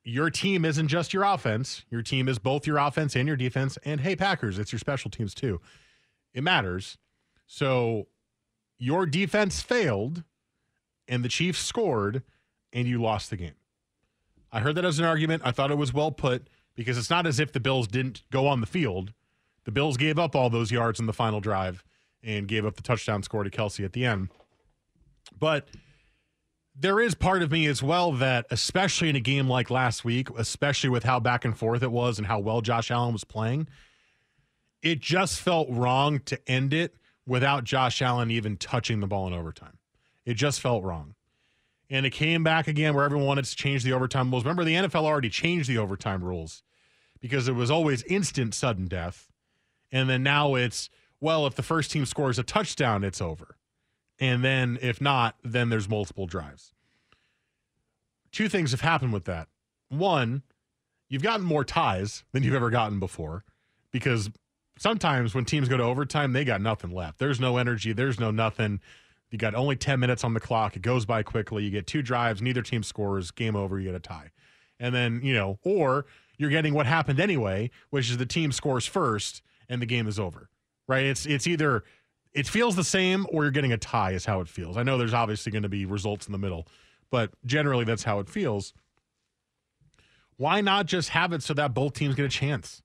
your 0.05 0.31
team 0.31 0.65
isn't 0.65 0.89
just 0.89 1.13
your 1.13 1.25
offense. 1.25 1.85
Your 1.91 2.03
team 2.03 2.29
is 2.29 2.39
both 2.39 2.67
your 2.67 2.79
offense 2.79 3.15
and 3.15 3.27
your 3.27 3.37
defense. 3.37 3.79
And 3.85 4.01
hey, 4.01 4.17
Packers, 4.17 4.59
it's 4.59 4.73
your 4.73 4.79
special 4.79 5.11
teams 5.11 5.35
too. 5.35 5.61
It 6.33 6.43
matters. 6.43 6.99
So 7.47 8.09
your 8.79 9.07
defense 9.07 9.61
failed 9.61 10.25
and 11.07 11.25
the 11.25 11.29
Chiefs 11.29 11.59
scored 11.59 12.23
and 12.73 12.87
you 12.87 13.01
lost 13.01 13.31
the 13.31 13.37
game. 13.37 13.55
I 14.53 14.61
heard 14.61 14.77
that 14.77 14.85
as 14.85 14.99
an 14.99 15.05
argument. 15.05 15.43
I 15.45 15.51
thought 15.51 15.71
it 15.71 15.79
was 15.79 15.93
well 15.93 16.11
put 16.11 16.49
because 16.75 16.97
it's 16.97 17.11
not 17.11 17.27
as 17.27 17.41
if 17.41 17.53
the 17.53 17.61
Bills 17.61 17.89
didn't 17.89 18.23
go 18.31 18.47
on 18.47 18.61
the 18.61 18.67
field. 18.67 19.13
The 19.65 19.73
Bills 19.73 19.97
gave 19.97 20.19
up 20.19 20.35
all 20.35 20.49
those 20.49 20.71
yards 20.71 21.01
in 21.01 21.07
the 21.07 21.13
final 21.13 21.41
drive 21.41 21.85
and 22.23 22.49
gave 22.49 22.65
up 22.65 22.77
the 22.77 22.83
touchdown 22.83 23.23
score 23.23 23.45
to 23.45 23.51
Kelce 23.51 23.85
at 23.85 23.93
the 23.93 24.05
end. 24.05 24.29
But 25.39 25.69
there 26.81 27.01
is 27.01 27.15
part 27.15 27.43
of 27.43 27.51
me 27.51 27.67
as 27.67 27.83
well 27.83 28.13
that, 28.13 28.47
especially 28.51 29.09
in 29.09 29.17
a 29.17 29.21
game 29.21 29.49
like 29.49 29.69
last 29.69 30.05
week, 30.05 30.29
especially 30.37 30.91
with 30.91 31.03
how 31.03 31.19
back 31.19 31.45
and 31.45 31.59
forth 31.59 31.83
it 31.83 31.91
was 31.91 32.19
and 32.19 32.27
how 32.27 32.39
well 32.39 32.61
Josh 32.61 32.91
Allen 32.91 33.13
was 33.13 33.25
playing, 33.25 33.67
it 34.83 35.01
just 35.01 35.41
felt 35.41 35.69
wrong 35.71 36.21
to 36.27 36.41
end 36.49 36.73
it 36.73 36.95
without 37.27 37.65
Josh 37.65 38.01
Allen 38.01 38.31
even 38.31 38.57
touching 38.57 39.01
the 39.01 39.09
ball 39.09 39.27
in 39.27 39.33
overtime. 39.33 39.79
It 40.25 40.35
just 40.35 40.61
felt 40.61 40.85
wrong. 40.85 41.15
And 41.91 42.07
it 42.07 42.11
came 42.11 42.45
back 42.45 42.69
again 42.69 42.95
where 42.95 43.05
everyone 43.05 43.27
wanted 43.27 43.47
to 43.47 43.57
change 43.57 43.83
the 43.83 43.93
overtime 43.93 44.31
rules. 44.31 44.45
Remember, 44.45 44.63
the 44.63 44.75
NFL 44.75 45.05
already 45.05 45.31
changed 45.31 45.69
the 45.69 45.79
overtime 45.79 46.23
rules 46.23 46.63
because 47.21 47.49
it 47.49 47.55
was 47.55 47.71
always 47.71 48.03
instant 48.05 48.55
sudden 48.55 48.87
death. 48.87 49.33
And 49.91 50.09
then 50.09 50.23
now 50.23 50.55
it's, 50.55 50.91
well, 51.21 51.47
if 51.47 51.55
the 51.55 51.63
first 51.63 51.91
team 51.91 52.07
scores 52.07 52.39
a 52.39 52.43
touchdown, 52.43 53.03
it's 53.03 53.21
over. 53.21 53.57
And 54.21 54.45
then 54.45 54.79
if 54.81 55.01
not, 55.01 55.37
then 55.45 55.69
there's 55.69 55.89
multiple 55.89 56.27
drives. 56.27 56.73
Two 58.33 58.49
things 58.49 58.73
have 58.73 58.81
happened 58.81 59.13
with 59.13 59.25
that. 59.25 59.49
One, 59.89 60.43
you've 61.09 61.23
gotten 61.23 61.45
more 61.45 61.65
ties 61.65 62.25
than 62.33 62.43
you've 62.43 62.55
ever 62.55 62.71
gotten 62.71 63.01
before 63.01 63.45
because 63.91 64.31
sometimes 64.77 65.35
when 65.35 65.45
teams 65.45 65.69
go 65.69 65.77
to 65.77 65.83
overtime, 65.83 66.33
they 66.33 66.45
got 66.45 66.61
nothing 66.61 66.91
left. 66.91 67.19
There's 67.19 67.41
no 67.41 67.57
energy, 67.57 67.93
there's 67.93 68.21
no 68.21 68.31
nothing. 68.31 68.81
You 69.31 69.39
got 69.39 69.55
only 69.55 69.77
10 69.77 70.01
minutes 70.01 70.25
on 70.25 70.35
the 70.35 70.41
clock. 70.41 70.75
It 70.75 70.83
goes 70.83 71.05
by 71.05 71.23
quickly. 71.23 71.63
You 71.63 71.71
get 71.71 71.87
two 71.87 72.01
drives, 72.01 72.41
neither 72.41 72.63
team 72.63 72.83
scores, 72.83 73.31
game 73.31 73.57
over, 73.57 73.79
you 73.79 73.87
get 73.87 73.95
a 73.95 74.01
tie. 74.01 74.31
And 74.81 74.95
then, 74.95 75.21
you 75.23 75.35
know, 75.35 75.59
or 75.65 76.07
you're 76.39 76.51
getting 76.51 76.73
what 76.73 76.87
happened 76.87 77.21
anyway, 77.21 77.71
which 77.91 78.11
is 78.11 78.17
the 78.17 78.27
team 78.27 78.53
scores 78.53 78.87
first 78.87 79.43
and 79.69 79.83
the 79.83 79.87
game 79.87 80.07
is 80.07 80.19
over. 80.19 80.49
Right? 80.87 81.05
It's 81.05 81.27
it's 81.27 81.47
either 81.47 81.85
it 82.39 82.47
feels 82.47 82.77
the 82.77 82.85
same 82.85 83.27
or 83.31 83.43
you're 83.43 83.51
getting 83.51 83.73
a 83.73 83.77
tie 83.77 84.13
is 84.13 84.25
how 84.25 84.41
it 84.41 84.49
feels. 84.49 84.77
I 84.77 84.85
know 84.85 84.97
there's 84.97 85.13
obviously 85.13 85.51
going 85.51 85.65
to 85.65 85.69
be 85.69 85.87
results 85.87 86.27
in 86.27 86.33
the 86.33 86.39
middle, 86.39 86.69
but 87.11 87.33
generally 87.45 87.85
that's 87.85 88.05
how 88.05 88.21
it 88.21 88.29
feels. 88.29 88.73
Why 90.37 90.61
not 90.61 90.87
just 90.87 91.09
have 91.09 91.33
it 91.33 91.43
so 91.43 91.53
that 91.55 91.75
both 91.75 91.95
teams 91.95 92.15
get 92.15 92.25
a 92.25 92.29
chance? 92.29 92.81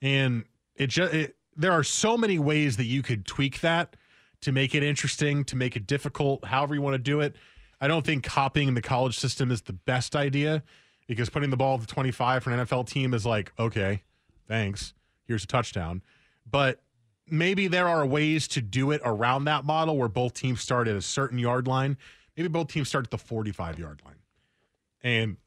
And 0.00 0.44
it 0.76 0.86
just 0.90 1.12
it, 1.12 1.36
there 1.56 1.72
are 1.72 1.82
so 1.82 2.16
many 2.16 2.38
ways 2.38 2.76
that 2.76 2.84
you 2.84 3.02
could 3.02 3.26
tweak 3.26 3.62
that 3.62 3.96
to 4.42 4.52
make 4.52 4.76
it 4.76 4.84
interesting, 4.84 5.42
to 5.46 5.56
make 5.56 5.74
it 5.74 5.84
difficult, 5.84 6.44
however 6.44 6.76
you 6.76 6.82
want 6.82 6.94
to 6.94 6.98
do 6.98 7.20
it. 7.20 7.34
I 7.80 7.88
don't 7.88 8.06
think 8.06 8.22
copying 8.22 8.74
the 8.74 8.82
college 8.82 9.18
system 9.18 9.50
is 9.50 9.62
the 9.62 9.72
best 9.72 10.14
idea 10.14 10.62
because 11.08 11.28
putting 11.30 11.50
the 11.50 11.56
ball 11.56 11.74
at 11.74 11.80
the 11.80 11.86
25 11.88 12.44
for 12.44 12.52
an 12.52 12.64
NFL 12.64 12.86
team 12.88 13.12
is 13.12 13.26
like, 13.26 13.52
okay, 13.58 14.02
thanks. 14.46 14.94
Here's 15.26 15.42
a 15.42 15.48
touchdown. 15.48 16.00
But 16.48 16.78
maybe 17.32 17.66
there 17.66 17.88
are 17.88 18.04
ways 18.04 18.46
to 18.46 18.60
do 18.60 18.90
it 18.90 19.00
around 19.04 19.44
that 19.44 19.64
model 19.64 19.96
where 19.96 20.08
both 20.08 20.34
teams 20.34 20.60
start 20.60 20.86
at 20.86 20.94
a 20.94 21.00
certain 21.00 21.38
yard 21.38 21.66
line. 21.66 21.96
Maybe 22.36 22.48
both 22.48 22.68
teams 22.68 22.88
start 22.88 23.06
at 23.06 23.10
the 23.10 23.18
45 23.18 23.78
yard 23.78 24.02
line. 24.04 24.16
And 25.02 25.38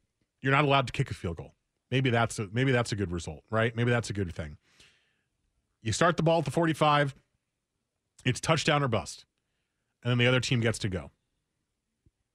you're 0.42 0.52
not 0.52 0.66
allowed 0.66 0.88
to 0.88 0.94
kick 0.94 1.12
a 1.12 1.14
field 1.14 1.38
goal. 1.38 1.54
Maybe 1.92 2.10
that's 2.10 2.40
a 2.40 2.50
maybe 2.52 2.72
that's 2.72 2.92
a 2.92 2.96
good 2.96 3.12
result, 3.12 3.44
right? 3.52 3.76
Maybe 3.76 3.92
that's 3.92 4.10
a 4.10 4.14
good 4.14 4.34
thing. 4.34 4.58
You 5.84 5.92
start 5.92 6.18
the 6.18 6.24
ball 6.24 6.40
at 6.40 6.46
the 6.46 6.52
45, 6.52 7.14
it's 8.26 8.40
touchdown 8.40 8.82
or 8.82 8.88
bust. 8.88 9.26
And 10.04 10.10
then 10.10 10.18
the 10.18 10.26
other 10.26 10.40
team 10.40 10.60
gets 10.60 10.80
to 10.80 10.90
go. 10.90 11.12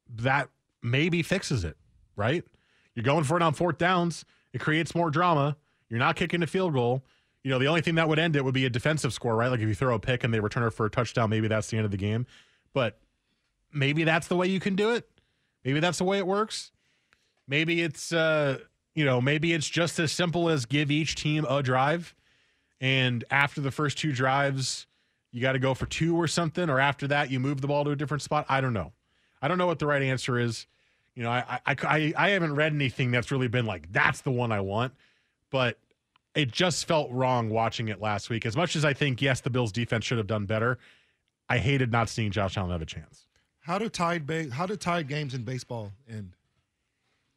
That 0.09 0.49
maybe 0.83 1.23
fixes 1.23 1.65
it, 1.65 1.77
right? 2.15 2.45
You're 2.95 3.05
going 3.05 3.25
for 3.25 3.37
it 3.37 3.43
on 3.43 3.55
fourth 3.55 3.79
downs. 3.79 4.25
It 4.53 4.61
creates 4.61 4.95
more 4.95 5.11
drama. 5.11 5.57
You're 5.89 5.99
not 5.99 6.15
kicking 6.15 6.43
a 6.43 6.47
field 6.47 6.73
goal. 6.73 7.05
You 7.43 7.51
know, 7.51 7.59
the 7.59 7.67
only 7.67 7.81
thing 7.81 7.95
that 7.95 8.09
would 8.09 8.19
end 8.19 8.37
it 8.37 8.45
would 8.45 8.55
be 8.55 8.67
a 8.67 8.71
defensive 8.71 9.13
score, 9.13 9.35
right? 9.35 9.49
Like 9.49 9.61
if 9.61 9.69
you 9.69 9.75
throw 9.75 9.95
a 9.95 9.99
pick 9.99 10.25
and 10.25 10.33
they 10.33 10.41
return 10.41 10.63
it 10.63 10.71
for 10.71 10.87
a 10.87 10.91
touchdown, 10.91 11.31
maybe 11.31 11.49
that's 11.49 11.69
the 11.69 11.77
end 11.77 11.87
of 11.87 11.91
the 11.91 11.97
game. 11.97 12.27
But 12.73 12.99
maybe 13.73 14.05
that's 14.05 14.29
the 14.29 14.37
way 14.37 14.47
you 14.47 14.61
can 14.61 14.77
do 14.77 14.91
it. 14.91 15.09
Maybe 15.65 15.81
that's 15.81 15.99
the 15.99 16.05
way 16.05 16.19
it 16.19 16.27
works. 16.27 16.71
Maybe 17.49 17.81
it's 17.83 18.13
uh, 18.13 18.59
you 18.95 19.05
know, 19.05 19.21
maybe 19.21 19.53
it's 19.53 19.69
just 19.69 19.99
as 19.99 20.13
simple 20.13 20.49
as 20.49 20.67
give 20.67 20.91
each 20.91 21.15
team 21.15 21.47
a 21.49 21.63
drive 21.63 22.15
and 22.81 23.25
after 23.31 23.61
the 23.61 23.71
first 23.71 23.99
two 23.99 24.13
drives, 24.13 24.87
you 25.33 25.41
got 25.41 25.53
to 25.53 25.59
go 25.59 25.75
for 25.75 25.87
two 25.87 26.17
or 26.17 26.27
something, 26.27 26.71
or 26.71 26.81
after 26.81 27.07
that, 27.09 27.31
you 27.31 27.39
move 27.39 27.61
the 27.61 27.69
ball 27.69 27.85
to 27.85 27.91
a 27.91 27.97
different 27.97 28.23
spot. 28.23 28.47
I 28.49 28.61
don't 28.61 28.73
know. 28.73 28.93
I 29.43 29.49
don't 29.49 29.59
know 29.59 29.67
what 29.67 29.79
the 29.79 29.87
right 29.87 30.03
answer 30.03 30.39
is. 30.39 30.67
You 31.15 31.23
know, 31.23 31.31
I, 31.31 31.61
I, 31.67 31.77
I, 31.83 32.15
I 32.17 32.29
haven't 32.31 32.55
read 32.55 32.73
anything 32.73 33.11
that's 33.11 33.31
really 33.31 33.49
been 33.49 33.67
like, 33.67 33.93
that's 33.93 34.23
the 34.23 34.31
one 34.31 34.51
I 34.51 34.61
want. 34.61 34.95
But 35.51 35.79
it 36.35 36.53
just 36.53 36.87
felt 36.87 37.11
wrong 37.11 37.51
watching 37.51 37.89
it 37.89 38.01
last 38.01 38.31
week. 38.31 38.47
As 38.47 38.57
much 38.57 38.77
as 38.77 38.85
I 38.85 38.93
think, 38.93 39.21
yes, 39.21 39.41
the 39.41 39.51
Bills 39.51 39.73
defense 39.73 40.05
should 40.05 40.19
have 40.19 40.27
done 40.27 40.47
better, 40.47 40.79
I 41.49 41.59
hated 41.59 41.91
not 41.91 42.09
seeing 42.09 42.31
Josh 42.31 42.57
Allen 42.57 42.71
have 42.71 42.83
a 42.83 42.87
chance. 42.87 43.27
How 43.61 43.79
do 43.79 43.89
tied 43.89 44.27
ba- 44.27 44.51
how 44.51 44.67
do 44.67 44.77
tied 44.77 45.09
games 45.09 45.35
in 45.35 45.43
baseball 45.45 45.93
end? 46.09 46.35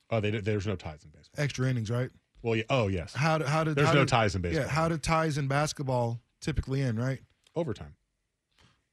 Oh, 0.10 0.20
they, 0.20 0.30
there's 0.32 0.68
no 0.68 0.76
ties 0.76 1.04
in 1.04 1.10
baseball. 1.10 1.44
Extra 1.44 1.68
innings, 1.70 1.90
right? 1.90 2.10
Well, 2.44 2.56
yeah, 2.56 2.64
oh, 2.70 2.88
yes. 2.88 3.14
How 3.14 3.38
do, 3.38 3.46
how 3.46 3.64
did 3.64 3.76
There's 3.76 3.88
how 3.88 3.94
no 3.94 4.02
did- 4.02 4.10
ties 4.10 4.36
in 4.36 4.42
baseball. 4.42 4.64
Yeah, 4.66 4.70
how 4.70 4.88
do 4.90 4.98
ties 4.98 5.38
in 5.38 5.48
basketball 5.48 6.20
typically 6.42 6.82
end, 6.82 7.00
right? 7.00 7.20
Overtime. 7.56 7.96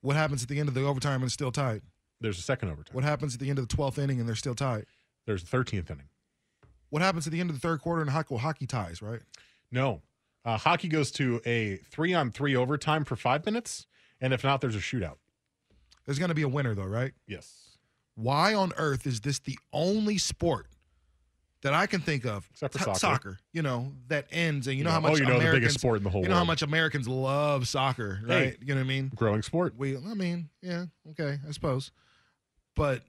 What 0.03 0.17
happens 0.17 0.43
at 0.43 0.49
the 0.49 0.59
end 0.59 0.69
of 0.69 0.75
the 0.75 0.85
overtime 0.87 1.17
and 1.17 1.25
it's 1.25 1.35
still 1.35 1.53
tied? 1.53 1.83
There's 2.21 2.39
a 2.39 2.43
second 2.43 2.71
overtime. 2.71 2.95
What 2.95 3.05
happens 3.05 3.35
at 3.35 3.41
the 3.41 3.51
end 3.51 3.59
of 3.59 3.69
the 3.69 3.77
12th 3.77 3.99
inning 3.99 4.19
and 4.21 4.29
they're 4.29 4.37
still 4.37 4.55
tied? 4.55 4.87
There's 5.27 5.43
a 5.43 5.47
13th 5.47 5.91
inning. 5.91 6.09
What 6.91 7.03
happens 7.03 7.27
at 7.27 7.33
the 7.33 7.41
end 7.41 7.51
of 7.51 7.57
the 7.57 7.61
third 7.61 7.81
quarter 7.81 8.03
in 8.03 8.09
hockey? 8.09 8.29
Well, 8.35 8.39
hockey 8.41 8.67
ties, 8.67 9.03
right? 9.03 9.21
No. 9.71 10.03
Uh, 10.45 10.57
hockey 10.57 10.89
goes 10.89 11.11
to 11.13 11.41
a 11.45 11.77
three 11.91 12.15
on 12.15 12.31
three 12.31 12.57
overtime 12.57 13.05
for 13.05 13.17
five 13.17 13.45
minutes. 13.45 13.87
And 14.21 14.33
if 14.33 14.43
not, 14.45 14.61
there's 14.61 14.77
a 14.77 14.81
shootout. 14.81 15.17
There's 16.07 16.19
going 16.19 16.31
to 16.31 16.35
be 16.35 16.43
a 16.43 16.49
winner, 16.49 16.75
though, 16.75 16.85
right? 16.85 17.13
Yes. 17.27 17.77
Why 18.15 18.55
on 18.55 18.73
earth 18.77 19.07
is 19.07 19.21
this 19.21 19.39
the 19.39 19.59
only 19.73 20.19
sport 20.19 20.67
that 21.63 21.75
I 21.75 21.87
can 21.87 22.01
think 22.01 22.25
of, 22.25 22.49
Except 22.53 22.79
for 22.79 22.85
t- 22.85 22.95
soccer. 22.95 23.39
you 23.53 23.63
know, 23.63 23.93
that 24.09 24.27
ends, 24.31 24.67
and 24.67 24.79
you, 24.79 24.85
know, 24.85 24.91
how 24.91 25.01
much 25.01 25.13
oh, 25.13 25.17
you 25.17 25.27
know 25.27 25.35
the 25.35 25.39
biggest 25.39 25.53
Americans, 25.53 25.75
sport 25.75 25.97
in 25.99 26.05
the 26.05 26.11
whole 26.11 26.23
you 26.23 26.29
know 26.29 26.35
how 26.35 26.45
much 26.45 26.63
Americans 26.63 27.07
love 27.07 27.69
soccer, 27.69 28.21
right? 28.25 28.39
Hey. 28.39 28.57
You 28.61 28.75
know 28.75 28.81
what 28.81 28.87
I 28.87 28.89
mean? 28.89 29.13
Growing 29.15 29.43
sport. 29.43 29.75
We, 29.77 29.97
I 29.97 30.15
mean, 30.15 30.49
yeah, 30.63 30.87
okay, 31.11 31.39
I 31.47 31.51
suppose, 31.53 31.93
but 32.75 33.03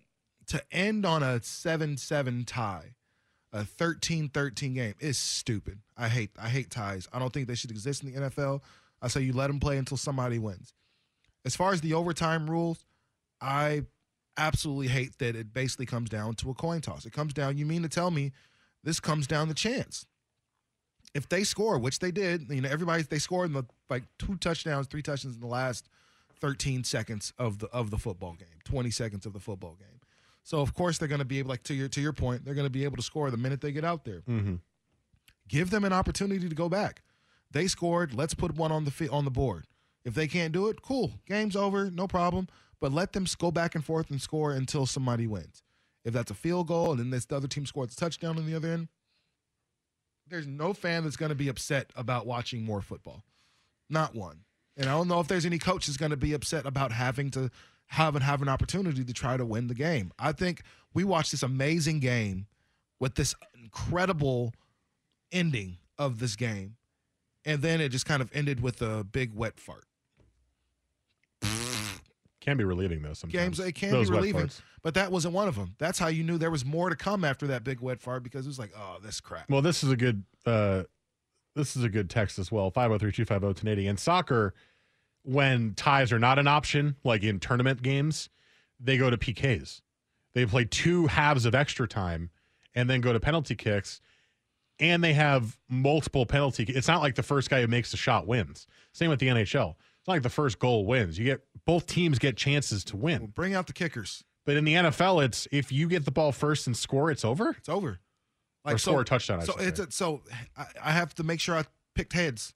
to 0.47 0.61
end 0.71 1.05
on 1.05 1.23
a 1.23 1.41
seven-seven 1.41 2.43
tie, 2.45 2.95
a 3.53 3.63
13-13 3.63 4.75
game 4.75 4.93
is 4.99 5.17
stupid. 5.17 5.79
I 5.97 6.07
hate, 6.07 6.31
I 6.39 6.49
hate 6.49 6.69
ties. 6.69 7.07
I 7.11 7.19
don't 7.19 7.33
think 7.33 7.47
they 7.47 7.55
should 7.55 7.71
exist 7.71 8.03
in 8.03 8.13
the 8.13 8.29
NFL. 8.29 8.61
I 9.01 9.07
say 9.07 9.21
you 9.21 9.33
let 9.33 9.47
them 9.47 9.59
play 9.59 9.77
until 9.77 9.97
somebody 9.97 10.39
wins. 10.39 10.73
As 11.43 11.55
far 11.55 11.73
as 11.73 11.81
the 11.81 11.93
overtime 11.93 12.49
rules, 12.49 12.85
I 13.41 13.83
absolutely 14.37 14.87
hate 14.87 15.17
that 15.19 15.35
it 15.35 15.53
basically 15.53 15.85
comes 15.85 16.09
down 16.09 16.35
to 16.35 16.49
a 16.49 16.53
coin 16.53 16.81
toss. 16.81 17.05
It 17.05 17.13
comes 17.13 17.33
down, 17.33 17.57
you 17.57 17.65
mean 17.65 17.81
to 17.81 17.89
tell 17.89 18.11
me 18.11 18.31
this 18.83 18.99
comes 18.99 19.27
down 19.27 19.47
to 19.47 19.53
chance. 19.53 20.05
If 21.13 21.27
they 21.27 21.43
score, 21.43 21.77
which 21.77 21.99
they 21.99 22.11
did, 22.11 22.49
you 22.49 22.61
know, 22.61 22.69
everybody 22.69 23.03
they 23.03 23.19
scored 23.19 23.47
in 23.47 23.53
the 23.53 23.65
like 23.89 24.03
two 24.17 24.37
touchdowns, 24.37 24.87
three 24.87 25.01
touchdowns 25.01 25.35
in 25.35 25.41
the 25.41 25.47
last 25.47 25.89
13 26.39 26.83
seconds 26.83 27.33
of 27.37 27.59
the 27.59 27.67
of 27.67 27.91
the 27.91 27.97
football 27.97 28.33
game, 28.33 28.47
20 28.63 28.91
seconds 28.91 29.25
of 29.25 29.33
the 29.33 29.39
football 29.39 29.75
game. 29.77 29.99
So 30.43 30.59
of 30.59 30.73
course 30.73 30.97
they're 30.97 31.07
going 31.07 31.19
to 31.19 31.25
be 31.25 31.39
able 31.39 31.49
like 31.49 31.63
to 31.63 31.73
your 31.73 31.87
to 31.89 32.01
your 32.01 32.13
point, 32.13 32.45
they're 32.45 32.55
going 32.55 32.65
to 32.65 32.71
be 32.71 32.83
able 32.83 32.97
to 32.97 33.03
score 33.03 33.29
the 33.31 33.37
minute 33.37 33.61
they 33.61 33.71
get 33.71 33.85
out 33.85 34.05
there. 34.05 34.21
Mm-hmm. 34.21 34.55
Give 35.47 35.69
them 35.69 35.83
an 35.83 35.93
opportunity 35.93 36.47
to 36.47 36.55
go 36.55 36.69
back. 36.69 37.03
They 37.51 37.67
scored, 37.67 38.13
let's 38.13 38.33
put 38.33 38.55
one 38.55 38.71
on 38.71 38.85
the 38.85 38.91
fi- 38.91 39.09
on 39.09 39.25
the 39.25 39.31
board. 39.31 39.65
If 40.03 40.13
they 40.13 40.27
can't 40.27 40.53
do 40.53 40.67
it, 40.67 40.81
cool. 40.81 41.11
Game's 41.27 41.55
over, 41.55 41.91
no 41.91 42.07
problem. 42.07 42.47
But 42.79 42.91
let 42.91 43.13
them 43.13 43.25
go 43.37 43.51
back 43.51 43.75
and 43.75 43.85
forth 43.85 44.09
and 44.09 44.21
score 44.21 44.51
until 44.51 44.85
somebody 44.85 45.27
wins. 45.27 45.61
If 46.03 46.13
that's 46.13 46.31
a 46.31 46.35
field 46.35 46.67
goal 46.67 46.91
and 46.91 46.99
then 46.99 47.09
this 47.11 47.25
the 47.25 47.35
other 47.35 47.47
team 47.47 47.65
scores 47.65 47.93
a 47.93 47.95
touchdown 47.95 48.37
on 48.37 48.45
the 48.47 48.55
other 48.55 48.69
end, 48.69 48.87
there's 50.27 50.47
no 50.47 50.73
fan 50.73 51.03
that's 51.03 51.17
going 51.17 51.29
to 51.29 51.35
be 51.35 51.49
upset 51.49 51.91
about 51.95 52.25
watching 52.25 52.63
more 52.63 52.81
football. 52.81 53.23
Not 53.89 54.15
one. 54.15 54.39
And 54.77 54.89
I 54.89 54.93
don't 54.93 55.09
know 55.09 55.19
if 55.19 55.27
there's 55.27 55.45
any 55.45 55.59
coach 55.59 55.85
that's 55.85 55.97
going 55.97 56.11
to 56.11 56.17
be 56.17 56.33
upset 56.33 56.65
about 56.65 56.91
having 56.91 57.29
to 57.31 57.51
have 57.91 58.15
and 58.15 58.23
have 58.23 58.41
an 58.41 58.47
opportunity 58.47 59.03
to 59.03 59.13
try 59.13 59.35
to 59.35 59.45
win 59.45 59.67
the 59.67 59.75
game. 59.75 60.13
I 60.17 60.31
think 60.31 60.61
we 60.93 61.03
watched 61.03 61.31
this 61.31 61.43
amazing 61.43 61.99
game 61.99 62.47
with 63.01 63.15
this 63.15 63.35
incredible 63.61 64.53
ending 65.29 65.77
of 65.97 66.19
this 66.19 66.37
game. 66.37 66.77
And 67.43 67.61
then 67.61 67.81
it 67.81 67.89
just 67.89 68.05
kind 68.05 68.21
of 68.21 68.29
ended 68.33 68.61
with 68.61 68.81
a 68.81 69.03
big 69.03 69.33
wet 69.33 69.59
fart. 69.59 69.83
Can 72.39 72.55
be 72.55 72.63
relieving 72.63 73.01
though 73.01 73.13
sometimes. 73.13 73.59
Games 73.59 73.59
it 73.59 73.73
can 73.73 73.91
Those 73.91 74.09
be 74.09 74.15
relieving, 74.15 74.49
but 74.81 74.93
that 74.93 75.11
wasn't 75.11 75.33
one 75.33 75.49
of 75.49 75.55
them. 75.55 75.75
That's 75.77 75.99
how 75.99 76.07
you 76.07 76.23
knew 76.23 76.37
there 76.37 76.49
was 76.49 76.65
more 76.65 76.89
to 76.89 76.95
come 76.95 77.25
after 77.25 77.45
that 77.47 77.65
big 77.65 77.81
wet 77.81 77.99
fart 77.99 78.23
because 78.23 78.45
it 78.45 78.49
was 78.49 78.57
like, 78.57 78.71
oh, 78.75 78.97
this 79.03 79.19
crap. 79.19 79.49
Well, 79.49 79.61
this 79.61 79.83
is 79.83 79.91
a 79.91 79.97
good 79.97 80.23
uh 80.45 80.83
this 81.55 81.75
is 81.75 81.83
a 81.83 81.89
good 81.89 82.09
text 82.09 82.39
as 82.39 82.51
well. 82.51 82.71
503-250-1080. 82.71 83.85
In 83.85 83.97
soccer, 83.97 84.53
when 85.23 85.73
ties 85.75 86.11
are 86.11 86.19
not 86.19 86.39
an 86.39 86.47
option, 86.47 86.95
like 87.03 87.23
in 87.23 87.39
tournament 87.39 87.81
games, 87.81 88.29
they 88.79 88.97
go 88.97 89.09
to 89.09 89.17
PKs. 89.17 89.81
They 90.33 90.45
play 90.45 90.65
two 90.65 91.07
halves 91.07 91.45
of 91.45 91.53
extra 91.53 91.87
time 91.87 92.29
and 92.73 92.89
then 92.89 93.01
go 93.01 93.13
to 93.13 93.19
penalty 93.19 93.55
kicks. 93.55 94.01
And 94.79 95.03
they 95.03 95.13
have 95.13 95.59
multiple 95.69 96.25
penalty. 96.25 96.63
It's 96.63 96.87
not 96.87 97.01
like 97.01 97.13
the 97.15 97.21
first 97.23 97.49
guy 97.51 97.61
who 97.61 97.67
makes 97.67 97.91
the 97.91 97.97
shot 97.97 98.25
wins. 98.25 98.65
Same 98.93 99.09
with 99.11 99.19
the 99.19 99.27
NHL. 99.27 99.75
It's 99.75 100.07
not 100.07 100.13
like 100.15 100.23
the 100.23 100.29
first 100.29 100.57
goal 100.57 100.87
wins. 100.87 101.19
You 101.19 101.25
get 101.25 101.41
both 101.65 101.85
teams 101.85 102.17
get 102.17 102.35
chances 102.35 102.83
to 102.85 102.97
Well, 102.97 103.19
win. 103.19 103.27
bring 103.27 103.53
out 103.53 103.67
the 103.67 103.73
kickers. 103.73 104.23
But 104.43 104.57
in 104.57 104.65
the 104.65 104.73
NFL, 104.73 105.23
it's 105.23 105.47
if 105.51 105.71
you 105.71 105.87
get 105.87 106.05
the 106.05 106.11
ball 106.11 106.31
first 106.31 106.65
and 106.65 106.75
score, 106.75 107.11
it's 107.11 107.23
over. 107.23 107.51
It's 107.51 107.69
over. 107.69 107.99
Or 108.65 108.77
score 108.79 109.01
a 109.01 109.05
touchdown, 109.05 109.41
I 109.41 109.43
so 109.43 109.55
it's 109.57 109.79
a, 109.79 109.91
so 109.91 110.21
I, 110.57 110.65
I 110.83 110.91
have 110.91 111.13
to 111.15 111.23
make 111.23 111.39
sure 111.39 111.55
I 111.55 111.63
picked 111.95 112.13
heads. 112.13 112.53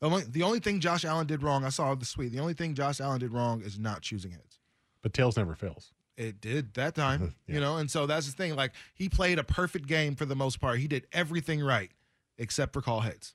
The 0.00 0.06
only, 0.06 0.22
the 0.28 0.42
only 0.44 0.60
thing 0.60 0.80
Josh 0.80 1.04
Allen 1.04 1.26
did 1.26 1.42
wrong, 1.42 1.64
I 1.64 1.70
saw 1.70 1.94
the 1.94 2.06
tweet. 2.06 2.32
The 2.32 2.38
only 2.40 2.54
thing 2.54 2.74
Josh 2.74 3.00
Allen 3.00 3.18
did 3.20 3.32
wrong 3.32 3.62
is 3.62 3.78
not 3.78 4.02
choosing 4.02 4.30
heads. 4.30 4.58
But 5.02 5.12
tails 5.12 5.36
never 5.36 5.54
fails. 5.54 5.92
It 6.16 6.40
did 6.40 6.74
that 6.74 6.94
time, 6.94 7.34
Yeah. 7.46 7.54
you 7.54 7.60
know, 7.60 7.76
and 7.78 7.90
so 7.90 8.06
that's 8.06 8.26
the 8.26 8.32
thing. 8.32 8.54
Like 8.56 8.72
he 8.94 9.08
played 9.08 9.38
a 9.38 9.44
perfect 9.44 9.86
game 9.86 10.14
for 10.16 10.24
the 10.24 10.36
most 10.36 10.60
part. 10.60 10.78
He 10.78 10.88
did 10.88 11.06
everything 11.12 11.62
right 11.62 11.90
except 12.38 12.72
for 12.72 12.80
call 12.80 13.00
heads. 13.00 13.34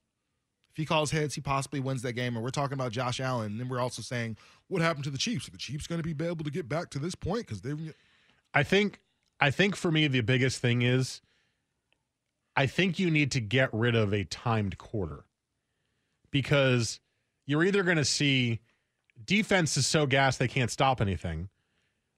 If 0.71 0.77
he 0.77 0.85
calls 0.85 1.11
heads, 1.11 1.35
he 1.35 1.41
possibly 1.41 1.79
wins 1.79 2.01
that 2.01 2.13
game. 2.13 2.35
And 2.35 2.43
we're 2.43 2.49
talking 2.49 2.73
about 2.73 2.91
Josh 2.91 3.19
Allen. 3.19 3.51
And 3.51 3.59
then 3.59 3.69
we're 3.69 3.79
also 3.79 4.01
saying, 4.01 4.37
what 4.69 4.81
happened 4.81 5.03
to 5.03 5.11
the 5.11 5.17
Chiefs? 5.19 5.47
Are 5.47 5.51
the 5.51 5.57
Chiefs 5.57 5.85
going 5.85 6.01
to 6.01 6.15
be 6.15 6.25
able 6.25 6.43
to 6.43 6.49
get 6.51 6.67
back 6.67 6.89
to 6.91 6.99
this 6.99 7.13
point? 7.13 7.45
Because 7.45 7.61
they've. 7.61 7.93
I 8.53 8.63
think 8.63 8.99
I 9.39 9.51
think 9.51 9.75
for 9.75 9.91
me 9.91 10.07
the 10.07 10.21
biggest 10.21 10.59
thing 10.61 10.81
is 10.81 11.21
I 12.55 12.65
think 12.65 12.99
you 12.99 13.09
need 13.11 13.31
to 13.33 13.39
get 13.39 13.69
rid 13.73 13.95
of 13.95 14.13
a 14.13 14.23
timed 14.23 14.77
quarter 14.77 15.25
because 16.33 16.99
you're 17.45 17.63
either 17.63 17.83
going 17.83 17.97
to 17.97 18.03
see 18.03 18.59
defense 19.23 19.77
is 19.77 19.87
so 19.87 20.05
gassed 20.05 20.39
they 20.39 20.49
can't 20.49 20.69
stop 20.69 20.99
anything. 20.99 21.47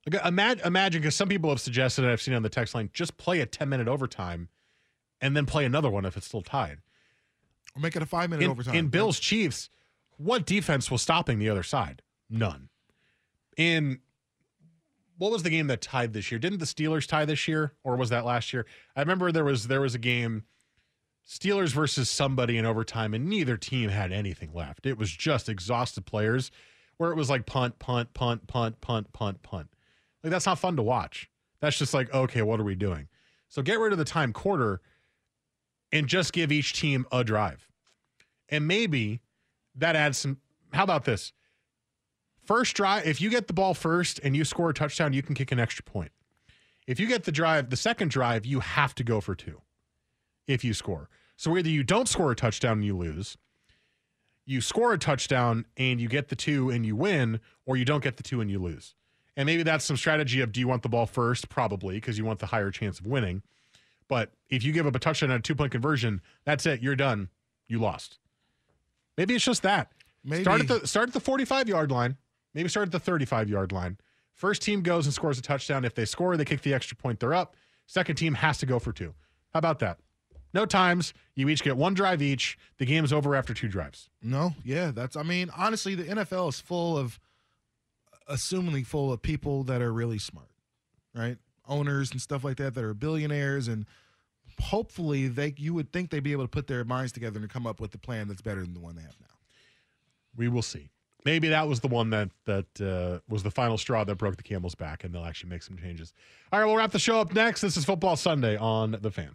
Like, 0.09 0.25
imagine, 0.25 0.65
imagine 0.65 1.01
because 1.01 1.15
some 1.15 1.29
people 1.29 1.49
have 1.51 1.59
suggested, 1.59 2.03
and 2.03 2.11
I've 2.11 2.21
seen 2.21 2.33
on 2.33 2.41
the 2.41 2.49
text 2.49 2.73
line, 2.73 2.89
just 2.93 3.17
play 3.17 3.41
a 3.41 3.45
10 3.45 3.69
minute 3.69 3.87
overtime 3.87 4.49
and 5.21 5.35
then 5.35 5.45
play 5.45 5.65
another 5.65 5.89
one 5.89 6.05
if 6.05 6.17
it's 6.17 6.25
still 6.25 6.41
tied. 6.41 6.79
Or 7.75 7.81
make 7.81 7.95
it 7.95 8.01
a 8.01 8.05
five 8.05 8.29
minute 8.29 8.43
In, 8.45 8.51
overtime. 8.51 8.75
in 8.75 8.87
Bills 8.87 9.19
Chiefs, 9.19 9.69
what 10.17 10.45
defense 10.45 10.89
was 10.89 11.01
stopping 11.01 11.39
the 11.39 11.49
other 11.49 11.63
side? 11.63 12.01
None. 12.29 12.69
In 13.57 13.99
what 15.17 15.31
was 15.31 15.43
the 15.43 15.49
game 15.49 15.67
that 15.67 15.81
tied 15.81 16.13
this 16.13 16.31
year? 16.31 16.39
Didn't 16.39 16.59
the 16.59 16.65
Steelers 16.65 17.07
tie 17.07 17.25
this 17.25 17.47
year, 17.47 17.73
or 17.83 17.95
was 17.95 18.09
that 18.09 18.25
last 18.25 18.53
year? 18.53 18.65
I 18.95 18.99
remember 19.01 19.31
there 19.31 19.45
was 19.45 19.67
there 19.67 19.81
was 19.81 19.95
a 19.95 19.99
game, 19.99 20.43
Steelers 21.27 21.73
versus 21.73 22.09
somebody 22.09 22.57
in 22.57 22.65
overtime, 22.65 23.13
and 23.13 23.25
neither 23.25 23.57
team 23.57 23.89
had 23.89 24.11
anything 24.11 24.51
left. 24.53 24.85
It 24.85 24.97
was 24.97 25.09
just 25.09 25.49
exhausted 25.49 26.05
players, 26.05 26.51
where 26.97 27.11
it 27.11 27.15
was 27.15 27.29
like 27.29 27.47
punt, 27.47 27.79
punt, 27.79 28.13
punt, 28.13 28.45
punt, 28.47 28.79
punt, 28.79 29.11
punt, 29.11 29.41
punt. 29.41 29.69
Like 30.23 30.31
that's 30.31 30.45
not 30.45 30.59
fun 30.59 30.75
to 30.75 30.83
watch. 30.83 31.29
That's 31.61 31.77
just 31.77 31.93
like 31.93 32.13
okay, 32.13 32.43
what 32.43 32.59
are 32.59 32.63
we 32.63 32.75
doing? 32.75 33.07
So 33.49 33.63
get 33.63 33.79
rid 33.79 33.91
of 33.91 33.97
the 33.97 34.05
time 34.05 34.33
quarter, 34.33 34.81
and 35.91 36.07
just 36.07 36.31
give 36.31 36.51
each 36.51 36.73
team 36.73 37.07
a 37.11 37.23
drive, 37.23 37.67
and 38.49 38.67
maybe 38.67 39.21
that 39.75 39.95
adds 39.95 40.19
some. 40.19 40.37
How 40.73 40.83
about 40.83 41.05
this? 41.05 41.33
First 42.43 42.75
drive, 42.75 43.07
if 43.07 43.19
you 43.19 43.31
get 43.31 43.47
the 43.47 43.53
ball 43.53 43.73
first 43.73 44.19
and 44.23 44.35
you 44.35 44.45
score 44.45 44.69
a 44.69 44.73
touchdown, 44.73 45.13
you 45.13 45.23
can 45.23 45.33
kick 45.33 45.51
an 45.51 45.59
extra 45.59 45.83
point. 45.83 46.11
If 46.85 46.99
you 46.99 47.07
get 47.07 47.23
the 47.23 47.31
drive, 47.31 47.71
the 47.71 47.77
second 47.77 48.11
drive, 48.11 48.45
you 48.45 48.59
have 48.59 48.93
to 48.95 49.03
go 49.03 49.19
for 49.19 49.33
two 49.33 49.61
if 50.47 50.63
you 50.63 50.73
score. 50.73 51.09
So 51.37 51.57
either 51.57 51.69
you 51.69 51.83
don't 51.83 52.07
score 52.07 52.31
a 52.31 52.35
touchdown 52.35 52.73
and 52.73 52.85
you 52.85 52.97
lose, 52.97 53.37
you 54.45 54.61
score 54.61 54.93
a 54.93 54.97
touchdown 54.97 55.65
and 55.75 55.99
you 55.99 56.07
get 56.07 56.29
the 56.29 56.35
two 56.35 56.69
and 56.69 56.85
you 56.85 56.95
win, 56.95 57.39
or 57.65 57.77
you 57.77 57.85
don't 57.85 58.03
get 58.03 58.17
the 58.17 58.23
two 58.23 58.41
and 58.41 58.49
you 58.49 58.59
lose. 58.59 58.95
And 59.35 59.45
maybe 59.45 59.63
that's 59.63 59.83
some 59.83 59.97
strategy 59.97 60.41
of 60.41 60.51
do 60.51 60.59
you 60.59 60.67
want 60.67 60.83
the 60.83 60.89
ball 60.89 61.05
first? 61.05 61.49
Probably, 61.49 61.95
because 61.95 62.17
you 62.17 62.25
want 62.25 62.39
the 62.39 62.45
higher 62.45 62.71
chance 62.71 62.99
of 62.99 63.07
winning. 63.07 63.41
But 64.07 64.31
if 64.49 64.63
you 64.63 64.71
give 64.71 64.87
up 64.87 64.95
a 64.95 64.99
touchdown 64.99 65.31
and 65.31 65.39
a 65.39 65.41
two 65.41 65.55
point 65.55 65.71
conversion, 65.71 66.21
that's 66.45 66.65
it. 66.65 66.81
You're 66.81 66.95
done. 66.95 67.29
You 67.67 67.79
lost. 67.79 68.19
Maybe 69.17 69.35
it's 69.35 69.43
just 69.43 69.63
that. 69.63 69.91
Maybe. 70.23 70.43
Start 70.43 70.61
at 70.61 70.67
the 70.67 70.87
start 70.87 71.09
at 71.09 71.13
the 71.13 71.19
45 71.19 71.67
yard 71.67 71.91
line. 71.91 72.15
Maybe 72.53 72.69
start 72.69 72.87
at 72.87 72.91
the 72.91 72.99
35 72.99 73.49
yard 73.49 73.71
line. 73.71 73.97
First 74.33 74.61
team 74.61 74.81
goes 74.81 75.05
and 75.05 75.13
scores 75.13 75.39
a 75.39 75.41
touchdown. 75.41 75.85
If 75.85 75.95
they 75.95 76.05
score, 76.05 76.37
they 76.37 76.45
kick 76.45 76.61
the 76.61 76.73
extra 76.73 76.95
point. 76.95 77.19
They're 77.19 77.33
up. 77.33 77.55
Second 77.87 78.15
team 78.15 78.35
has 78.35 78.57
to 78.59 78.65
go 78.65 78.79
for 78.79 78.91
two. 78.91 79.13
How 79.53 79.59
about 79.59 79.79
that? 79.79 79.99
No 80.55 80.65
times. 80.65 81.13
You 81.35 81.49
each 81.49 81.61
get 81.63 81.75
one 81.75 81.93
drive 81.93 82.21
each. 82.21 82.57
The 82.77 82.85
game's 82.85 83.11
over 83.11 83.35
after 83.35 83.53
two 83.53 83.67
drives. 83.67 84.09
No, 84.23 84.55
yeah, 84.63 84.91
that's. 84.91 85.17
I 85.17 85.23
mean, 85.23 85.51
honestly, 85.55 85.95
the 85.95 86.05
NFL 86.05 86.47
is 86.47 86.61
full 86.61 86.97
of, 86.97 87.19
assumingly 88.29 88.85
full 88.85 89.11
of 89.11 89.21
people 89.21 89.63
that 89.65 89.81
are 89.81 89.91
really 89.91 90.17
smart, 90.17 90.47
right? 91.13 91.37
Owners 91.67 92.11
and 92.11 92.21
stuff 92.21 92.45
like 92.45 92.55
that 92.57 92.73
that 92.73 92.83
are 92.85 92.93
billionaires, 92.93 93.67
and 93.67 93.85
hopefully 94.61 95.27
they, 95.27 95.53
you 95.57 95.73
would 95.73 95.91
think 95.91 96.09
they'd 96.09 96.23
be 96.23 96.31
able 96.31 96.45
to 96.45 96.49
put 96.49 96.67
their 96.67 96.85
minds 96.85 97.11
together 97.11 97.37
and 97.37 97.49
come 97.49 97.67
up 97.67 97.81
with 97.81 97.93
a 97.93 97.97
plan 97.97 98.29
that's 98.29 98.41
better 98.41 98.61
than 98.61 98.73
the 98.73 98.79
one 98.79 98.95
they 98.95 99.01
have 99.01 99.17
now. 99.19 99.35
We 100.37 100.47
will 100.47 100.61
see. 100.61 100.89
Maybe 101.25 101.49
that 101.49 101.67
was 101.67 101.81
the 101.81 101.89
one 101.89 102.11
that 102.11 102.29
that 102.45 102.81
uh, 102.81 103.19
was 103.27 103.43
the 103.43 103.51
final 103.51 103.77
straw 103.77 104.05
that 104.05 104.15
broke 104.15 104.37
the 104.37 104.43
camel's 104.43 104.75
back, 104.75 105.03
and 105.03 105.13
they'll 105.13 105.25
actually 105.25 105.49
make 105.49 105.63
some 105.63 105.77
changes. 105.77 106.13
All 106.53 106.61
right, 106.61 106.65
we'll 106.65 106.77
wrap 106.77 106.91
the 106.91 106.99
show 106.99 107.19
up 107.19 107.33
next. 107.33 107.59
This 107.59 107.75
is 107.75 107.83
Football 107.83 108.15
Sunday 108.15 108.55
on 108.55 108.95
the 109.01 109.11
Fan. 109.11 109.31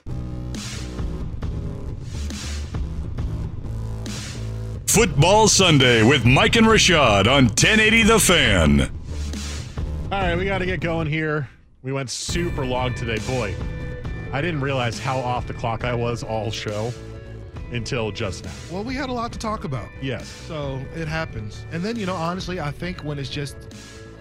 Football 4.95 5.47
Sunday 5.47 6.03
with 6.03 6.25
Mike 6.25 6.57
and 6.57 6.67
Rashad 6.67 7.29
on 7.29 7.45
1080 7.45 8.03
The 8.03 8.19
Fan. 8.19 8.81
All 10.11 10.21
right, 10.21 10.37
we 10.37 10.45
got 10.45 10.59
to 10.59 10.67
get 10.67 10.81
going 10.81 11.07
here. 11.07 11.49
We 11.85 11.93
went 11.93 12.11
super 12.11 12.67
long 12.67 12.95
today. 12.95 13.19
Boy, 13.25 13.55
I 14.33 14.41
didn't 14.41 14.61
realize 14.61 14.99
how 14.99 15.19
off 15.19 15.47
the 15.47 15.55
clock 15.55 15.85
I 15.85 15.95
was 15.95 16.25
all 16.25 16.51
show 16.51 16.93
until 17.71 18.11
just 18.11 18.45
now. 18.45 18.51
Well, 18.73 18.83
we 18.83 18.97
had 18.97 19.11
a 19.11 19.13
lot 19.13 19.33
to 19.33 19.39
talk 19.39 19.63
about. 19.63 19.89
Yes. 20.03 20.27
So 20.27 20.85
it 20.97 21.07
happens. 21.07 21.65
And 21.71 21.85
then, 21.85 21.95
you 21.95 22.05
know, 22.05 22.17
honestly, 22.17 22.59
I 22.59 22.73
think 22.73 23.05
when 23.05 23.21
it's 23.21 23.31
just 23.31 23.57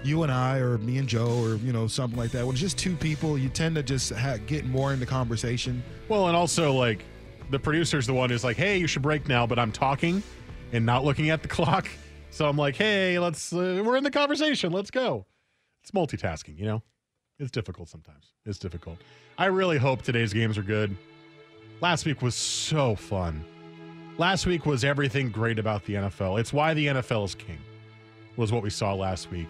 you 0.04 0.22
and 0.22 0.32
I 0.32 0.60
or 0.60 0.78
me 0.78 1.00
and 1.00 1.08
Joe 1.08 1.42
or, 1.42 1.56
you 1.56 1.74
know, 1.74 1.88
something 1.88 2.18
like 2.18 2.30
that, 2.32 2.46
when 2.46 2.54
it's 2.54 2.62
just 2.62 2.78
two 2.78 2.96
people, 2.96 3.40
you 3.40 3.50
tend 3.50 3.74
to 3.74 3.82
just 3.82 4.14
ha- 4.14 4.38
get 4.46 4.66
more 4.66 4.94
into 4.94 5.08
conversation. 5.08 5.82
Well, 6.10 6.28
and 6.28 6.38
also 6.38 6.72
like 6.74 7.06
the 7.50 7.58
producer's 7.58 8.06
the 8.06 8.14
one 8.14 8.30
who's 8.30 8.44
like, 8.44 8.56
"Hey, 8.56 8.78
you 8.78 8.86
should 8.86 9.02
break 9.02 9.28
now," 9.28 9.48
but 9.48 9.58
I'm 9.58 9.72
talking 9.72 10.22
and 10.72 10.86
not 10.86 11.04
looking 11.04 11.30
at 11.30 11.42
the 11.42 11.48
clock. 11.58 11.88
So 12.32 12.48
I'm 12.48 12.58
like, 12.58 12.76
"Hey, 12.76 13.20
let's 13.20 13.52
uh, 13.52 13.82
we're 13.86 13.98
in 13.98 14.04
the 14.04 14.12
conversation. 14.12 14.72
Let's 14.72 14.92
go." 14.92 15.26
It's 15.82 15.92
multitasking, 15.92 16.58
you 16.58 16.66
know. 16.66 16.84
It's 17.40 17.52
difficult 17.52 17.88
sometimes. 17.88 18.34
It's 18.46 18.60
difficult. 18.60 18.98
I 19.38 19.46
really 19.46 19.78
hope 19.78 20.02
today's 20.02 20.34
games 20.34 20.58
are 20.58 20.64
good. 20.64 20.96
Last 21.82 22.06
week 22.06 22.22
was 22.22 22.36
so 22.36 22.96
fun. 22.96 23.46
Last 24.18 24.46
week 24.46 24.66
was 24.66 24.84
everything 24.84 25.30
great 25.30 25.58
about 25.58 25.86
the 25.86 25.94
NFL. 25.94 26.40
It's 26.40 26.52
why 26.52 26.74
the 26.74 26.88
NFL 26.88 27.26
is 27.26 27.36
king. 27.36 27.60
Was 28.36 28.52
what 28.52 28.62
we 28.62 28.70
saw 28.70 28.94
last 28.94 29.32
week. 29.32 29.48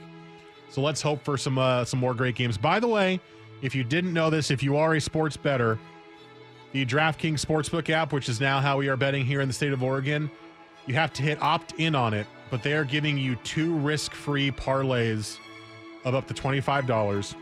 So 0.70 0.82
let's 0.82 1.02
hope 1.02 1.24
for 1.24 1.38
some 1.38 1.58
uh, 1.58 1.86
some 1.86 2.00
more 2.00 2.14
great 2.14 2.36
games. 2.36 2.58
By 2.58 2.80
the 2.80 2.88
way, 2.88 3.20
if 3.62 3.74
you 3.74 3.84
didn't 3.84 4.14
know 4.14 4.30
this, 4.30 4.52
if 4.52 4.62
you 4.62 4.78
are 4.78 4.94
a 4.94 5.02
sports 5.02 5.36
bettor, 5.36 5.80
the 6.72 6.86
DraftKings 6.86 7.44
Sportsbook 7.44 7.90
app, 7.90 8.14
which 8.14 8.30
is 8.30 8.40
now 8.40 8.60
how 8.60 8.78
we 8.78 8.88
are 8.88 8.96
betting 8.98 9.26
here 9.26 9.42
in 9.42 9.48
the 9.48 9.54
state 9.54 9.74
of 9.74 9.82
Oregon, 9.82 10.30
you 10.86 10.96
have 10.96 11.14
to 11.14 11.22
hit 11.22 11.42
opt 11.42 11.74
in 11.74 11.96
on 11.96 12.14
it, 12.14 12.28
but 12.50 12.64
they 12.64 12.74
are 12.74 12.84
giving 12.84 13.18
you 13.18 13.36
two 13.38 13.76
risk 13.78 14.14
free 14.14 14.52
parlays 14.52 15.38
of 16.06 16.16
up 16.16 16.28
to 16.28 16.34
$25 16.34 17.36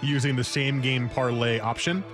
using 0.00 0.36
the 0.36 0.44
same 0.44 0.80
game 0.80 1.08
parlay 1.08 1.58
option. 1.58 2.04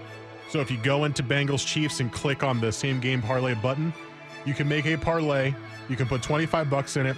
So 0.48 0.60
if 0.60 0.70
you 0.70 0.78
go 0.78 1.04
into 1.04 1.22
Bengals 1.22 1.66
Chiefs 1.66 2.00
and 2.00 2.12
click 2.12 2.42
on 2.42 2.60
the 2.60 2.72
same 2.72 3.00
game 3.00 3.20
parlay 3.20 3.54
button, 3.54 3.92
you 4.44 4.54
can 4.54 4.68
make 4.68 4.86
a 4.86 4.96
parlay. 4.96 5.54
You 5.88 5.96
can 5.96 6.06
put 6.06 6.22
25 6.22 6.70
bucks 6.70 6.96
in 6.96 7.06
it. 7.06 7.16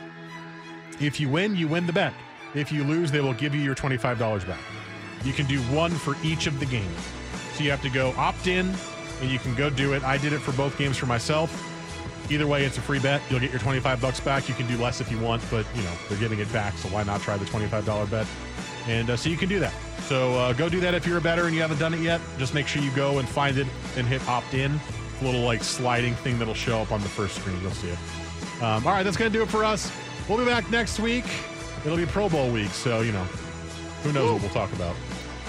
If 1.00 1.20
you 1.20 1.28
win, 1.28 1.56
you 1.56 1.68
win 1.68 1.86
the 1.86 1.92
bet. 1.92 2.14
If 2.54 2.72
you 2.72 2.84
lose, 2.84 3.10
they 3.10 3.20
will 3.20 3.34
give 3.34 3.54
you 3.54 3.60
your 3.60 3.74
$25 3.74 4.18
back. 4.46 4.58
You 5.24 5.32
can 5.32 5.46
do 5.46 5.60
one 5.62 5.90
for 5.90 6.16
each 6.22 6.46
of 6.46 6.58
the 6.60 6.66
games. 6.66 6.98
So 7.54 7.64
you 7.64 7.70
have 7.70 7.82
to 7.82 7.90
go 7.90 8.14
opt 8.16 8.46
in 8.46 8.72
and 9.20 9.30
you 9.30 9.38
can 9.38 9.54
go 9.54 9.70
do 9.70 9.92
it. 9.92 10.02
I 10.04 10.18
did 10.18 10.32
it 10.32 10.38
for 10.38 10.52
both 10.52 10.76
games 10.78 10.96
for 10.96 11.06
myself. 11.06 11.75
Either 12.30 12.46
way, 12.46 12.64
it's 12.64 12.78
a 12.78 12.80
free 12.80 12.98
bet. 12.98 13.22
You'll 13.30 13.40
get 13.40 13.50
your 13.50 13.60
25 13.60 14.00
bucks 14.00 14.20
back. 14.20 14.48
You 14.48 14.54
can 14.54 14.66
do 14.66 14.76
less 14.76 15.00
if 15.00 15.10
you 15.10 15.18
want, 15.18 15.42
but 15.50 15.66
you 15.74 15.82
know, 15.82 15.92
they're 16.08 16.18
getting 16.18 16.38
it 16.38 16.52
back, 16.52 16.74
so 16.74 16.88
why 16.88 17.02
not 17.02 17.20
try 17.20 17.36
the 17.36 17.44
$25 17.44 18.10
bet? 18.10 18.26
And 18.88 19.10
uh, 19.10 19.16
so 19.16 19.28
you 19.28 19.36
can 19.36 19.48
do 19.48 19.58
that. 19.60 19.74
So 20.02 20.34
uh, 20.34 20.52
go 20.52 20.68
do 20.68 20.80
that 20.80 20.94
if 20.94 21.06
you're 21.06 21.18
a 21.18 21.20
bettor 21.20 21.46
and 21.46 21.54
you 21.54 21.60
haven't 21.60 21.78
done 21.78 21.94
it 21.94 22.00
yet. 22.00 22.20
Just 22.38 22.54
make 22.54 22.66
sure 22.66 22.82
you 22.82 22.90
go 22.92 23.18
and 23.18 23.28
find 23.28 23.58
it 23.58 23.66
and 23.96 24.06
hit 24.06 24.26
opt 24.28 24.54
in. 24.54 24.78
A 25.20 25.24
little 25.24 25.40
like 25.40 25.64
sliding 25.64 26.14
thing 26.14 26.38
that'll 26.38 26.54
show 26.54 26.80
up 26.80 26.92
on 26.92 27.00
the 27.00 27.08
first 27.08 27.36
screen. 27.36 27.60
You'll 27.62 27.70
see 27.72 27.88
it. 27.88 27.98
Um, 28.62 28.86
all 28.86 28.92
right, 28.92 29.02
that's 29.02 29.16
going 29.16 29.30
to 29.30 29.36
do 29.36 29.42
it 29.42 29.48
for 29.48 29.64
us. 29.64 29.90
We'll 30.28 30.38
be 30.38 30.44
back 30.44 30.70
next 30.70 31.00
week. 31.00 31.24
It'll 31.84 31.96
be 31.96 32.06
Pro 32.06 32.28
Bowl 32.28 32.50
week, 32.50 32.70
so 32.70 33.00
you 33.00 33.12
know, 33.12 33.24
who 34.02 34.12
knows 34.12 34.32
what 34.32 34.42
we'll 34.42 34.50
talk 34.50 34.72
about. 34.72 34.94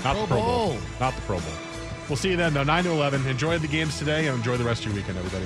Not 0.04 0.14
Pro 0.14 0.22
the 0.22 0.28
Pro 0.28 0.38
Bowl. 0.38 0.68
Bowl. 0.70 0.80
Not 1.00 1.16
the 1.16 1.22
Pro 1.22 1.40
Bowl. 1.40 1.54
We'll 2.10 2.18
see 2.18 2.30
you 2.30 2.38
then, 2.38 2.54
though. 2.54 2.64
9 2.64 2.84
to 2.86 2.92
11. 2.92 3.28
Enjoy 3.28 3.58
the 3.58 3.68
games 3.68 4.00
today 4.00 4.28
and 4.28 4.38
enjoy 4.38 4.56
the 4.56 4.64
rest 4.64 4.86
of 4.86 4.92
your 4.92 4.96
weekend, 4.96 5.18
everybody. 5.18 5.46